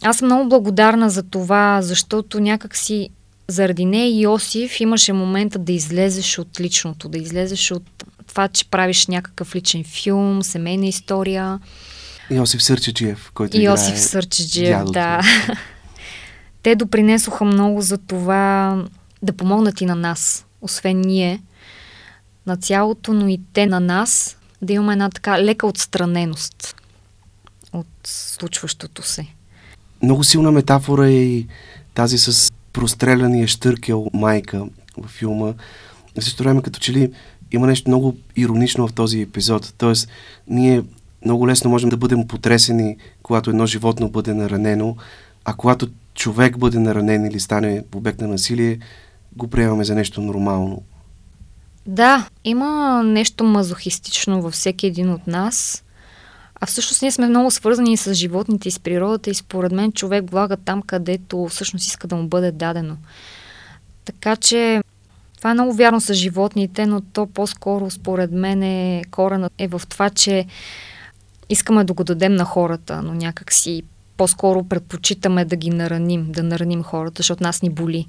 Аз 0.02 0.18
съм 0.18 0.26
много 0.26 0.50
благодарна 0.50 1.10
за 1.10 1.24
това, 1.24 1.82
защото 1.82 2.40
някакси 2.40 3.10
заради 3.48 3.86
нея 3.86 4.22
Йосиф 4.22 4.80
имаше 4.80 5.14
момента 5.14 5.60
да 5.60 5.72
излезеш 5.72 6.40
от 6.40 6.60
личното, 6.60 7.10
да 7.10 7.18
излезеш 7.18 7.72
от 7.72 8.06
това, 8.28 8.48
че 8.48 8.66
правиш 8.66 9.08
някакъв 9.08 9.56
личен 9.56 9.84
филм, 9.84 10.44
семейна 10.44 10.86
история. 10.86 11.60
Йосиф 12.32 12.64
Сърчеджиев, 12.64 13.32
който 13.34 13.58
Йосиф 13.58 14.00
Сърчеджиев, 14.00 14.84
да. 14.86 15.22
Те 16.64 16.76
допринесоха 16.76 17.46
много 17.46 17.82
за 17.82 17.98
това 17.98 18.76
да 19.24 19.34
помогнат 19.34 19.82
и 19.82 19.86
на 19.86 19.96
нас, 19.96 20.46
освен 20.62 21.02
ние 21.02 21.42
на 22.48 22.58
цялото, 22.58 23.14
но 23.14 23.28
и 23.28 23.42
те 23.54 23.66
на 23.66 23.80
нас, 23.80 24.38
да 24.62 24.74
имаме 24.74 24.94
една 24.94 25.10
така 25.10 25.44
лека 25.44 25.68
отстраненост 25.68 26.76
от 27.74 27.88
случващото 28.04 29.04
се. 29.04 29.28
Много 30.04 30.24
силна 30.24 30.52
метафора 30.52 31.08
е 31.08 31.12
и 31.14 31.48
тази 31.94 32.18
с 32.18 32.52
простреляния 32.74 33.48
штъркел 33.48 34.08
майка 34.14 34.66
в 34.98 35.08
филма. 35.08 35.54
В 36.20 36.24
същото 36.24 36.44
време 36.44 36.62
като 36.62 36.80
че 36.80 36.94
ли 36.94 37.12
има 37.52 37.68
нещо 37.68 37.90
много 37.90 38.16
иронично 38.36 38.88
в 38.88 38.94
този 38.94 39.22
епизод. 39.22 39.74
Тоест, 39.78 40.10
ние 40.48 40.84
много 41.26 41.48
лесно 41.48 41.70
можем 41.70 41.90
да 41.90 41.98
бъдем 41.98 42.28
потресени, 42.28 42.98
когато 43.24 43.50
едно 43.50 43.66
животно 43.66 44.10
бъде 44.10 44.34
наранено, 44.34 44.96
а 45.46 45.54
когато 45.54 45.88
човек 46.14 46.58
бъде 46.58 46.80
наранен 46.80 47.26
или 47.26 47.40
стане 47.40 47.84
обект 47.96 48.22
на 48.22 48.28
насилие, 48.28 48.80
го 49.36 49.48
приемаме 49.48 49.84
за 49.84 49.96
нещо 49.96 50.22
нормално. 50.22 50.84
Да, 51.88 52.28
има 52.44 53.04
нещо 53.04 53.44
мазохистично 53.44 54.42
във 54.42 54.54
всеки 54.54 54.88
един 54.88 55.12
от 55.12 55.28
нас. 55.28 55.84
А 56.62 56.66
всъщност 56.66 57.02
ние 57.02 57.12
сме 57.12 57.28
много 57.28 57.52
свързани 57.52 57.98
с 57.98 58.14
животните 58.14 58.68
и 58.68 58.72
с 58.72 58.80
природата 58.80 59.30
и 59.30 59.34
според 59.34 59.72
мен 59.72 59.92
човек 59.92 60.32
влага 60.32 60.58
там, 60.58 60.82
където 60.82 61.48
всъщност 61.48 61.88
иска 61.88 62.08
да 62.08 62.16
му 62.16 62.28
бъде 62.28 62.52
дадено. 62.52 62.98
Така 64.06 64.36
че 64.36 64.82
това 65.38 65.52
е 65.52 65.54
много 65.54 65.74
вярно 65.74 66.02
с 66.02 66.14
животните, 66.14 66.86
но 66.86 67.02
то 67.02 67.28
по-скоро 67.28 67.92
според 67.92 68.32
мен 68.32 68.64
е 68.64 69.04
корена 69.12 69.50
е 69.58 69.68
в 69.68 69.82
това, 69.90 70.10
че 70.10 70.46
искаме 71.50 71.84
да 71.84 71.94
го 71.94 72.04
дадем 72.04 72.36
на 72.36 72.46
хората, 72.46 73.02
но 73.02 73.14
някак 73.14 73.54
си 73.54 73.84
по-скоро 74.18 74.64
предпочитаме 74.64 75.46
да 75.46 75.56
ги 75.56 75.70
нараним, 75.70 76.32
да 76.32 76.44
нараним 76.44 76.84
хората, 76.84 77.20
защото 77.20 77.44
нас 77.44 77.62
ни 77.62 77.70
боли. 77.70 78.08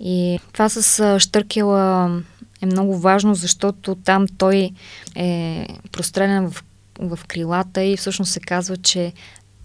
И 0.00 0.38
това 0.52 0.68
с 0.68 1.20
Штъркела 1.20 2.10
е 2.62 2.66
много 2.66 2.98
важно, 2.98 3.34
защото 3.34 3.94
там 3.94 4.26
той 4.38 4.70
е 5.16 5.66
прострелян 5.92 6.50
в, 6.50 6.64
в 6.98 7.18
крилата 7.26 7.82
и 7.82 7.96
всъщност 7.96 8.32
се 8.32 8.40
казва, 8.40 8.76
че 8.76 9.12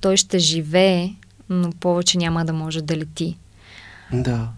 той 0.02 0.18
ще 0.18 0.39
живее, 0.39 1.10
но 1.50 1.72
повече 1.72 2.18
няма 2.18 2.46
да 2.46 2.54
може 2.54 2.82
да 2.82 2.98
лети. 2.98 3.38
Да. 4.14 4.50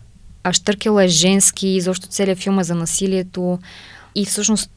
А 0.43 0.53
Штъркела 0.53 1.03
е 1.03 1.07
женски, 1.07 1.67
изобщо 1.67 2.07
целият 2.07 2.39
филм 2.39 2.59
е 2.59 2.63
за 2.63 2.75
насилието 2.75 3.59
и 4.15 4.25
всъщност 4.25 4.71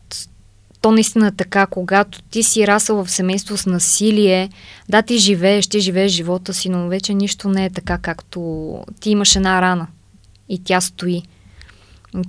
то 0.80 0.92
наистина 0.92 1.26
е 1.26 1.32
така, 1.32 1.66
когато 1.66 2.22
ти 2.22 2.42
си 2.42 2.66
расъл 2.66 3.04
в 3.04 3.10
семейство 3.10 3.56
с 3.56 3.66
насилие, 3.66 4.50
да, 4.88 5.02
ти 5.02 5.18
живееш, 5.18 5.66
ти 5.66 5.80
живееш 5.80 6.12
живота 6.12 6.54
си, 6.54 6.68
но 6.68 6.88
вече 6.88 7.14
нищо 7.14 7.48
не 7.48 7.64
е 7.64 7.70
така, 7.70 7.98
както 7.98 8.40
ти 9.00 9.10
имаш 9.10 9.36
една 9.36 9.62
рана 9.62 9.86
и 10.48 10.64
тя 10.64 10.80
стои. 10.80 11.22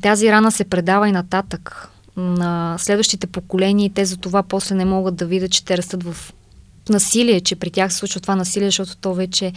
Тази 0.01 0.31
рана 0.31 0.51
се 0.51 0.63
предава 0.63 1.09
и 1.09 1.11
нататък 1.11 1.89
на 2.17 2.75
следващите 2.79 3.27
поколения 3.27 3.85
и 3.85 3.93
те 3.93 4.05
за 4.05 4.17
това 4.17 4.43
после 4.43 4.75
не 4.75 4.85
могат 4.85 5.15
да 5.15 5.25
видят, 5.25 5.51
че 5.51 5.65
те 5.65 5.77
растат 5.77 6.03
в 6.03 6.33
насилие, 6.89 7.41
че 7.41 7.55
при 7.55 7.71
тях 7.71 7.91
се 7.91 7.97
случва 7.97 8.19
това 8.19 8.35
насилие, 8.35 8.67
защото 8.67 8.97
то 8.97 9.13
вече 9.13 9.53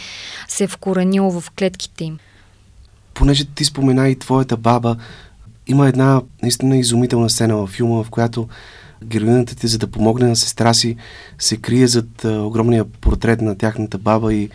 се 0.48 0.64
е 0.64 0.68
вкоренило 0.68 1.40
в 1.40 1.50
клетките 1.50 2.04
им. 2.04 2.18
Понеже 3.14 3.44
ти 3.44 3.64
спомена 3.64 4.08
и 4.08 4.18
твоята 4.18 4.56
баба, 4.56 4.96
има 5.66 5.88
една 5.88 6.22
наистина 6.42 6.76
изумителна 6.76 7.30
сцена 7.30 7.56
във 7.56 7.70
филма, 7.70 8.02
в 8.02 8.10
която 8.10 8.48
героината 9.04 9.56
ти, 9.56 9.66
за 9.66 9.78
да 9.78 9.86
помогне 9.86 10.28
на 10.28 10.36
сестра 10.36 10.74
си, 10.74 10.96
се 11.38 11.56
крие 11.56 11.86
зад 11.86 12.24
а, 12.24 12.42
огромния 12.42 12.84
портрет 12.84 13.40
на 13.40 13.58
тяхната 13.58 13.98
баба 13.98 14.34
и 14.34 14.50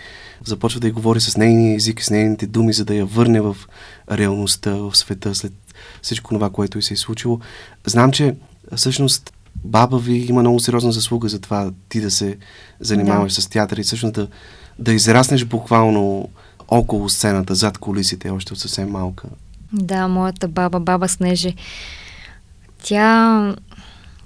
започва 0.46 0.80
да 0.80 0.88
й 0.88 0.92
говори 0.92 1.20
с 1.20 1.38
нейния 1.38 1.76
език, 1.76 2.04
с 2.04 2.10
нейните 2.10 2.48
думи, 2.48 2.74
за 2.74 2.86
да 2.86 2.96
я 2.96 3.06
върне 3.06 3.42
в 3.42 3.58
реалността, 4.12 4.72
в 4.72 4.96
света, 4.96 5.36
след 5.36 5.54
всичко 6.02 6.34
това, 6.34 6.50
което 6.50 6.80
и 6.80 6.82
се 6.82 6.94
е 6.94 6.98
случило. 6.98 7.40
Знам, 7.86 8.12
че 8.12 8.36
всъщност 8.76 9.34
баба 9.56 10.00
ви 10.00 10.18
има 10.30 10.40
много 10.40 10.60
сериозна 10.60 10.92
заслуга 10.92 11.30
за 11.30 11.40
това 11.40 11.72
ти 11.90 12.02
да 12.02 12.12
се 12.12 12.38
занимаваш 12.80 13.36
да. 13.36 13.42
с 13.42 13.48
театър 13.48 13.78
и 13.78 13.84
всъщност 13.84 14.14
да, 14.14 14.28
да 14.80 14.94
израснеш 14.94 15.46
буквално 15.46 16.30
около 16.68 17.10
сцената, 17.10 17.56
зад 17.56 17.78
колисите, 17.78 18.30
още 18.30 18.54
от 18.54 18.60
съвсем 18.60 18.90
малка. 18.90 19.28
Да, 19.74 20.08
моята 20.08 20.48
баба, 20.48 20.80
баба 20.80 21.08
Снеже. 21.08 21.54
Тя, 22.84 23.56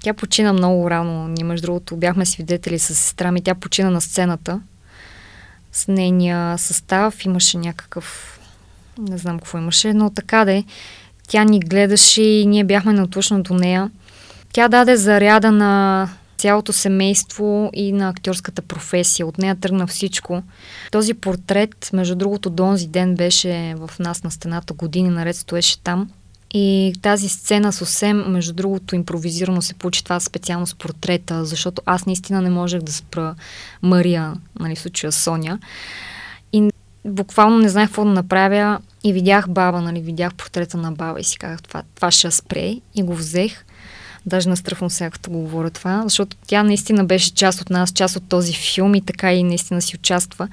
тя 0.04 0.12
почина 0.12 0.52
много 0.52 0.90
рано. 0.90 1.28
Ние, 1.28 1.44
между 1.44 1.66
другото, 1.66 1.96
бяхме 1.96 2.26
свидетели 2.26 2.78
с 2.78 2.94
сестра 2.94 3.32
ми. 3.32 3.42
Тя 3.42 3.54
почина 3.54 3.90
на 3.90 4.00
сцената. 4.00 4.60
С 5.72 5.88
нейния 5.88 6.58
състав 6.58 7.24
имаше 7.24 7.58
някакъв... 7.58 8.38
Не 8.98 9.18
знам 9.18 9.38
какво 9.38 9.58
имаше, 9.58 9.94
но 9.94 10.10
така 10.10 10.44
де. 10.44 10.64
Тя 11.28 11.44
ни 11.44 11.60
гледаше 11.60 12.22
и 12.22 12.46
ние 12.46 12.64
бяхме 12.64 12.92
натлъчно 12.92 13.42
до 13.42 13.54
нея. 13.54 13.90
Тя 14.52 14.68
даде 14.68 14.96
заряда 14.96 15.52
на 15.52 16.08
цялото 16.36 16.72
семейство 16.72 17.70
и 17.72 17.92
на 17.92 18.08
актьорската 18.08 18.62
професия. 18.62 19.26
От 19.26 19.38
нея 19.38 19.56
тръгна 19.56 19.86
всичко. 19.86 20.42
Този 20.92 21.14
портрет, 21.14 21.90
между 21.92 22.14
другото, 22.14 22.50
до 22.50 22.64
онзи 22.64 22.88
ден 22.88 23.14
беше 23.14 23.74
в 23.76 23.90
нас 23.98 24.24
на 24.24 24.30
стената, 24.30 24.74
години 24.74 25.08
наред 25.08 25.36
стоеше 25.36 25.82
там. 25.82 26.10
И 26.56 26.92
тази 27.02 27.28
сцена 27.28 27.72
съвсем, 27.72 28.32
между 28.32 28.52
другото, 28.52 28.94
импровизирано 28.94 29.62
се 29.62 29.74
получи 29.74 30.04
това 30.04 30.20
специално 30.20 30.66
с 30.66 30.74
портрета, 30.74 31.44
защото 31.44 31.82
аз 31.86 32.06
наистина 32.06 32.42
не 32.42 32.50
можех 32.50 32.82
да 32.82 32.92
спра 32.92 33.34
Мария, 33.82 34.34
нали, 34.60 34.76
в 34.76 34.80
случая 34.80 35.12
Соня. 35.12 35.58
И 36.52 36.70
буквално 37.04 37.58
не 37.58 37.68
знаех 37.68 37.88
какво 37.88 38.04
да 38.04 38.10
направя 38.10 38.78
и 39.04 39.12
видях 39.12 39.48
баба, 39.48 39.80
нали, 39.80 40.00
видях 40.00 40.34
портрета 40.34 40.76
на 40.76 40.92
баба 40.92 41.20
и 41.20 41.24
си 41.24 41.38
казах, 41.38 41.62
това, 41.62 41.82
това 41.94 42.10
ще 42.10 42.30
спре 42.30 42.76
и 42.94 43.02
го 43.02 43.14
взех. 43.14 43.64
Даже 44.26 44.48
настръхвам 44.48 44.90
сега, 44.90 45.10
като 45.10 45.30
го 45.30 45.40
говоря 45.40 45.70
това, 45.70 46.02
защото 46.04 46.36
тя 46.46 46.62
наистина 46.62 47.04
беше 47.04 47.34
част 47.34 47.60
от 47.60 47.70
нас, 47.70 47.92
част 47.92 48.16
от 48.16 48.28
този 48.28 48.52
филм 48.52 48.94
и 48.94 49.00
така 49.00 49.32
и 49.32 49.42
наистина 49.42 49.82
си 49.82 49.96
участва. 49.96 50.48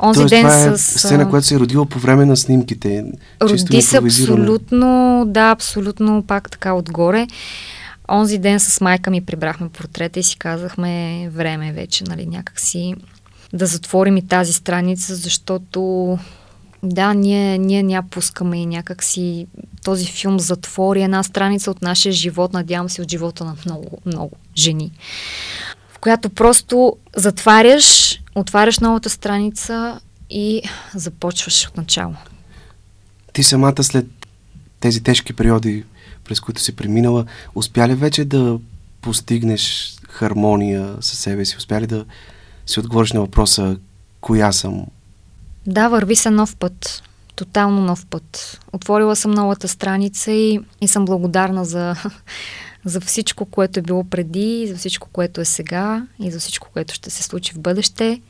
Онзи 0.00 0.18
Тоест, 0.18 0.30
ден 0.30 0.42
това 0.42 0.64
е 0.64 0.78
с... 0.78 0.98
сцена, 0.98 1.30
която 1.30 1.46
се 1.46 1.54
е 1.54 1.58
родила 1.58 1.86
по 1.86 1.98
време 1.98 2.24
на 2.24 2.36
снимките. 2.36 3.04
Роди 3.42 3.82
се 3.82 3.96
абсолютно, 3.96 5.24
да, 5.26 5.50
абсолютно 5.50 6.22
пак 6.22 6.50
така 6.50 6.72
отгоре. 6.72 7.26
Онзи 8.10 8.38
ден 8.38 8.60
с 8.60 8.80
майка 8.80 9.10
ми 9.10 9.24
прибрахме 9.24 9.68
портрета 9.68 10.20
и 10.20 10.22
си 10.22 10.38
казахме 10.38 11.28
време 11.34 11.72
вече, 11.72 12.04
нали, 12.04 12.26
някакси 12.26 12.94
да 13.52 13.66
затворим 13.66 14.16
и 14.16 14.26
тази 14.26 14.52
страница, 14.52 15.14
защото 15.14 16.18
да, 16.82 17.14
ние, 17.14 17.58
ние 17.58 17.82
ня 17.82 18.02
пускаме 18.10 18.62
и 18.62 18.66
някакси 18.66 19.46
този 19.84 20.06
филм 20.06 20.40
затвори 20.40 21.02
една 21.02 21.22
страница 21.22 21.70
от 21.70 21.82
нашия 21.82 22.12
живот, 22.12 22.52
надявам 22.52 22.88
се 22.88 23.02
от 23.02 23.10
живота 23.10 23.44
на 23.44 23.56
много, 23.66 23.98
много 24.06 24.36
жени, 24.56 24.92
в 25.92 25.98
която 25.98 26.30
просто 26.30 26.96
затваряш, 27.16 28.20
отваряш 28.34 28.78
новата 28.78 29.10
страница 29.10 30.00
и 30.30 30.62
започваш 30.94 31.68
от 31.68 31.76
начало. 31.76 32.14
Ти 33.32 33.42
самата 33.42 33.82
след 33.82 34.06
тези 34.80 35.02
тежки 35.02 35.32
периоди, 35.32 35.84
през 36.24 36.40
които 36.40 36.60
си 36.60 36.76
преминала, 36.76 37.24
успя 37.54 37.88
ли 37.88 37.94
вече 37.94 38.24
да 38.24 38.58
постигнеш 39.00 39.96
хармония 40.08 40.96
със 41.00 41.18
себе 41.18 41.44
си? 41.44 41.56
Успя 41.56 41.80
ли 41.80 41.86
да 41.86 42.04
си 42.66 42.80
отговориш 42.80 43.12
на 43.12 43.20
въпроса 43.20 43.76
коя 44.20 44.52
съм? 44.52 44.86
Да, 45.66 45.88
върви 45.88 46.16
се 46.16 46.30
нов 46.30 46.56
път. 46.56 47.02
Тотално 47.34 47.80
нов 47.80 48.06
път. 48.06 48.60
Отворила 48.72 49.16
съм 49.16 49.30
новата 49.30 49.68
страница 49.68 50.32
и, 50.32 50.60
и 50.80 50.88
съм 50.88 51.04
благодарна 51.04 51.64
за, 51.64 51.96
за 52.84 53.00
всичко, 53.00 53.44
което 53.44 53.78
е 53.78 53.82
било 53.82 54.04
преди, 54.04 54.66
за 54.68 54.76
всичко, 54.76 55.08
което 55.12 55.40
е 55.40 55.44
сега 55.44 56.06
и 56.20 56.30
за 56.30 56.40
всичко, 56.40 56.68
което 56.72 56.94
ще 56.94 57.10
се 57.10 57.22
случи 57.22 57.52
в 57.52 57.58
бъдеще. 57.58 58.20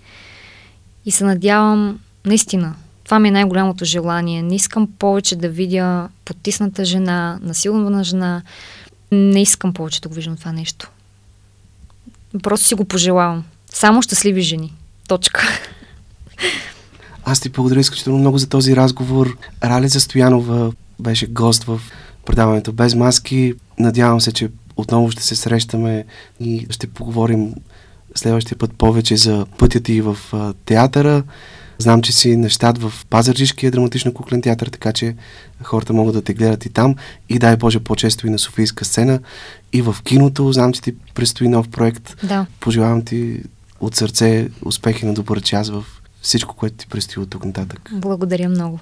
И 1.06 1.10
се 1.10 1.24
надявам, 1.24 2.00
наистина, 2.24 2.74
това 3.04 3.18
ми 3.18 3.28
е 3.28 3.32
най-голямото 3.32 3.84
желание. 3.84 4.42
Не 4.42 4.54
искам 4.54 4.88
повече 4.98 5.36
да 5.36 5.48
видя 5.48 6.08
потисната 6.24 6.84
жена, 6.84 7.38
насилвана 7.42 8.04
жена. 8.04 8.42
Не 9.12 9.42
искам 9.42 9.72
повече 9.72 10.00
да 10.00 10.08
го 10.08 10.14
виждам 10.14 10.36
това 10.36 10.52
нещо. 10.52 10.90
Просто 12.42 12.66
си 12.66 12.74
го 12.74 12.84
пожелавам. 12.84 13.44
Само 13.70 14.02
щастливи 14.02 14.42
жени. 14.42 14.72
Точка. 15.08 15.42
Аз 17.24 17.40
ти 17.40 17.48
благодаря 17.48 17.80
изключително 17.80 18.18
много 18.18 18.38
за 18.38 18.48
този 18.48 18.76
разговор. 18.76 19.36
Ралица 19.64 20.00
Стоянова 20.00 20.72
беше 21.00 21.26
гост 21.26 21.64
в 21.64 21.80
предаването 22.26 22.72
Без 22.72 22.94
маски. 22.94 23.54
Надявам 23.82 24.20
се, 24.20 24.32
че 24.32 24.50
отново 24.76 25.10
ще 25.10 25.22
се 25.22 25.36
срещаме 25.36 26.04
и 26.40 26.66
ще 26.70 26.86
поговорим 26.86 27.54
следващия 28.14 28.58
път 28.58 28.72
повече 28.72 29.16
за 29.16 29.46
пътя 29.58 29.80
ти 29.80 30.00
в 30.00 30.16
театъра. 30.64 31.22
Знам, 31.78 32.02
че 32.02 32.12
си 32.12 32.36
на 32.36 32.48
щат 32.48 32.78
в 32.78 32.92
Пазарджишкия 33.10 33.70
драматично 33.70 34.14
куклен 34.14 34.42
театър, 34.42 34.66
така 34.66 34.92
че 34.92 35.16
хората 35.62 35.92
могат 35.92 36.14
да 36.14 36.22
те 36.22 36.34
гледат 36.34 36.66
и 36.66 36.68
там. 36.68 36.94
И 37.28 37.38
дай 37.38 37.56
Боже 37.56 37.80
по-често 37.80 38.26
и 38.26 38.30
на 38.30 38.38
Софийска 38.38 38.84
сцена. 38.84 39.20
И 39.72 39.82
в 39.82 39.96
киното. 40.04 40.52
Знам, 40.52 40.72
че 40.72 40.82
ти 40.82 40.94
предстои 41.14 41.48
нов 41.48 41.68
проект. 41.68 42.16
Да. 42.22 42.46
Пожелавам 42.60 43.04
ти 43.04 43.42
от 43.80 43.94
сърце 43.94 44.48
успехи 44.64 45.06
на 45.06 45.14
добър 45.14 45.40
час 45.40 45.70
в 45.70 45.84
всичко, 46.22 46.56
което 46.56 46.76
ти 46.76 46.86
предстои 46.86 47.22
от 47.22 47.30
тук 47.30 47.44
нататък. 47.44 47.90
Благодаря 47.92 48.48
много. 48.48 48.78